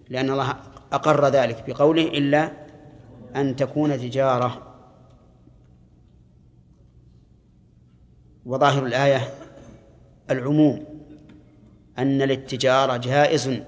لأن 0.09 0.31
الله 0.31 0.57
أقر 0.93 1.29
ذلك 1.29 1.64
بقوله 1.70 2.03
إلا 2.03 2.53
أن 3.37 3.57
تكون 3.57 3.99
تجارة. 3.99 4.75
وظاهر 8.47 8.87
الآية 8.87 9.35
العموم 10.31 10.85
أن 11.99 12.23
الاتجار 12.23 12.97
جائز 12.97 13.61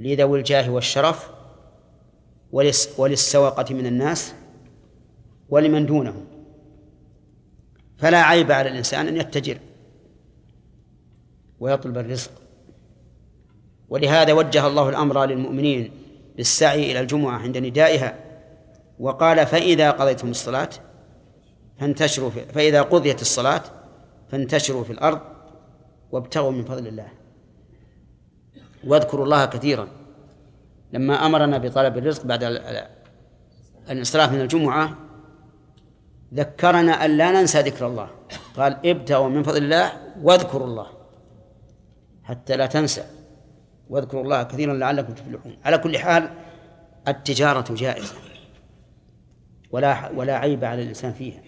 لذوي 0.00 0.38
الجاه 0.38 0.70
والشرف 0.70 1.30
وللسوقة 2.98 3.74
من 3.74 3.86
الناس 3.86 4.34
ولمن 5.48 5.86
دونهم 5.86 6.35
فلا 7.98 8.22
عيب 8.22 8.52
على 8.52 8.68
الإنسان 8.68 9.08
أن 9.08 9.16
يتجر 9.16 9.58
ويطلب 11.60 11.98
الرزق. 11.98 12.30
ولهذا 13.88 14.32
وجه 14.32 14.66
الله 14.66 14.88
الأمر 14.88 15.24
للمؤمنين 15.24 15.90
بالسعي 16.36 16.92
إلى 16.92 17.00
الجمعة 17.00 17.38
عند 17.38 17.58
ندائها 17.58 18.14
وقال 18.98 19.46
فإذا 19.46 19.90
قضيتم 19.90 20.30
الصلاة 20.30 20.68
فانتشروا 21.78 22.30
في 22.30 22.44
فإذا 22.44 22.82
قضيت 22.82 23.20
الصلاة 23.20 23.62
فانتشروا 24.28 24.84
في 24.84 24.92
الأرض 24.92 25.20
وابتغوا 26.12 26.50
من 26.50 26.64
فضل 26.64 26.86
الله. 26.86 27.08
واذكروا 28.84 29.24
الله 29.24 29.46
كثيرا 29.46 29.88
لما 30.92 31.26
أمرنا 31.26 31.58
بطلب 31.58 31.98
الرزق 31.98 32.26
بعد 32.26 32.42
الانصراف 33.90 34.32
من 34.32 34.40
الجمعة 34.40 35.05
ذكرنا 36.34 37.04
أن 37.04 37.16
لا 37.16 37.40
ننسى 37.40 37.60
ذكر 37.60 37.86
الله. 37.86 38.10
قال 38.56 38.86
ابتغوا 38.86 39.28
من 39.28 39.42
فضل 39.42 39.64
الله 39.64 39.92
واذكروا 40.22 40.66
الله 40.66 40.86
حتى 42.24 42.56
لا 42.56 42.66
تنسى. 42.66 43.04
واذكروا 43.90 44.22
الله 44.22 44.42
كثيرا 44.42 44.74
لعلكم 44.74 45.14
تفلحون. 45.14 45.56
على 45.64 45.78
كل 45.78 45.98
حال 45.98 46.30
التجارة 47.08 47.74
جائزة. 47.74 48.14
ولا 49.70 50.10
ولا 50.10 50.36
عيب 50.36 50.64
على 50.64 50.82
الإنسان 50.82 51.12
فيها. 51.12 51.42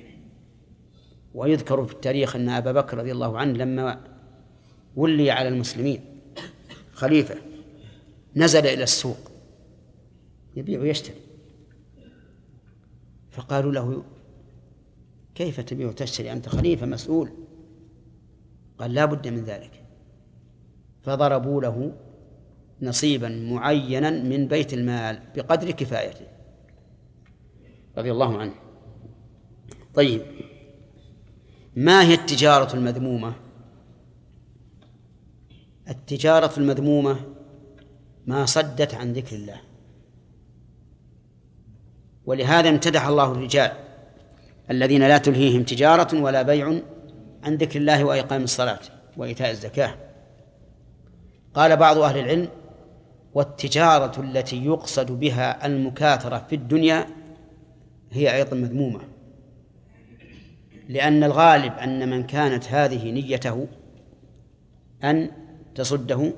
ويذكر 1.35 1.87
في 1.87 1.93
التاريخ 1.93 2.37
أن 2.37 2.49
أبا 2.49 2.73
بكر 2.73 2.99
رضي 2.99 3.13
الله 3.13 3.39
عنه 3.39 3.53
لما 3.53 4.01
ولي 4.97 5.31
على 5.31 5.49
المسلمين 5.49 6.05
خليفة 6.93 7.35
نزل 8.37 8.67
إلى 8.67 8.83
السوق. 8.83 9.31
يبيع 10.57 10.81
ويشتري. 10.81 11.15
فقالوا 13.31 13.73
له 13.73 14.03
كيف 15.39 15.61
تبيع 15.61 15.89
وتشتري 15.89 16.33
أنت 16.33 16.49
خليفة 16.49 16.87
مسؤول؟ 16.87 17.31
قال 18.79 18.95
لا 18.95 19.05
بد 19.05 19.29
من 19.29 19.45
ذلك. 19.45 19.85
فضربوا 21.03 21.63
له 21.63 21.93
نصيبا 22.83 23.29
معينا 23.29 24.11
من 24.11 24.49
بيت 24.49 24.75
المال 24.75 25.23
بقدر 25.37 25.71
كفايته. 25.71 26.27
رضي 27.99 28.13
الله 28.13 28.39
عنه. 28.39 28.55
طيب. 29.95 30.23
ما 31.77 32.03
هي 32.03 32.15
التجارة 32.15 32.77
المذمومة؟ 32.77 33.35
التجارة 35.89 36.59
المذمومة 36.59 37.21
ما 38.27 38.47
صدت 38.47 38.95
عن 38.95 39.13
ذكر 39.13 39.37
الله. 39.37 39.61
ولهذا 42.27 42.69
امتدح 42.69 43.07
الله 43.07 43.33
الرجال. 43.33 43.88
الذين 44.71 45.03
لا 45.03 45.19
تلهيهم 45.19 45.63
تجارة 45.63 46.21
ولا 46.21 46.43
بيع 46.43 46.81
عن 47.45 47.55
ذكر 47.55 47.79
الله 47.79 48.05
وإقام 48.05 48.43
الصلاة 48.43 48.81
وإيتاء 49.17 49.51
الزكاة. 49.51 49.95
قال 51.55 51.77
بعض 51.77 51.99
أهل 51.99 52.19
العلم 52.19 52.49
والتجارة 53.35 54.21
التي 54.21 54.65
يقصد 54.65 55.13
بها 55.13 55.67
المكاثرة 55.67 56.47
في 56.49 56.55
الدنيا 56.55 57.07
هي 58.13 58.37
أيضا 58.37 58.57
مذمومة 58.57 59.01
لأن 60.89 61.25
الغالب 61.25 61.73
أن 61.73 62.11
من 62.11 62.23
كانت 62.23 62.65
هذه 62.69 63.11
نيته 63.11 63.67
أن 65.05 65.31
تصده 65.75 66.33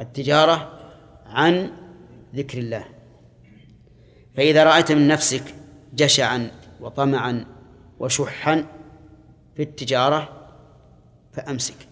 التجارة 0.00 0.80
عن 1.26 1.70
ذكر 2.34 2.58
الله. 2.58 2.84
فإذا 4.36 4.64
رأيت 4.64 4.92
من 4.92 5.08
نفسك 5.08 5.42
جشعا 5.94 6.50
وطمعا 6.84 7.44
وشحا 7.98 8.66
في 9.56 9.62
التجارة 9.62 10.28
فأمسك. 11.32 11.88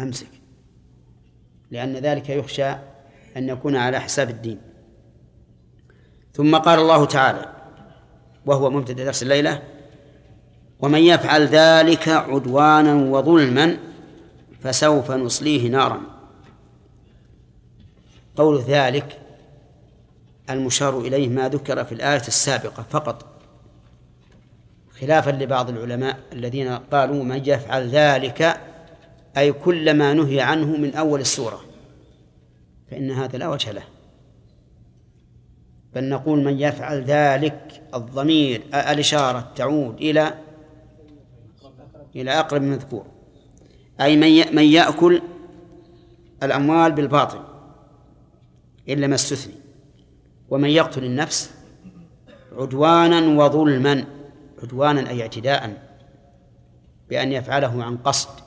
أمسك. 0.00 0.28
لأن 1.70 1.96
ذلك 1.96 2.28
يخشى 2.28 2.70
أن 3.36 3.48
يكون 3.48 3.76
على 3.76 4.00
حساب 4.00 4.30
الدين. 4.30 4.60
ثم 6.34 6.56
قال 6.56 6.78
الله 6.78 7.04
تعالى 7.04 7.52
وهو 8.46 8.70
مبتدأ 8.70 9.04
درس 9.04 9.22
الليلة 9.22 9.62
ومن 10.80 10.98
يفعل 10.98 11.46
ذلك 11.46 12.08
عدوانا 12.08 12.94
وظلما 12.94 13.76
فسوف 14.60 15.10
نصليه 15.10 15.68
نارا. 15.68 16.00
قول 18.36 18.60
ذلك 18.60 19.20
المشار 20.50 21.00
إليه 21.00 21.28
ما 21.28 21.48
ذكر 21.48 21.84
في 21.84 21.92
الآية 21.92 22.26
السابقة 22.28 22.84
فقط 22.90 23.26
خلافا 25.00 25.30
لبعض 25.30 25.68
العلماء 25.68 26.18
الذين 26.32 26.68
قالوا 26.68 27.24
من 27.24 27.42
يفعل 27.46 27.88
ذلك 27.88 28.60
أي 29.38 29.52
كل 29.52 29.94
ما 29.94 30.14
نهي 30.14 30.40
عنه 30.40 30.76
من 30.76 30.94
أول 30.94 31.20
السورة 31.20 31.60
فإن 32.90 33.10
هذا 33.10 33.38
لا 33.38 33.48
وجه 33.48 33.72
له. 33.72 33.82
بل 35.94 36.08
نقول 36.08 36.44
من 36.44 36.60
يفعل 36.60 37.02
ذلك 37.02 37.82
الضمير 37.94 38.62
الإشارة 38.74 39.52
تعود 39.56 39.94
إلى 39.94 40.34
إلى 42.16 42.30
أقرب 42.30 42.62
مذكور. 42.62 43.06
أي 44.00 44.16
من 44.16 44.56
من 44.56 44.64
يأكل 44.64 45.22
الأموال 46.42 46.92
بالباطل 46.92 47.40
إلا 48.88 49.06
ما 49.06 49.14
استثني. 49.14 49.54
ومن 50.50 50.68
يقتل 50.68 51.04
النفس 51.04 51.54
عدوانا 52.52 53.44
وظلما 53.44 54.04
عدوانا 54.62 55.10
أي 55.10 55.22
اعتداء 55.22 55.88
بأن 57.10 57.32
يفعله 57.32 57.84
عن 57.84 57.96
قصد. 57.96 58.40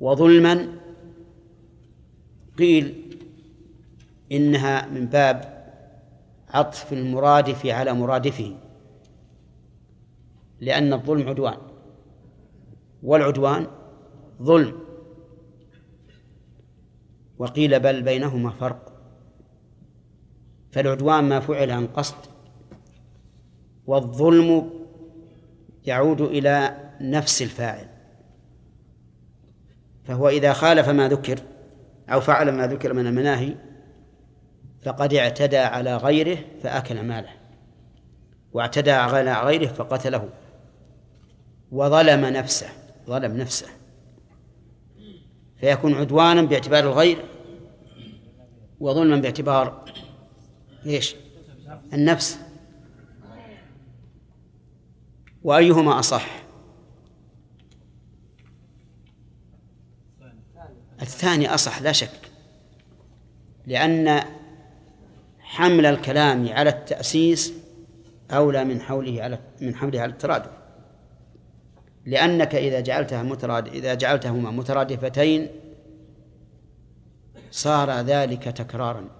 وظلما 0.00 0.68
قيل 2.58 3.16
إنها 4.32 4.86
من 4.86 5.06
باب 5.06 5.56
عطف 6.48 6.92
المرادف 6.92 7.66
على 7.66 7.92
مرادفه 7.92 8.56
لأن 10.60 10.92
الظلم 10.92 11.28
عدوان 11.28 11.58
والعدوان 13.02 13.66
ظلم. 14.42 14.78
وقيل 17.38 17.80
بل 17.80 18.02
بينهما 18.02 18.50
فرق. 18.50 18.95
فالعدوان 20.76 21.24
ما 21.24 21.40
فعل 21.40 21.70
عن 21.70 21.86
قصد 21.86 22.16
والظلم 23.86 24.70
يعود 25.84 26.20
إلى 26.20 26.76
نفس 27.00 27.42
الفاعل. 27.42 27.86
فهو 30.04 30.28
إذا 30.28 30.52
خالف 30.52 30.88
ما 30.88 31.08
ذكر 31.08 31.38
أو 32.08 32.20
فعل 32.20 32.52
ما 32.52 32.66
ذكر 32.66 32.92
من 32.92 33.06
المناهي 33.06 33.54
فقد 34.82 35.14
اعتدى 35.14 35.58
على 35.58 35.96
غيره 35.96 36.38
فأكل 36.62 37.02
ماله 37.02 37.32
واعتدى 38.52 38.90
على 38.90 39.42
غيره 39.42 39.66
فقتله 39.66 40.28
وظلم 41.72 42.24
نفسه 42.24 42.68
ظلم 43.06 43.36
نفسه. 43.36 43.66
فيكون 45.60 45.94
عدوانا 45.94 46.42
باعتبار 46.42 46.84
الغير 46.84 47.24
وظلما 48.80 49.16
باعتبار 49.16 49.84
إيش 50.86 51.16
النفس. 51.92 52.38
وأيهما 55.42 55.98
أصح؟ 55.98 56.42
الثاني 61.02 61.54
أصح 61.54 61.82
لا 61.82 61.92
شك. 61.92 62.30
لأن 63.66 64.24
حمل 65.38 65.86
الكلام 65.86 66.48
على 66.48 66.70
التأسيس 66.70 67.52
أولى 68.30 68.64
من 68.64 68.80
حوله 68.80 69.22
على 69.22 69.38
من 69.60 69.74
حمله 69.74 70.00
على 70.00 70.12
الترادف. 70.12 70.50
لأنك 72.06 72.54
إذا 72.54 72.80
جعلتها 72.80 73.22
متراد 73.22 73.68
إذا 73.68 73.94
جعلتهما 73.94 74.50
مترادفتين 74.50 75.48
صار 77.50 77.90
ذلك 77.90 78.42
تكرارا. 78.42 79.15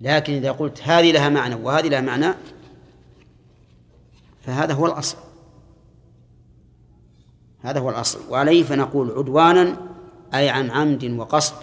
لكن 0.00 0.32
إذا 0.32 0.52
قلت 0.52 0.82
هذه 0.82 1.12
لها 1.12 1.28
معنى 1.28 1.54
وهذه 1.54 1.88
لها 1.88 2.00
معنى 2.00 2.34
فهذا 4.40 4.74
هو 4.74 4.86
الأصل. 4.86 5.16
هذا 7.60 7.80
هو 7.80 7.90
الأصل. 7.90 8.18
وعليه 8.30 8.62
فنقول 8.62 9.10
عدوانا 9.10 9.76
أي 10.34 10.48
عن 10.48 10.70
عمد 10.70 11.04
وقصد 11.04 11.54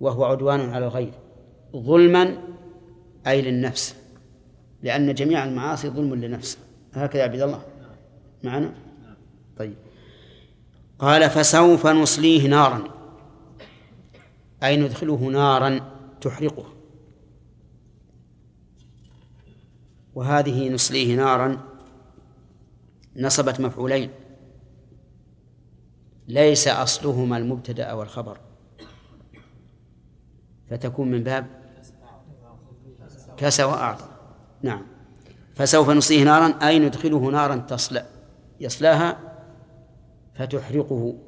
وهو 0.00 0.24
عدوان 0.24 0.70
على 0.70 0.86
الغير. 0.86 1.12
ظلما 1.76 2.38
أي 3.26 3.42
للنفس. 3.42 3.96
لأن 4.82 5.14
جميع 5.14 5.44
المعاصي 5.44 5.88
ظلم 5.88 6.14
للنفس. 6.14 6.58
هكذا 6.94 7.22
عبد 7.22 7.40
الله. 7.40 7.62
معنا؟ 8.42 8.72
طيب. 9.58 9.74
قال 10.98 11.30
فسوف 11.30 11.86
نصليه 11.86 12.48
نارا. 12.48 12.84
أي 14.62 14.76
ندخله 14.76 15.16
نارا. 15.16 15.80
تحرقه. 16.22 16.64
وهذه 20.14 20.68
نصليه 20.68 21.16
نارا 21.16 21.58
نصبت 23.16 23.60
مفعولين. 23.60 24.10
ليس 26.28 26.68
أصلهما 26.68 27.36
المبتدأ 27.36 27.84
أو 27.84 28.02
الخبر 28.02 28.38
فتكون 30.70 31.10
من 31.10 31.22
باب 31.22 31.46
كسى 33.36 33.64
وأعطى 33.64 34.08
نعم. 34.62 34.86
فسوف 35.54 35.90
نصليه 35.90 36.24
نارا 36.24 36.68
أي 36.68 36.78
ندخله 36.78 37.30
نارا 37.30 37.56
تصلى. 37.56 38.06
يصلاها 38.60 39.18
فتحرقه. 40.34 41.18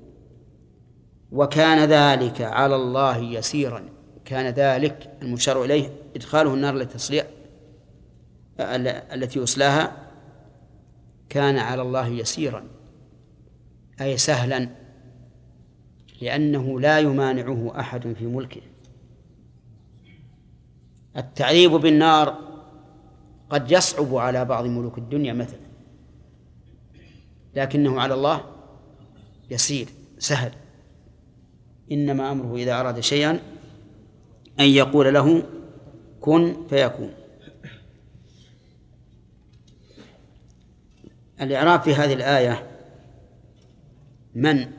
وكان 1.33 1.89
ذلك 1.89 2.41
على 2.41 2.77
الله 2.77 3.17
يسيرا. 3.19 3.94
كان 4.25 4.47
ذلك 4.47 5.17
المشار 5.23 5.65
إليه 5.65 5.91
إدخاله 6.17 6.55
النار 6.55 6.75
للتصلية 6.75 7.31
التي 9.13 9.39
يصلاها 9.39 9.97
كان 11.29 11.59
على 11.59 11.83
الله 11.83 12.07
يسيرا 12.07 12.65
أي 14.01 14.17
سهلا 14.17 14.69
لأنه 16.23 16.81
لا 16.81 16.99
يمانعه 16.99 17.81
أحد 17.81 18.13
في 18.13 18.27
ملكه. 18.27 18.61
التعذيب 21.17 21.71
بالنار 21.71 22.39
قد 23.51 23.73
يصعب 23.73 24.15
على 24.15 24.45
بعض 24.45 24.65
ملوك 24.65 24.99
الدنيا 24.99 25.33
مثلا 25.33 25.61
لكنه 27.55 28.01
على 28.01 28.15
الله 28.15 28.45
يسير 29.51 29.89
سهل. 30.19 30.53
إنما 31.93 32.33
أمره 32.33 32.57
إذا 32.57 32.81
أراد 32.81 33.01
شيئا 33.01 33.41
أن 34.61 34.65
يقول 34.65 35.15
له 35.15 35.43
كن 36.21 36.67
فيكون. 36.69 37.15
الإعراب 41.41 41.81
في 41.81 41.95
هذه 41.95 42.13
الآية 42.13 42.71
من؟ 44.35 44.71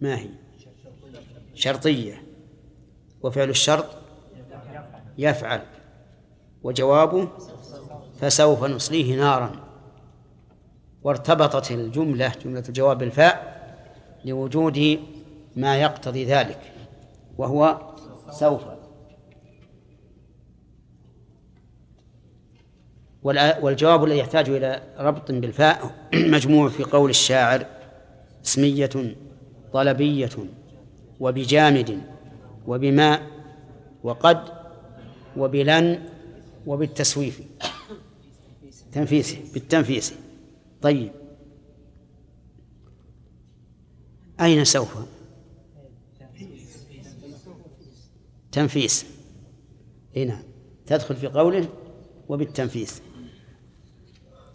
ما 0.00 0.18
هي؟ 0.18 0.28
شرطية. 1.54 2.22
وفعل 3.22 3.50
الشرط 3.50 3.86
يفعل. 5.18 5.62
وجوابه 6.62 7.28
فسوف 8.20 8.64
نصليه 8.64 9.16
نارا. 9.16 9.66
وارتبطت 11.02 11.70
الجملة 11.70 12.32
جملة 12.44 12.64
الجواب 12.68 12.98
بالفاء 12.98 13.56
لوجود 14.24 14.98
ما 15.56 15.76
يقتضي 15.76 16.24
ذلك. 16.24 16.75
وهو 17.38 17.80
سوف. 18.30 18.62
والجواب 23.62 24.04
الذي 24.04 24.18
يحتاج 24.18 24.48
إلى 24.50 24.82
ربط 24.98 25.32
بالفاء 25.32 25.94
مجموع 26.14 26.68
في 26.68 26.82
قول 26.84 27.10
الشاعر 27.10 27.66
اسمية 28.44 29.16
طلبية 29.72 30.30
وبجامد 31.20 32.00
وبماء 32.66 33.22
وقد 34.02 34.38
وبلن 35.36 36.02
وبالتسويف. 36.66 37.40
تنفيسي 38.92 39.44
بالتنفيس. 39.54 40.14
طيب. 40.82 41.12
أين 44.40 44.64
سوف؟ 44.64 45.15
تنفيس 48.56 49.06
هنا 50.16 50.42
تدخل 50.86 51.16
في 51.16 51.26
قوله 51.26 51.68
وبالتنفيس. 52.28 53.02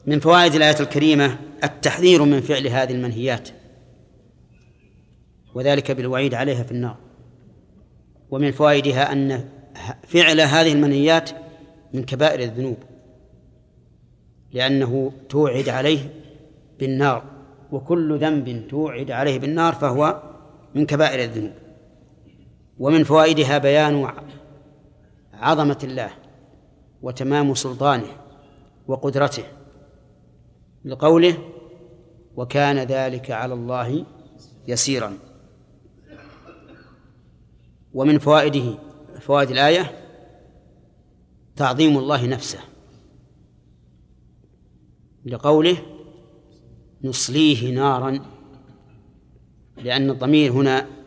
من 0.05 0.19
فوائد 0.19 0.55
الآية 0.55 0.79
الكريمة 0.79 1.39
التحذير 1.63 2.23
من 2.25 2.41
فعل 2.41 2.67
هذه 2.67 2.91
المنهيات 2.91 3.49
وذلك 5.53 5.91
بالوعيد 5.91 6.33
عليها 6.33 6.63
في 6.63 6.71
النار. 6.71 6.97
ومن 8.31 8.51
فوائدها 8.51 9.11
أن 9.11 9.49
فعل 10.07 10.41
هذه 10.41 10.73
المنهيات 10.73 11.29
من 11.93 12.03
كبائر 12.03 12.39
الذنوب 12.39 12.77
لأنه 14.51 15.11
توعد 15.29 15.69
عليه 15.69 16.13
بالنار 16.79 17.23
وكل 17.71 18.17
ذنب 18.17 18.67
توعد 18.69 19.11
عليه 19.11 19.39
بالنار 19.39 19.73
فهو 19.73 20.23
من 20.75 20.85
كبائر 20.85 21.23
الذنوب. 21.23 21.60
ومن 22.81 23.03
فوائدها 23.03 23.57
بيان 23.57 24.13
عظمة 25.33 25.77
الله 25.83 26.11
وتمام 27.01 27.53
سلطانه 27.53 28.07
وقدرته 28.87 29.43
لقوله 30.85 31.37
وكان 32.35 32.79
ذلك 32.79 33.31
على 33.31 33.53
الله 33.53 34.05
يسيرا 34.67 35.17
ومن 37.93 38.19
فوائده 38.19 38.77
فوائد 39.19 39.51
الآية 39.51 39.91
تعظيم 41.55 41.97
الله 41.97 42.27
نفسه 42.27 42.59
لقوله 45.25 45.77
نصليه 47.03 47.73
نارا 47.73 48.19
لأن 49.77 50.09
الضمير 50.09 50.51
هنا 50.51 51.00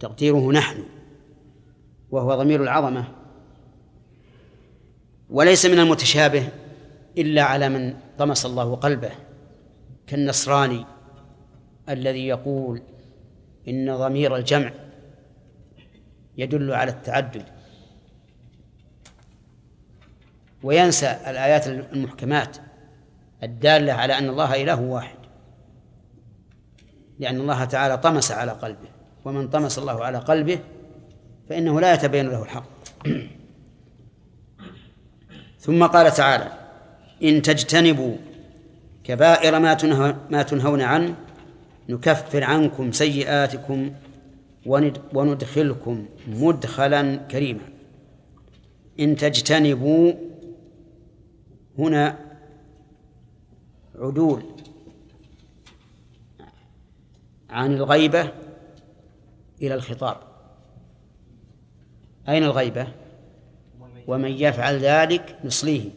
تقديره 0.00 0.52
نحن 0.52 0.82
وهو 2.10 2.34
ضمير 2.34 2.62
العظمة. 2.62 3.04
وليس 5.30 5.66
من 5.66 5.78
المتشابه 5.78 6.48
إلا 7.18 7.42
على 7.42 7.68
من 7.68 7.94
طمس 8.18 8.46
الله 8.46 8.76
قلبه 8.76 9.10
كالنصراني 10.06 10.84
الذي 11.88 12.26
يقول 12.26 12.82
إن 13.68 13.96
ضمير 13.96 14.36
الجمع 14.36 14.72
يدل 16.38 16.72
على 16.72 16.90
التعدد. 16.90 17.44
وينسى 20.62 21.06
الآيات 21.06 21.66
المحكمات 21.66 22.56
الدالة 23.42 23.92
على 23.92 24.18
أن 24.18 24.28
الله 24.28 24.62
إله 24.62 24.80
واحد 24.80 25.18
لأن 27.18 27.40
الله 27.40 27.64
تعالى 27.64 27.98
طمس 27.98 28.32
على 28.32 28.52
قلبه. 28.52 28.95
ومن 29.26 29.48
طمس 29.48 29.78
الله 29.78 30.04
على 30.04 30.18
قلبه 30.18 30.58
فإنه 31.48 31.80
لا 31.80 31.94
يتبين 31.94 32.28
له 32.28 32.42
الحق. 32.42 32.64
ثم 35.60 35.86
قال 35.86 36.12
تعالى 36.12 36.52
إن 37.22 37.42
تجتنبوا 37.42 38.16
كبائر 39.04 39.58
ما 39.58 39.74
تنهى 39.74 40.16
ما 40.30 40.42
تنهون 40.42 40.80
عنه 40.80 41.14
نكفر 41.88 42.44
عنكم 42.44 42.92
سيئاتكم 42.92 43.92
وند- 44.66 45.00
وندخلكم 45.12 46.06
مدخلا 46.28 47.16
كريما. 47.16 47.62
إن 49.00 49.16
تجتنبوا 49.16 50.12
هنا 51.78 52.18
عدول 53.98 54.42
عن 57.50 57.72
الغيبة 57.74 58.32
إلى 59.62 59.74
الخطاب. 59.74 60.16
أين 62.28 62.42
الغيبة؟ 62.42 62.88
ومن 64.06 64.30
يفعل 64.30 64.78
ذلك 64.78 65.38
نصليه. 65.44 65.90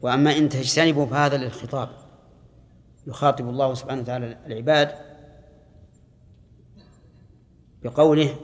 وأما 0.00 0.36
إن 0.36 0.48
تجتنبوا 0.48 1.06
فهذا 1.06 1.36
للخطاب. 1.36 1.88
يخاطب 3.06 3.48
الله 3.48 3.74
سبحانه 3.74 4.02
وتعالى 4.02 4.38
العباد 4.46 4.94
بقوله 7.82 8.36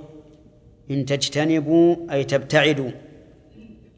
إن 0.91 1.07
تجتنبوا 1.07 1.97
أي 2.13 2.25
تبتعدوا 2.25 2.91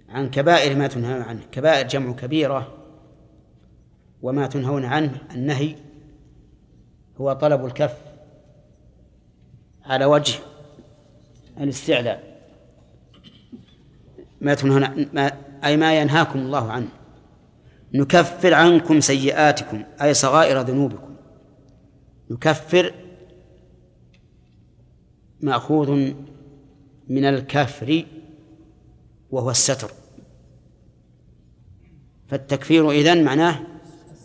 عن 0.09 0.31
كبائر 0.31 0.76
ما 0.76 0.86
تنهون 0.86 1.22
عنه 1.22 1.40
كبائر 1.52 1.86
جمع 1.86 2.12
كبيرة 2.12 2.74
وما 4.22 4.47
تنهون 4.47 4.85
عنه 4.85 5.18
النهي 5.35 5.74
هو 7.16 7.32
طلب 7.32 7.64
الكف. 7.64 8.14
على 9.86 10.05
وجه 10.05 10.39
الاستعلاء. 11.61 12.35
ما 14.40 14.55
تنهون 14.55 15.09
ما 15.12 15.32
أي 15.65 15.77
ما 15.77 16.01
ينهاكم 16.01 16.39
الله 16.39 16.73
عنه. 16.73 16.89
نكفر 17.94 18.55
عنكم 18.55 19.01
سيئاتكم 19.01 19.85
أي 20.02 20.15
صغائر 20.15 20.61
ذنوبكم. 20.61 21.16
نكفر 22.31 22.94
مأخوذ 25.40 25.90
من 27.09 27.24
الكفر 27.24 28.05
وهو 29.31 29.51
الستر. 29.51 29.90
فالتكفير 32.28 32.90
إذن 32.90 33.24
معناه 33.24 33.61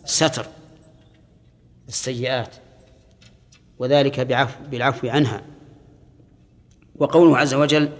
ستر 0.04 0.46
السيئات. 1.88 2.54
وذلك 3.80 4.20
بعفو 4.20 4.64
بالعفو 4.70 5.08
عنها. 5.08 5.42
وقوله 6.96 7.38
عز 7.38 7.54
وجل 7.54 7.92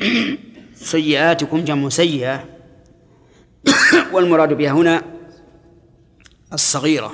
سيئاتكم 0.74 1.64
جمع 1.64 1.88
سيئة. 1.88 2.44
والمراد 4.12 4.52
بها 4.52 4.72
هنا 4.72 5.02
الصغيرة. 6.52 7.12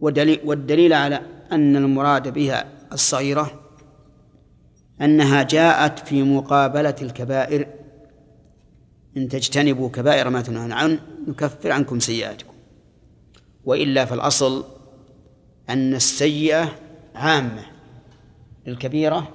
والدليل, 0.00 0.40
والدليل 0.44 0.92
على 0.92 1.20
أن 1.52 1.76
المراد 1.76 2.28
بها 2.28 2.68
الصغيرة 2.92 3.60
أنها 5.00 5.42
جاءت 5.42 5.98
في 5.98 6.22
مقابلة 6.22 6.96
الكبائر. 7.02 7.66
إن 9.16 9.28
تجتنبوا 9.28 9.88
كبائر 9.88 10.30
ما 10.30 10.42
تنهون 10.42 10.72
عنه 10.72 11.00
نكفر 11.28 11.72
عنكم 11.72 12.00
سيئاتكم. 12.00 12.54
وإلا 13.64 14.04
فالأصل 14.04 14.79
أن 15.70 15.94
السيئة 15.94 16.76
عامة 17.14 17.66
للكبيرة 18.66 19.34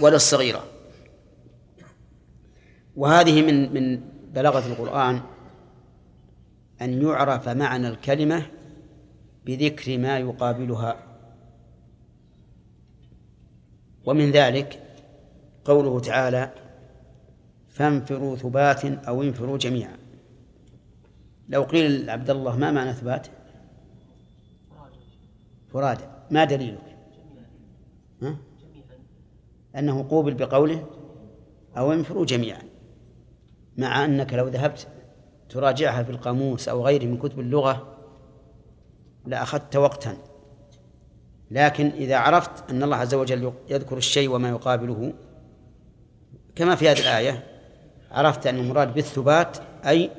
وللصغيرة 0.00 0.64
وهذه 2.96 3.42
من 3.42 3.74
من 3.74 4.00
بلاغة 4.34 4.66
القرآن 4.66 5.20
أن 6.82 7.02
يعرف 7.02 7.48
معنى 7.48 7.88
الكلمة 7.88 8.46
بذكر 9.46 9.98
ما 9.98 10.18
يقابلها. 10.18 10.96
ومن 14.04 14.30
ذلك 14.30 14.82
قوله 15.64 16.00
تعالى 16.00 16.52
فانفروا 17.68 18.36
ثبات 18.36 18.84
أو 18.84 19.22
انفروا 19.22 19.58
جميعا. 19.58 19.96
لو 21.48 21.62
قيل 21.62 22.06
لعبد 22.06 22.30
الله 22.30 22.56
ما 22.56 22.70
معنى 22.70 22.92
ثبات؟ 22.92 23.26
فرادى 25.78 26.04
ما 26.30 26.44
دليلك؟ 26.44 26.96
ها؟ 28.22 28.36
أنه 29.76 30.06
قوبل 30.08 30.34
بقوله 30.34 30.86
أو 31.76 31.92
انفروا 31.92 32.24
جميعا 32.24 32.62
مع 33.76 34.04
أنك 34.04 34.34
لو 34.34 34.48
ذهبت 34.48 34.86
تراجعها 35.48 36.02
في 36.02 36.10
القاموس 36.10 36.68
أو 36.68 36.86
غيره 36.86 37.04
من 37.04 37.18
كتب 37.18 37.40
اللغة 37.40 37.96
لأخذت 39.26 39.76
وقتا. 39.76 40.16
لكن 41.50 41.86
إذا 41.86 42.16
عرفت 42.16 42.70
أن 42.70 42.82
الله 42.82 42.96
عز 42.96 43.14
وجل 43.14 43.52
يذكر 43.68 43.96
الشيء 43.96 44.30
وما 44.30 44.48
يقابله 44.48 45.12
كما 46.54 46.74
في 46.74 46.88
هذه 46.88 47.00
الآية 47.00 47.44
عرفت 48.10 48.46
أن 48.46 48.58
المراد 48.58 48.94
بالثبات 48.94 49.58
أي 49.86 50.10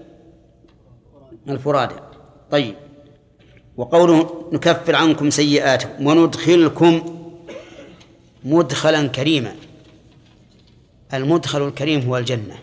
الفرادى. 1.48 1.96
طيب. 2.52 2.89
وقوله 3.80 4.50
نكفر 4.52 4.96
عنكم 4.96 5.30
سيئاتكم 5.30 6.08
وندخلكم 6.08 7.22
مدخلا 8.44 9.08
كريما. 9.08 9.56
المدخل 11.14 11.68
الكريم 11.68 12.02
هو 12.02 12.18
الجنة. 12.18 12.56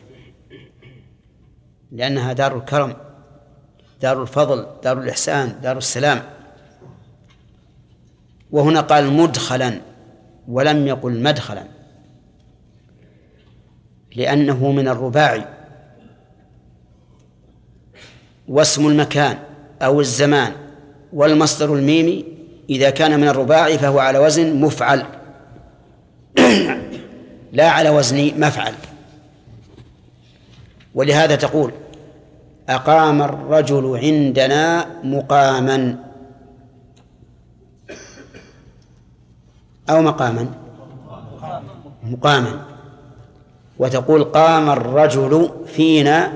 لأنها 1.93 2.33
دار 2.33 2.57
الكرم 2.57 2.97
دار 4.03 4.23
الفضل 4.23 4.67
دار 4.85 4.99
الإحسان 4.99 5.61
دار 5.63 5.79
السلام. 5.79 6.23
وهنا 8.51 8.81
قال 8.81 9.13
مدخلا 9.13 9.81
ولم 10.49 10.87
يقل 10.87 11.23
مدخلا 11.23 11.65
لأنه 14.17 14.71
من 14.71 14.89
الرباعي. 14.89 15.45
واسم 18.49 18.87
المكان 18.87 19.39
أو 19.83 20.01
الزمان. 20.01 20.66
والمصدر 21.17 21.75
الميمي 21.75 22.25
إذا 22.71 22.91
كان 22.91 23.21
من 23.21 23.29
الرباعي 23.29 23.79
فهو 23.79 23.99
على 23.99 24.19
وزن 24.19 24.61
مفعل. 24.61 25.03
لا 27.53 27.71
على 27.71 27.91
وزن 27.91 28.41
مفعل. 28.41 28.75
ولهذا 30.95 31.37
تقول 31.37 31.73
أقام 32.69 33.23
الرجل 33.23 33.99
عندنا 34.03 34.87
مقاما. 35.05 35.97
أو 39.91 40.03
مقاما. 40.03 40.49
مقاما. 42.03 42.61
وتقول 43.79 44.25
قام 44.25 44.71
الرجل 44.71 45.51
فينا 45.67 46.33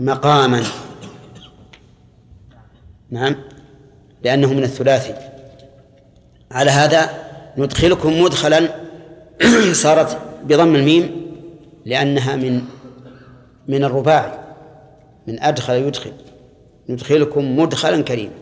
مقاما. 0.00 0.62
نعم. 3.10 3.34
لأنه 4.24 4.52
من 4.54 4.62
الثلاثي. 4.62 5.14
على 6.50 6.70
هذا 6.70 7.10
ندخلكم 7.58 8.22
مدخلا. 8.22 8.68
صارت 9.72 10.18
بضم 10.44 10.76
الميم 10.76 11.10
لأنها 11.86 12.36
من 12.36 12.62
من 13.68 13.84
الرباعي 13.84 14.38
من 15.26 15.42
أدخل 15.42 15.74
يدخل. 15.74 16.12
ندخلكم 16.88 17.58
مدخلا 17.58 18.02
كريما. 18.02 18.32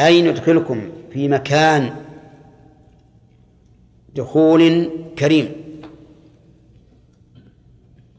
أي 0.00 0.22
ندخلكم 0.22 0.90
في 1.12 1.28
مكان 1.28 1.94
دخول 4.14 4.90
كريم. 5.18 5.52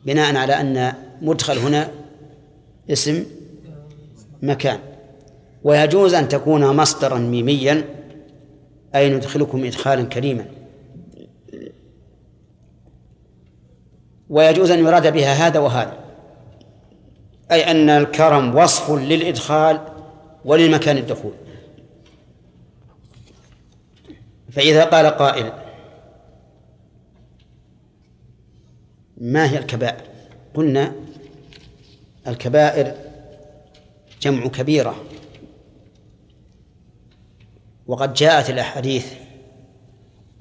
بناء 0.05 0.35
على 0.35 0.53
أن 0.53 0.93
مدخل 1.21 1.57
هنا 1.57 1.91
اسم 2.89 3.25
مكان. 4.41 4.79
ويجوز 5.63 6.13
أن 6.13 6.27
تكون 6.27 6.75
مصدرا 6.75 7.17
ميميا 7.17 7.85
أي 8.95 9.09
ندخلكم 9.09 9.65
إدخالا 9.65 10.03
كريما. 10.03 10.45
ويجوز 14.29 14.71
أن 14.71 14.79
يراد 14.79 15.13
بها 15.13 15.47
هذا 15.47 15.59
وهذا 15.59 15.97
أي 17.51 17.71
أن 17.71 17.89
الكرم 17.89 18.55
وصف 18.55 18.91
للإدخال 18.91 19.79
وللمكان 20.45 20.97
الدخول. 20.97 21.33
فإذا 24.51 24.83
قال 24.83 25.05
قائل 25.05 25.53
ما 29.17 29.51
هي 29.51 29.57
الكبائر؟ 29.57 30.01
قلنا 30.53 30.95
الكبائر 32.27 32.95
جمع 34.21 34.47
كبيرة. 34.47 35.10
وقد 37.91 38.13
جاءت 38.13 38.49
الأحاديث 38.49 39.13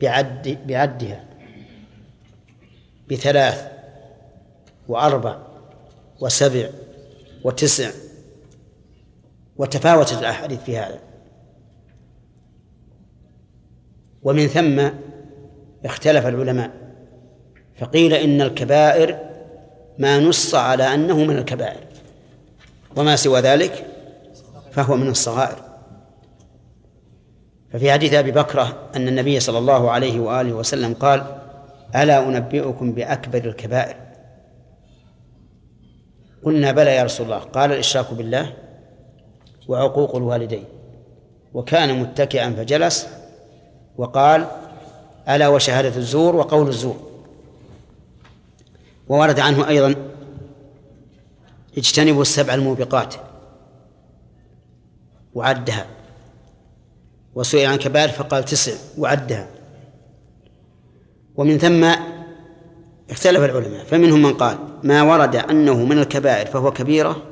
بعد 0.00 0.58
بعدها 0.66 1.24
بثلاث 3.10 3.72
وأربع 4.88 5.38
وسبع 6.20 6.68
وتسع 7.44 7.90
وتفاوتت 9.56 10.18
الأحاديث 10.18 10.60
في 10.60 10.78
هذا. 10.78 10.98
ومن 14.22 14.46
ثم 14.46 14.90
اختلف 15.84 16.26
العلماء 16.26 16.70
فقيل 17.78 18.14
إن 18.14 18.40
الكبائر 18.40 19.18
ما 19.98 20.18
نص 20.18 20.54
على 20.54 20.94
أنه 20.94 21.24
من 21.24 21.38
الكبائر 21.38 21.84
وما 22.96 23.16
سوى 23.16 23.40
ذلك 23.40 23.86
فهو 24.72 24.96
من 24.96 25.08
الصغائر. 25.08 25.69
ففي 27.72 27.92
حديث 27.92 28.14
أبي 28.14 28.30
بكرة 28.30 28.90
أن 28.96 29.08
النبي 29.08 29.40
صلى 29.40 29.58
الله 29.58 29.90
عليه 29.90 30.20
وآله 30.20 30.52
وسلم 30.52 30.94
قال 30.94 31.38
ألا 31.96 32.28
أنبئكم 32.28 32.92
بأكبر 32.92 33.38
الكبائر؟ 33.38 33.96
قلنا 36.44 36.72
بلى 36.72 36.96
يا 36.96 37.04
رسول 37.04 37.26
الله. 37.26 37.38
قال 37.38 37.72
الإشراك 37.72 38.14
بالله 38.14 38.52
وعقوق 39.68 40.16
الوالدين. 40.16 40.64
وكان 41.54 42.00
متكئا 42.00 42.50
فجلس 42.50 43.08
وقال 43.96 44.46
ألا 45.28 45.48
وشهادة 45.48 45.96
الزور 45.96 46.36
وقول 46.36 46.68
الزور. 46.68 46.96
وورد 49.08 49.40
عنه 49.40 49.68
أيضا 49.68 49.94
اجتنبوا 51.78 52.22
السبع 52.22 52.54
الموبقات 52.54 53.14
وعدها. 55.34 55.86
وسئل 57.34 57.66
عن 57.66 57.76
كبائر 57.76 58.08
فقال 58.08 58.44
تسع 58.44 58.72
وعدها. 58.98 59.48
ومن 61.36 61.58
ثم 61.58 61.84
اختلف 63.10 63.40
العلماء 63.40 63.84
فمنهم 63.84 64.22
من 64.22 64.34
قال 64.34 64.58
ما 64.82 65.02
ورد 65.02 65.36
أنه 65.36 65.84
من 65.84 65.98
الكبائر 65.98 66.46
فهو 66.46 66.72
كبيرة 66.72 67.22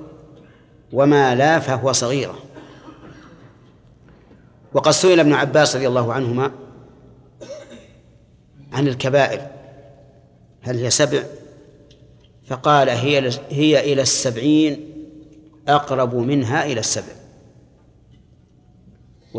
وما 0.93 1.35
لا 1.35 1.59
فهو 1.59 1.93
صغيرة. 1.93 2.39
وقد 4.75 4.93
سئل 4.93 5.21
ابن 5.21 5.33
عباس 5.33 5.77
رضي 5.77 5.89
الله 5.89 6.13
عنهما 6.13 6.51
عن 8.73 8.89
الكبائر 8.89 9.47
هل 10.63 10.79
هي 10.79 10.91
سبع؟ 10.91 11.23
فقال 12.47 12.89
هي 12.89 13.31
هي 13.51 13.93
إلى 13.93 14.03
السبعين 14.03 14.95
أقرب 15.69 16.15
منها 16.15 16.65
إلى 16.65 16.81
السبع. 16.81 17.18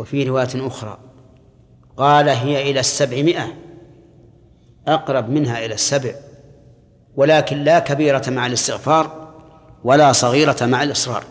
وفي 0.00 0.24
رواية 0.24 0.66
أخرى 0.66 0.98
قال 1.96 2.28
هي 2.28 2.70
إلى 2.70 2.80
السبعمائة 2.80 3.54
أقرب 4.88 5.30
منها 5.30 5.64
إلى 5.64 5.74
السبع 5.74 6.14
ولكن 7.16 7.56
لا 7.56 7.78
كبيرة 7.78 8.22
مع 8.28 8.46
الاستغفار 8.46 9.34
ولا 9.84 10.12
صغيرة 10.12 10.56
مع 10.62 10.82
الإصرار. 10.82 11.24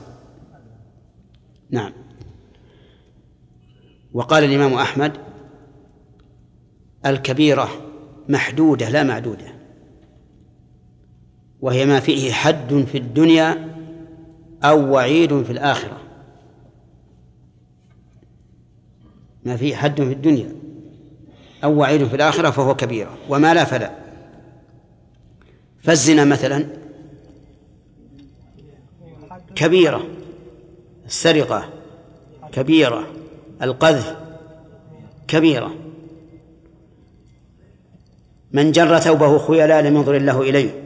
نعم. 1.69 1.93
وقال 4.13 4.43
الإمام 4.43 4.73
أحمد 4.73 5.17
الكبيرة 7.05 7.69
محدودة 8.29 8.89
لا 8.89 9.03
معدودة 9.03 9.53
وهي 11.61 11.85
ما 11.85 11.99
فيه 11.99 12.31
حد 12.31 12.85
في 12.91 12.97
الدنيا 12.97 13.75
أو 14.63 14.91
وعيد 14.93 15.43
في 15.43 15.51
الآخرة. 15.51 16.09
ما 19.45 19.57
فيه 19.57 19.75
حد 19.75 20.01
في 20.01 20.13
الدنيا 20.13 20.55
أو 21.63 21.77
وعيد 21.77 22.07
في 22.07 22.15
الآخرة 22.15 22.49
فهو 22.49 22.75
كبيرة 22.75 23.17
وما 23.29 23.53
لا 23.53 23.65
فلا. 23.65 23.91
فالزنا 25.81 26.25
مثلا 26.25 26.65
كبيرة 29.55 30.07
السرقة 31.05 31.69
كبيرة 32.51 33.07
القذف 33.61 34.17
كبيرة. 35.27 35.75
من 38.51 38.71
جر 38.71 38.99
ثوبه 38.99 39.37
خيلاء 39.37 39.81
لم 39.81 39.95
ينظر 39.95 40.15
الله 40.15 40.41
إليه 40.41 40.83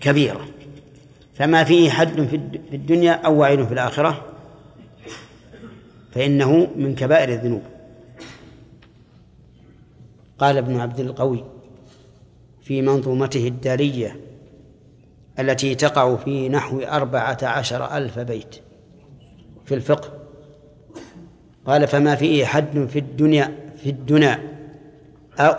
كبيرة. 0.00 0.46
فما 1.34 1.64
فيه 1.64 1.90
حد 1.90 2.22
في 2.22 2.36
الدنيا 2.74 3.12
أو 3.12 3.38
وعيد 3.38 3.64
في 3.64 3.72
الآخرة 3.72 4.33
فإنه 6.14 6.68
من 6.76 6.94
كبائر 6.94 7.28
الذنوب. 7.28 7.62
قال 10.38 10.56
ابن 10.56 10.80
عبد 10.80 11.00
القوي 11.00 11.44
في 12.62 12.82
منظومته 12.82 13.48
الدارية 13.48 14.20
التي 15.38 15.74
تقع 15.74 16.16
في 16.16 16.48
نحو 16.48 16.80
أربعة 16.80 17.38
عشر 17.42 17.96
ألف 17.96 18.18
بيت 18.18 18.56
في 19.64 19.74
الفقه 19.74 20.12
قال 21.66 21.86
فما 21.86 22.14
فيه 22.14 22.44
حد 22.44 22.86
في 22.90 22.98
الدنيا 22.98 23.72
في 23.82 23.90
الدنا 23.90 24.40
أو 25.38 25.54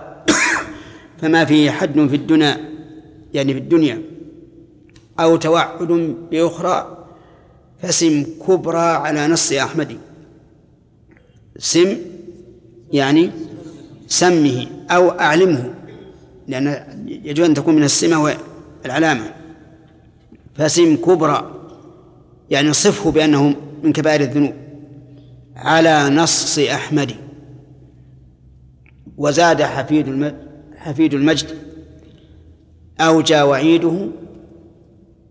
فما 1.22 1.46
فيه 1.46 1.72
حد 1.72 2.08
في 2.08 2.16
الدنا 2.16 2.60
يعني 3.34 3.54
في 3.54 3.60
الدنيا 3.60 4.02
أو 5.20 5.36
توعد 5.36 5.88
بأخرى 6.32 7.06
فسم 7.82 8.26
كبرى 8.48 8.78
على 8.78 9.28
نص 9.28 9.52
أحمد. 9.52 9.98
سم 11.58 11.98
يعني 12.92 13.32
سمه 14.08 14.68
أو 14.92 15.10
أعلمه 15.10 15.74
لأن 16.48 16.84
يجوز 17.08 17.46
أن 17.46 17.54
تكون 17.54 17.76
من 17.76 17.84
السمة 17.84 18.36
والعلامة. 18.84 19.34
فسم 20.56 20.96
كبرى 20.96 21.52
يعني 22.50 22.74
صفه 22.74 23.12
بأنه 23.12 23.56
من 23.84 23.94
كبائر 23.94 24.22
الذنوب. 24.22 24.54
على 25.56 26.10
نص 26.10 26.60
أحمد. 26.60 27.12
وزاد 29.18 29.62
حفيد 29.62 30.34
حفيد 30.78 31.14
المجد. 31.14 31.48
أوجى 33.00 33.42
وعيده 33.42 34.10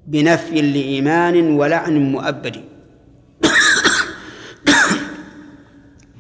بنفي 0.07 0.63
لإيمان 0.63 1.51
ولعن 1.51 2.13
مؤبد. 2.13 2.57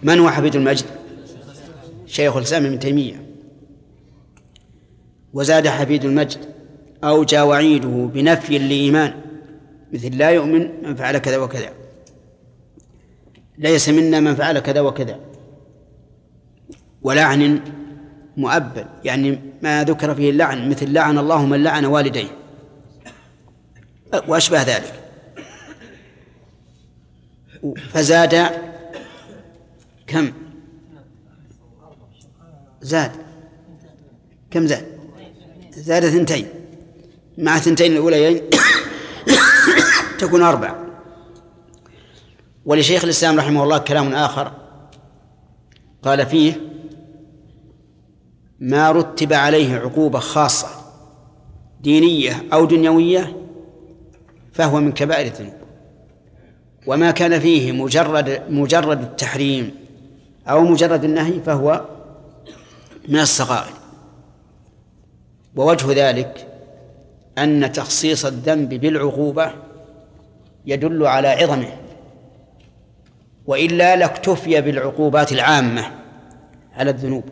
من 0.04 0.18
هو 0.18 0.30
حفيد 0.30 0.56
المجد؟ 0.56 0.84
شيخ 2.06 2.36
الإسلام 2.36 2.66
ابن 2.66 2.78
تيمية. 2.78 3.26
وزاد 5.32 5.68
حفيد 5.68 6.04
المجد 6.04 6.38
أوجى 7.04 7.40
وعيده 7.40 8.10
بنفي 8.14 8.58
لإيمان 8.58 9.14
مثل 9.92 10.18
لا 10.18 10.30
يؤمن 10.30 10.70
من 10.82 10.94
فعل 10.94 11.18
كذا 11.18 11.36
وكذا. 11.36 11.72
ليس 13.58 13.88
منا 13.88 14.20
من 14.20 14.34
فعل 14.34 14.58
كذا 14.58 14.80
وكذا. 14.80 15.20
ولعن 17.02 17.60
مؤبد 18.36 18.86
يعني 19.04 19.38
ما 19.62 19.84
ذكر 19.84 20.14
فيه 20.14 20.30
اللعن 20.30 20.68
مثل 20.68 20.92
لعن 20.92 21.18
الله 21.18 21.46
من 21.46 21.62
لعن 21.62 21.84
والديه. 21.84 22.28
وأشبه 24.28 24.62
ذلك. 24.62 24.92
فزاد 27.90 28.50
كم؟ 30.06 30.32
زاد. 32.82 33.10
كم 34.50 34.66
زاد؟ 34.66 34.86
زاد 35.70 36.08
ثنتين 36.08 36.46
مع 37.38 37.58
ثنتين 37.58 37.92
الأوليين 37.92 38.40
تكون 40.18 40.42
أربع 40.42 40.74
ولشيخ 42.64 43.04
الإسلام 43.04 43.38
رحمه 43.38 43.62
الله 43.62 43.78
كلام 43.78 44.12
آخر. 44.12 44.52
قال 46.02 46.26
فيه 46.26 46.60
ما 48.60 48.90
رتب 48.90 49.32
عليه 49.32 49.76
عقوبة 49.76 50.18
خاصة 50.18 50.68
دينية 51.80 52.44
أو 52.52 52.64
دنيوية 52.64 53.36
فهو 54.52 54.80
من 54.80 54.92
كبائر 54.92 55.26
الذنوب. 55.26 55.54
وما 56.86 57.10
كان 57.10 57.40
فيه 57.40 57.72
مجرد 57.72 58.42
مجرد 58.48 59.02
التحريم. 59.02 59.83
أو 60.48 60.60
مجرد 60.60 61.04
النهي 61.04 61.40
فهو 61.40 61.84
من 63.08 63.20
الصغائر. 63.20 63.72
ووجه 65.56 66.08
ذلك 66.08 66.48
أن 67.38 67.72
تخصيص 67.72 68.24
الذنب 68.24 68.68
بالعقوبة 68.74 69.50
يدل 70.66 71.06
على 71.06 71.28
عظمه 71.28 71.76
وإلا 73.46 73.96
لاكتفي 73.96 74.60
بالعقوبات 74.60 75.32
العامة 75.32 75.90
على 76.74 76.90
الذنوب. 76.90 77.24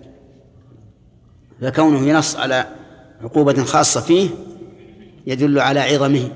فكونه 1.61 2.09
ينص 2.09 2.37
على 2.37 2.67
عقوبة 3.23 3.65
خاصة 3.65 4.01
فيه 4.01 4.31
يدل 5.27 5.59
على 5.59 5.81
عظمه. 5.81 6.29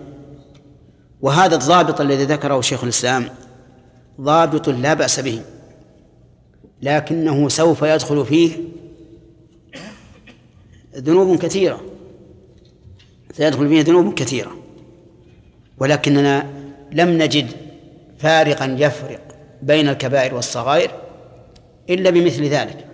وهذا 1.20 1.54
الضابط 1.54 2.00
الذي 2.00 2.24
ذكره 2.24 2.60
شيخ 2.60 2.82
الإسلام 2.82 3.28
ضابط 4.20 4.68
لا 4.68 4.94
بأس 4.94 5.20
به. 5.20 5.42
لكنه 6.82 7.48
سوف 7.48 7.82
يدخل 7.82 8.26
فيه 8.26 8.52
ذنوب 10.96 11.38
كثيرة. 11.38 11.80
سيدخل 13.32 13.68
فيه 13.68 13.82
ذنوب 13.82 14.14
كثيرة. 14.14 14.52
ولكننا 15.78 16.46
لم 16.92 17.22
نجد 17.22 17.50
فارقا 18.18 18.76
يفرق 18.78 19.20
بين 19.62 19.88
الكبائر 19.88 20.34
والصغائر 20.34 20.90
إلا 21.90 22.10
بمثل 22.10 22.44
ذلك. 22.44 22.86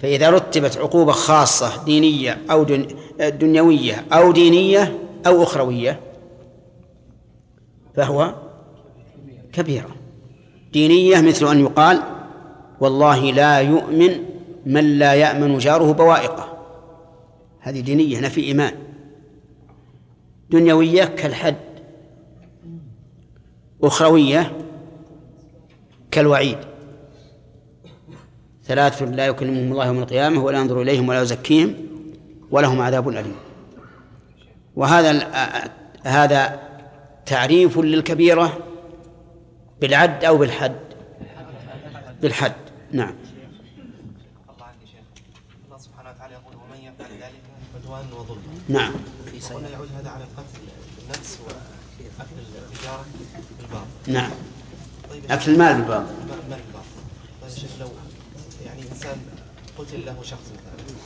فإذا 0.00 0.30
رتبت 0.30 0.76
عقوبة 0.76 1.12
خاصة 1.12 1.84
دينية 1.84 2.38
أو 2.50 2.64
دن- 2.64 2.86
دنيوية 3.20 4.04
أو 4.12 4.32
دينية 4.32 4.98
أو 5.26 5.42
أخروية 5.42 6.00
فهو 7.96 8.34
كبيرة 9.52 9.88
دينية 10.74 11.20
مثل 11.20 11.46
أن 11.46 11.60
يقال 11.60 12.02
والله 12.80 13.32
لا 13.32 13.58
يؤمن 13.58 14.10
من 14.66 14.98
لا 14.98 15.14
يأمن 15.14 15.58
جاره 15.58 15.92
بوائقه. 15.92 16.58
هذه 17.60 17.80
دينية 17.80 18.20
نفي 18.20 18.40
إيمان. 18.40 18.74
دنيوية 20.50 21.04
كالحد 21.04 21.56
أخروية 23.82 24.52
كالوعيد. 26.10 26.58
ثلاث 28.64 29.02
لا 29.02 29.26
يكلمهم 29.26 29.72
الله 29.72 29.86
يوم 29.86 29.98
القيامة 29.98 30.44
ولا 30.44 30.58
ينظر 30.58 30.82
إليهم 30.82 31.08
ولا 31.08 31.22
يزكيهم 31.22 31.74
ولهم 32.50 32.80
عذاب 32.80 33.08
أليم. 33.08 33.34
وهذا 34.76 35.28
هذا 36.02 36.60
تعريف 37.26 37.78
للكبيرة 37.78 38.58
بالعد 39.84 40.24
أو 40.24 40.36
بالحد. 40.36 40.80
بالحد. 42.22 42.54
نعم. 42.92 43.14
الله 45.66 45.78
سبحانه 45.78 46.10
وتعالى 46.10 46.34
يقول 46.34 46.56
ومن 46.56 46.78
يفعل 46.78 47.10
ذلك 47.12 47.42
عدوان 47.74 48.12
وظلما 48.12 48.60
نعم. 48.68 48.92
قلنا 49.54 49.68
يعود 49.68 49.88
هذا 49.98 50.10
على 50.10 50.24
القتل 50.24 50.60
بالنفس 50.98 51.38
وأكل 51.40 52.36
التجارة 52.72 53.04
بالباطل. 53.58 53.86
نعم. 54.06 54.30
طيب. 55.10 55.32
أكل 55.32 55.52
المال 55.52 55.74
بالباطل. 55.74 56.14
المال 56.20 56.60
بالباطل. 56.64 57.00
طيب 57.42 57.50
شيخ 57.50 57.70
لو 57.80 57.88
يعني 58.66 58.82
إنسان 58.82 59.16
قتل 59.78 60.06
له 60.06 60.22
شخص 60.22 60.46
مثلا 60.52 60.96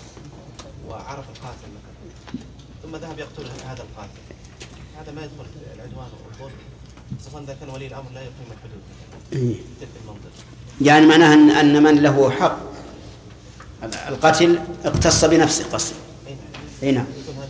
وعرف 0.88 1.28
القاتل 1.28 1.68
مثلا 1.76 2.42
ثم 2.82 2.96
ذهب 2.96 3.18
يقتل 3.18 3.46
هذا 3.66 3.82
القاتل 3.82 4.22
هذا 4.98 5.12
ما 5.12 5.22
يدخل 5.22 5.44
في 5.44 5.74
العدوان 5.74 6.08
والظلم. 6.26 6.67
خصوصا 7.20 7.40
إذا 7.40 7.56
كان 7.60 7.68
ولي 7.68 7.86
الأمر 7.86 8.10
لا 8.14 8.20
يقيم 8.20 8.46
الحدود. 8.52 8.82
إيه. 9.32 9.54
في 9.54 9.62
تلك 9.80 9.88
المنطقة 10.02 10.30
يعني 10.80 11.06
معناها 11.06 11.34
أن 11.34 11.50
أن 11.50 11.82
من 11.82 12.02
له 12.02 12.30
حق 12.30 12.58
القتل 14.08 14.58
اقتص 14.84 15.24
بنفسه 15.24 15.64
قصدي. 15.72 15.94
اي 16.26 16.32
نعم. 16.32 16.44
اي 16.82 16.92
نعم. 16.92 17.04
والظلم 17.06 17.48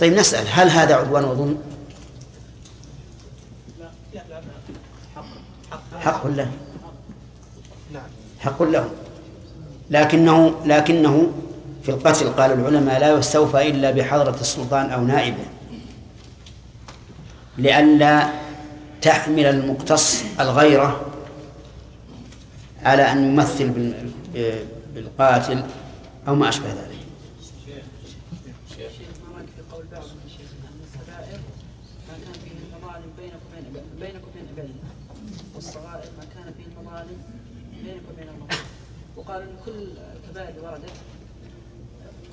طيب 0.00 0.12
نسأل 0.12 0.46
هل 0.48 0.68
هذا 0.68 0.94
عدوان 0.94 1.24
وظلم؟ 1.24 1.58
حق 6.00 6.26
له. 6.26 6.50
نعم 7.92 8.02
حق 8.40 8.62
له. 8.62 8.90
لكنه 9.90 10.54
لكنه 10.66 11.32
في 11.82 11.88
القتل 11.88 12.28
قال 12.28 12.52
العلماء 12.52 13.00
لا 13.00 13.18
يستوفى 13.18 13.68
إلا 13.70 13.90
بحضرة 13.90 14.36
السلطان 14.40 14.90
أو 14.90 15.04
نائبه. 15.04 15.44
لئلا 17.58 18.28
تحمل 19.02 19.44
المقتص 19.46 20.22
الغيرة 20.40 21.06
على 22.82 23.02
أن 23.12 23.24
يمثل 23.32 23.68
بال- 23.68 24.10
بالقاتل 24.94 25.62
أو 26.28 26.34
ما 26.34 26.48
أشبه 26.48 26.68
ذلك 26.68 26.92
ان 38.16 38.28
وقال 39.16 39.42
إن 39.42 39.56
كل 39.66 39.88
الكبائر 40.24 40.48
اللي 40.48 40.60
وردت 40.68 40.90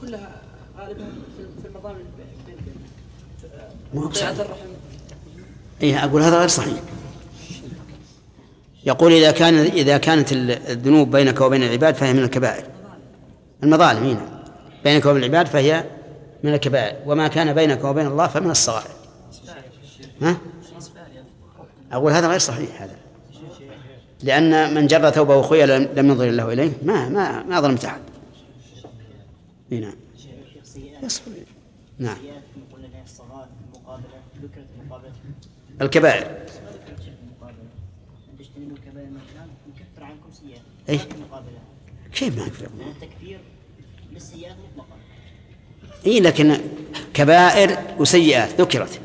كلها 0.02 0.42
غالبا 0.78 1.06
في- 1.38 1.68
المظالم 1.68 1.98
بين 2.18 2.56
بين 2.56 2.58
ما. 2.66 4.02
الرحم 4.40 4.69
إيه 5.84 6.06
أقول 6.06 6.22
هذا 6.22 6.40
غير 6.40 6.48
صحيح. 6.48 6.80
يقول 8.86 9.14
إذا 9.14 9.32
كان 9.32 9.54
إذا 9.56 9.98
كانت 9.98 10.32
الذنوب 10.34 11.12
بينك 11.12 11.42
وبين 11.42 11.64
العباد 11.64 11.96
فهي 11.96 12.14
من 12.14 12.24
الكبائر. 12.24 12.66
المظالم 13.64 14.04
هنا. 14.04 14.44
بينك 14.84 15.06
وبين 15.06 15.24
العباد 15.24 15.48
فهي 15.48 15.84
من 16.44 16.54
الكبائر. 16.54 16.96
وما 17.06 17.28
كان 17.28 17.54
بينك 17.54 17.84
وبين 17.84 18.08
الله 18.08 18.28
فمن 18.28 18.52
الصغائر. 18.52 18.92
ها؟ 20.22 20.38
أقول 21.92 22.12
هذا 22.12 22.28
غير 22.28 22.40
صحيح 22.40 22.82
هذا. 22.82 22.96
لأن 24.24 24.74
من 24.74 24.88
جر 24.88 25.10
ثوبه 25.10 25.42
خيلا 25.42 25.80
لم 25.80 26.10
ينظر 26.10 26.28
الله 26.28 26.54
إليه 26.54 26.72
ما 26.84 27.10
ما 27.10 27.44
ما 27.44 27.62
ظلمت 27.62 27.86
أحد. 27.86 28.02
نعم. 29.70 29.96
يصبر. 31.04 31.32
نعم 32.00 32.18
ذكرت 34.44 34.68
الكبائر. 35.82 36.28
المقابلة 40.90 41.60
كيف 42.14 42.38
ما 42.38 42.46
يكفر؟ 42.46 42.66
التكفير 42.66 43.40
للسيئات 44.14 44.56
اي 46.06 46.20
لكن 46.20 46.58
كبائر 47.14 47.78
وسيئات 48.00 48.62
ذكرت. 48.62 49.00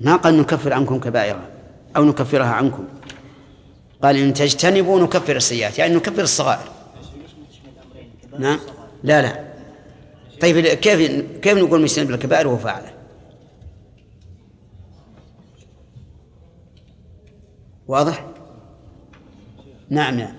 ما 0.00 0.16
قال 0.16 0.38
نكفر 0.38 0.72
عنكم 0.72 1.00
كبائرها 1.00 1.48
أو 1.96 2.04
نكفرها 2.04 2.46
عنكم. 2.46 2.84
قال 4.02 4.16
إن 4.16 4.34
تجتنبوا 4.34 5.00
نكفر 5.00 5.36
السيئات 5.36 5.78
يعني 5.78 5.94
نكفر 5.94 6.22
الصغائر. 6.22 6.70
نعم؟ 8.38 8.58
لا 9.02 9.22
لا. 9.22 9.46
طيب 10.40 10.66
كيف 10.66 11.22
كيف 11.42 11.58
نقول 11.58 11.82
مجتنب 11.82 12.10
الكبائر 12.10 12.48
وهو 12.48 12.58
فاعله 12.58 12.95
واضح؟ 17.88 18.26
نعم 19.90 20.16
نعم 20.16 20.32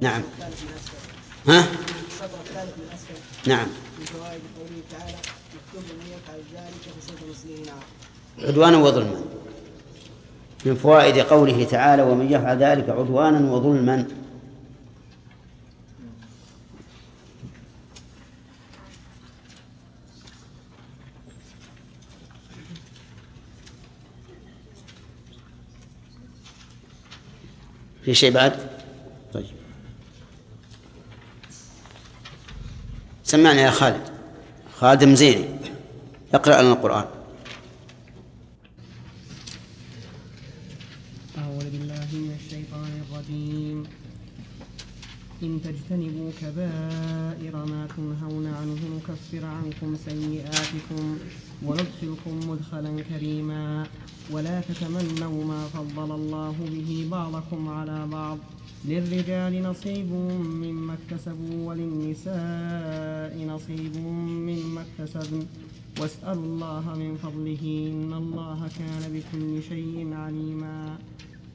نعم. 0.00 0.22
ها؟ 1.48 1.64
نعم. 3.46 3.66
عدوانا 8.38 8.78
وظلما. 8.78 9.20
من 10.66 10.74
فوائد 10.74 11.18
قوله 11.18 11.64
تعالى 11.64 12.02
ومن 12.02 12.32
يفعل 12.32 12.58
ذلك 12.58 12.90
عدوانا 12.90 13.52
وظلما. 13.52 14.06
في 28.06 28.14
شيء 28.14 28.30
بعد؟ 28.30 28.70
طيب. 29.32 29.46
سمعنا 33.24 33.60
يا 33.60 33.70
خالد. 33.70 34.02
خالد 34.78 35.04
مزيني 35.04 35.48
اقرأ 36.34 36.62
لنا 36.62 36.72
القرآن. 36.72 37.04
أعوذ 41.38 41.70
بالله 41.70 42.08
من 42.12 42.38
الشيطان 42.40 43.02
الرجيم. 43.02 43.84
إن 45.42 45.60
تجتنبوا 45.64 46.30
كبائر 46.40 47.56
ما 47.64 47.88
تنهون 47.96 48.46
عنه 48.46 48.80
نكفر 48.96 49.46
عنكم 49.46 49.96
سيئاتكم. 50.08 51.18
وندخلكم 51.62 52.50
مدخلا 52.50 53.02
كريما. 53.02 53.86
ولا 54.30 54.60
تتمنوا 54.60 55.44
ما 55.44 55.64
فضل 55.64 56.14
الله 56.14 56.54
به 56.72 57.08
بعضكم 57.10 57.68
على 57.68 58.06
بعض. 58.06 58.38
للرجال 58.84 59.62
نصيب 59.62 60.12
مما 60.62 60.94
اكتسبوا 60.94 61.68
وللنساء 61.68 63.46
نصيب 63.46 63.96
مما 63.96 64.84
اكتسبن. 64.86 65.46
واسألوا 66.00 66.44
الله 66.44 66.94
من 66.98 67.16
فضله 67.16 67.92
إن 67.92 68.12
الله 68.12 68.68
كان 68.78 69.02
بكل 69.12 69.62
شيء 69.62 70.14
عليما. 70.14 70.98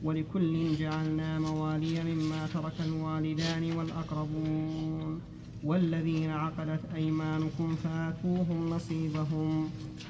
ولكل 0.04 0.78
جعلنا 0.78 1.40
موالي 1.40 2.04
مما 2.04 2.48
ترك 2.54 2.78
الوالدان 2.86 3.78
والأقربون. 3.78 5.20
والذين 5.64 6.32
عقدت 6.32 6.80
أيمانكم 6.96 7.76
فآتوهم 7.84 8.70
نصيبهم. 8.70 9.70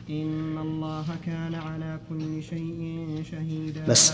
إن 0.09 0.57
الله 0.57 1.05
كان 1.25 1.55
على 1.55 1.99
كل 2.09 2.43
شيء 2.43 3.23
شهيدا. 3.31 3.85
بس. 3.87 4.13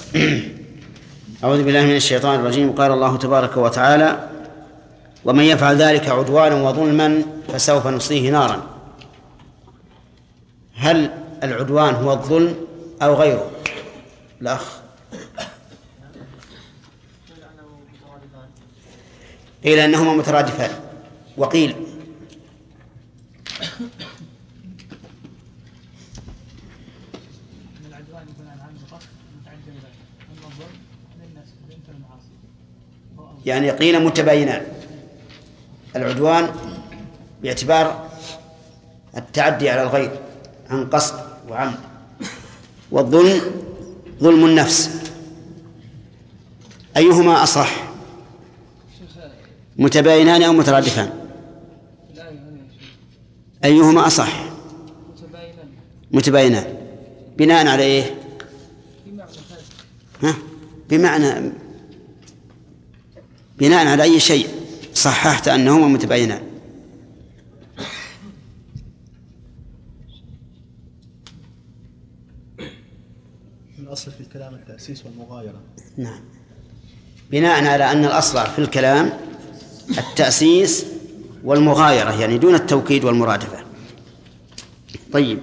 أعوذ 1.43 1.63
بالله 1.63 1.85
من 1.85 1.95
الشيطان 1.95 2.39
الرجيم. 2.39 2.71
قال 2.71 2.91
الله 2.91 3.17
تبارك 3.17 3.57
وتعالى 3.57 4.29
ومن 5.25 5.43
يفعل 5.43 5.75
ذلك 5.75 6.09
عدوانا 6.09 6.55
وظلما 6.55 7.21
فسوف 7.47 7.87
نصليه 7.87 8.31
نارا. 8.31 8.63
هل 10.75 11.11
العدوان 11.43 11.93
هو 11.93 12.11
الظلم 12.13 12.55
أو 13.01 13.13
غيره؟ 13.13 13.51
الأخ. 14.41 14.79
قيل 19.63 19.79
أنهما 19.79 20.13
مترادفان. 20.13 20.86
وقيل 21.37 21.75
يعني 33.45 33.71
قيل 33.71 34.05
متباينان. 34.05 34.65
العدوان 35.95 36.49
باعتبار 37.41 38.09
التعدي 39.17 39.69
على 39.69 39.83
الغير 39.83 40.19
عن 40.69 40.89
قصد 40.89 41.15
وعمد. 41.49 41.79
والظلم 42.91 43.41
ظلم 44.19 44.45
النفس. 44.45 44.89
أيهما 46.97 47.43
أصح؟ 47.43 47.87
متباينان 49.77 50.43
أو 50.43 50.53
مترادفان؟ 50.53 51.26
أيهما 53.63 54.07
أصح؟ 54.07 54.43
متباينا 55.11 55.63
متباينان 56.11 56.77
بناء 57.37 57.67
على 57.67 57.83
إيه؟ 57.83 58.15
ها؟ 60.23 60.35
بمعنى 60.89 61.51
بناء 63.57 63.87
على 63.87 64.03
أي 64.03 64.19
شيء 64.19 64.47
صححت 64.93 65.47
أنهما 65.47 65.87
متباينان 65.87 66.41
الأصل 73.79 74.11
في 74.11 74.21
الكلام 74.21 74.53
التأسيس 74.53 75.05
والمغايرة. 75.05 75.61
نعم. 75.97 76.19
بناء 77.31 77.65
على 77.65 77.91
أن 77.91 78.05
الأصل 78.05 78.45
في 78.45 78.59
الكلام 78.59 79.13
التأسيس 79.97 80.85
والمغايرة 81.43 82.21
يعني 82.21 82.37
دون 82.37 82.55
التوكيد 82.55 83.05
والمرادفة. 83.05 83.57
طيب. 85.13 85.39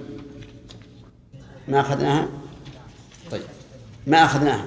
ما 1.67 1.79
أخذناها؟ 1.79 2.27
طيب. 3.31 3.41
ما 4.07 4.23
أخذناها؟ 4.23 4.65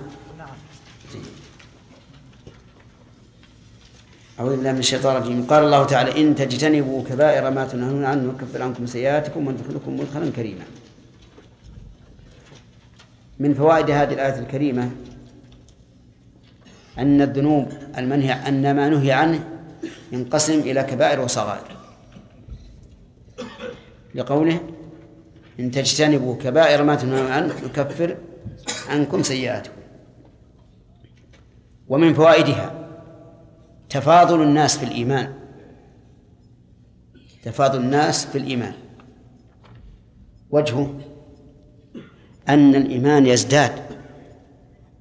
أعوذ 4.41 4.57
بالله 4.57 4.73
من 4.73 4.79
الشيطان 4.79 5.17
الرجيم. 5.17 5.47
قال 5.47 5.65
الله 5.65 5.85
تعالى 5.85 6.21
إن 6.21 6.35
تجتنبوا 6.35 7.05
كبائر 7.05 7.51
ما 7.51 7.65
تنهون 7.65 8.05
عنه 8.05 8.33
نكفر 8.33 8.63
عنكم 8.63 8.87
سيئاتكم 8.87 9.47
وندخلكم 9.47 10.01
مدخلا 10.01 10.31
كريما. 10.31 10.65
من 13.39 13.55
فوائد 13.55 13.91
هذه 13.91 14.13
الآية 14.13 14.39
الكريمة 14.39 14.91
أن 16.99 17.23
الذنوب 17.23 17.73
المنهي 17.99 18.33
أن 18.33 18.77
ما 18.77 18.89
نهي 18.89 19.13
عنه 19.13 19.58
ينقسم 20.13 20.61
إلى 20.61 20.83
كبائر 20.83 21.21
وصغائر. 21.21 21.77
لقوله 24.15 24.61
إن 25.61 25.71
تجتنبوا 25.71 26.37
كبائر 26.37 26.83
ما 26.83 26.95
تنهون 26.95 27.33
عنه 27.33 27.55
نكفر 27.65 28.17
عنكم 28.89 29.23
سيئاتكم. 29.23 29.73
ومن 31.89 32.15
فوائدها 32.15 32.89
تفاضل 33.91 34.43
الناس 34.43 34.79
في 34.79 34.85
الإيمان. 34.85 35.35
تفاضل 37.43 37.81
الناس 37.81 38.27
في 38.27 38.39
الإيمان. 38.39 38.73
وجهه 40.51 41.01
أن 42.49 42.75
الإيمان 42.75 43.27
يزداد 43.27 43.73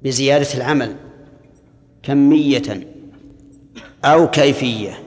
بزيادة 0.03 0.53
العمل 0.53 0.95
كمية 2.03 2.96
أو 4.05 4.27
كيفية 4.29 4.99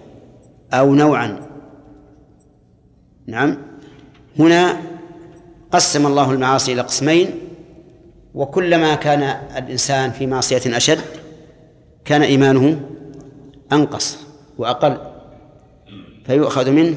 أو 0.73 0.95
نوعا. 0.95 1.41
نعم. 3.27 3.57
هنا 4.39 4.77
قسم 5.73 6.07
الله 6.07 6.31
المعاصي 6.31 6.73
إلى 6.73 6.83
قسمين 6.83 7.31
وكلما 8.35 8.95
كان 8.95 9.23
الإنسان 9.57 10.11
في 10.11 10.27
معصية 10.27 10.77
أشد 10.77 11.01
كان 12.05 12.23
إيمانه 12.23 12.81
أنقص 13.73 14.19
وأقل. 14.59 14.97
فيؤخذ 16.27 16.71
منه 16.71 16.97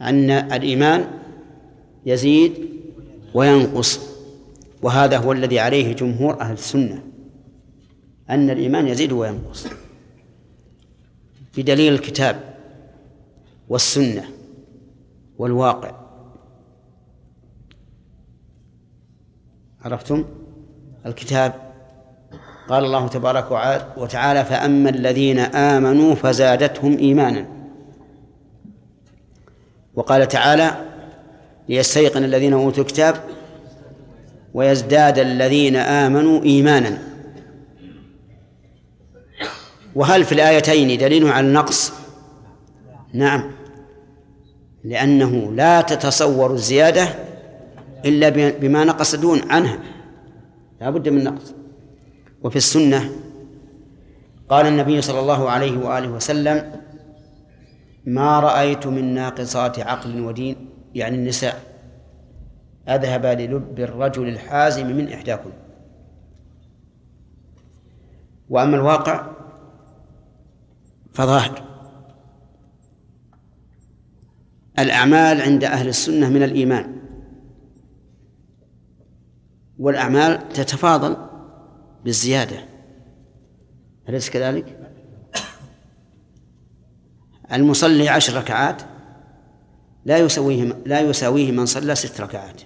أن 0.00 0.30
الإيمان 0.30 1.04
يزيد 2.06 2.52
وينقص 3.34 4.00
وهذا 4.82 5.16
هو 5.18 5.32
الذي 5.32 5.58
عليه 5.58 5.92
جمهور 5.92 6.40
أهل 6.40 6.52
السنة 6.52 7.02
أن 8.30 8.50
الإيمان 8.50 8.86
يزيد 8.88 9.12
وينقص. 9.12 9.66
بدليل 11.56 11.92
الكتاب 11.92 12.54
والسنة 13.68 14.24
والواقع. 15.38 15.92
عرفتم؟ 19.84 20.24
الكتاب. 21.06 21.54
قال 22.68 22.84
الله 22.84 23.08
تبارك 23.08 23.50
وتعالى 23.96 24.44
فأما 24.44 24.90
الذين 24.90 25.38
آمنوا 25.38 26.14
فزادتهم 26.14 26.98
إيمانا. 26.98 27.46
وقال 29.94 30.28
تعالى 30.28 30.70
ليستيقن 31.68 32.24
الذين 32.24 32.52
أوتوا 32.52 32.82
الكتاب 32.82 33.24
ويزداد 34.54 35.18
الذين 35.18 35.76
آمنوا 35.76 36.42
إيمانا. 36.42 37.09
وهل 39.94 40.24
في 40.24 40.32
الآيتين 40.32 40.98
دليل 40.98 41.28
على 41.28 41.46
النقص؟ 41.46 41.92
نعم. 43.12 43.50
لأنه 44.84 45.52
لا 45.52 45.80
تتصور 45.80 46.52
الزيادة 46.52 47.08
إلا 48.04 48.28
بما 48.50 48.84
نقص 48.84 49.14
دون 49.14 49.50
عنها. 49.50 49.78
لا 50.80 50.90
بد 50.90 51.08
من 51.08 51.24
نقص. 51.24 51.54
وفي 52.42 52.56
السنة 52.56 53.10
قال 54.48 54.66
النبي 54.66 55.00
صلى 55.02 55.20
الله 55.20 55.50
عليه 55.50 55.78
وآله 55.78 56.08
وسلم 56.08 56.72
ما 58.04 58.40
رأيت 58.40 58.86
من 58.86 59.14
ناقصات 59.14 59.78
عقل 59.78 60.20
ودين 60.20 60.56
يعني 60.94 61.16
النساء. 61.16 61.70
أذهب 62.88 63.26
للب 63.26 63.80
الرجل 63.80 64.28
الحازم 64.28 64.86
من 64.86 65.12
إحداكم 65.12 65.50
وأما 68.50 68.76
الواقع 68.76 69.29
فظاهر 71.12 71.70
الأعمال 74.78 75.40
عند 75.40 75.64
أهل 75.64 75.88
السنة 75.88 76.28
من 76.28 76.42
الإيمان. 76.42 77.00
والأعمال 79.78 80.48
تتفاضل 80.48 81.16
بالزيادة. 82.04 82.64
أليس 84.08 84.30
كذلك؟ 84.30 84.92
المصلي 87.52 88.08
عشر 88.08 88.36
ركعات 88.36 88.82
لا 90.04 90.18
يسويه 90.18 90.82
لا 90.86 91.00
يساويه 91.00 91.52
من 91.52 91.66
صلى 91.66 91.94
ست 91.94 92.20
ركعات. 92.20 92.62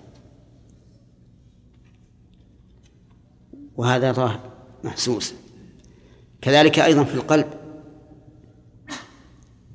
وهذا 3.77 4.13
ظاهر 4.13 4.53
محسوس. 4.85 5.35
كذلك 6.41 6.79
أيضا 6.79 7.05
في 7.05 7.15
القلب. 7.15 7.64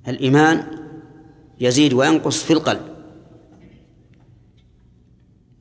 الإيمان 0.09 0.63
يزيد 1.59 1.93
وينقص 1.93 2.43
في 2.43 2.53
القلب. 2.53 2.81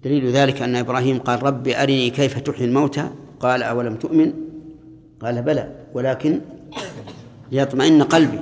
دليل 0.05 0.31
ذلك 0.33 0.63
أن 0.63 0.77
إبراهيم 0.77 1.19
قال 1.19 1.43
رب 1.43 1.69
أرني 1.69 2.11
كيف 2.11 2.39
تحيي 2.39 2.65
الموتى؟ 2.65 3.11
قال 3.41 3.63
أولم 3.63 3.97
تؤمن؟ 3.97 4.33
قال 5.21 5.43
بلى 5.43 5.75
ولكن 5.95 6.41
ليطمئن 7.53 8.03
قلبي 8.03 8.41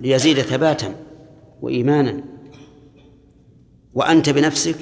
ليزيد 0.00 0.40
ثباتا 0.40 0.94
وإيمانا. 1.62 2.24
وأنت 3.94 4.30
بنفسك 4.30 4.76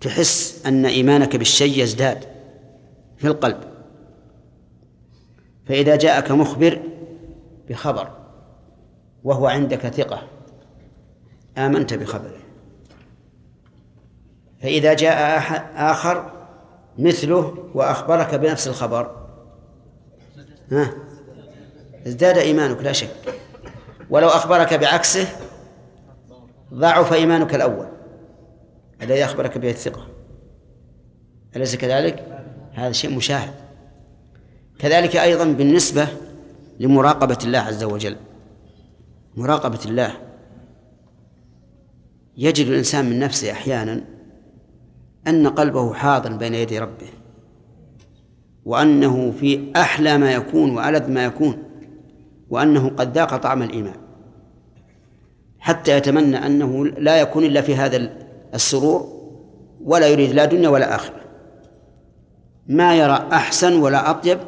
تحس 0.00 0.62
أن 0.66 0.86
إيمانك 0.86 1.36
بالشيء 1.36 1.82
يزداد 1.82 2.24
في 3.16 3.26
القلب. 3.26 3.58
فإذا 5.66 5.96
جاءك 5.96 6.30
مخبر 6.30 6.82
بخبر 7.70 8.17
وهو 9.28 9.46
عندك 9.46 9.88
ثقة. 9.88 10.22
آمنت 11.58 11.94
بخبره. 11.94 12.40
فإذا 14.62 14.94
جاء 14.94 15.40
آخر 15.76 16.32
مثله 16.98 17.70
وأخبرك 17.74 18.34
بنفس 18.34 18.68
الخبر. 18.68 19.28
ها؟ 20.72 20.92
ازداد 22.06 22.38
إيمانك 22.38 22.82
لا 22.82 22.92
شك. 22.92 23.10
ولو 24.10 24.28
أخبرك 24.28 24.74
بعكسه 24.74 25.26
ضعف 26.74 27.12
إيمانك 27.12 27.54
الأول. 27.54 27.88
الذي 29.02 29.24
أخبرك 29.24 29.58
به 29.58 29.70
الثقة 29.70 30.06
أليس 31.56 31.76
كذلك؟ 31.76 32.42
هذا 32.72 32.92
شيء 32.92 33.16
مشاهد. 33.16 33.54
كذلك 34.78 35.16
أيضا 35.16 35.44
بالنسبة 35.44 36.08
لمراقبة 36.80 37.38
الله 37.44 37.58
عز 37.58 37.84
وجل. 37.84 38.16
مراقبة 39.38 39.78
الله. 39.86 40.12
يجد 42.36 42.66
الإنسان 42.66 43.04
من 43.04 43.18
نفسه 43.18 43.52
أحيانا 43.52 44.04
أن 45.28 45.46
قلبه 45.46 45.94
حاضر 45.94 46.36
بين 46.36 46.54
يدي 46.54 46.78
ربه 46.78 47.06
وأنه 48.64 49.30
في 49.30 49.72
أحلى 49.76 50.18
ما 50.18 50.32
يكون 50.32 50.76
وألذ 50.76 51.10
ما 51.10 51.24
يكون 51.24 51.62
وأنه 52.50 52.88
قد 52.88 53.14
ذاق 53.14 53.36
طعم 53.36 53.62
الإيمان. 53.62 53.96
حتى 55.58 55.96
يتمنى 55.96 56.46
أنه 56.46 56.86
لا 56.86 57.20
يكون 57.20 57.44
إلا 57.44 57.60
في 57.60 57.74
هذا 57.76 58.10
السرور 58.54 59.18
ولا 59.84 60.06
يريد 60.08 60.30
لا 60.30 60.44
دنيا 60.44 60.68
ولا 60.68 60.94
آخرة. 60.94 61.20
ما 62.66 62.94
يرى 62.94 63.28
أحسن 63.32 63.80
ولا 63.80 64.10
أطيب 64.10 64.38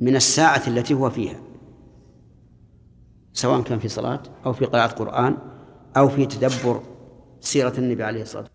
من 0.00 0.16
الساعة 0.16 0.62
التي 0.66 0.94
هو 0.94 1.10
فيها. 1.10 1.41
سواء 3.32 3.60
كان 3.62 3.78
في 3.78 3.88
صلاة 3.88 4.22
أو 4.46 4.52
في 4.52 4.64
قراءة 4.64 4.86
قرآن 4.86 5.36
أو 5.96 6.08
في 6.08 6.26
تدبر 6.26 6.80
سيرة 7.40 7.72
النبي 7.78 8.02
عليه 8.02 8.22
الصلاة 8.22 8.40
والسلام 8.42 8.51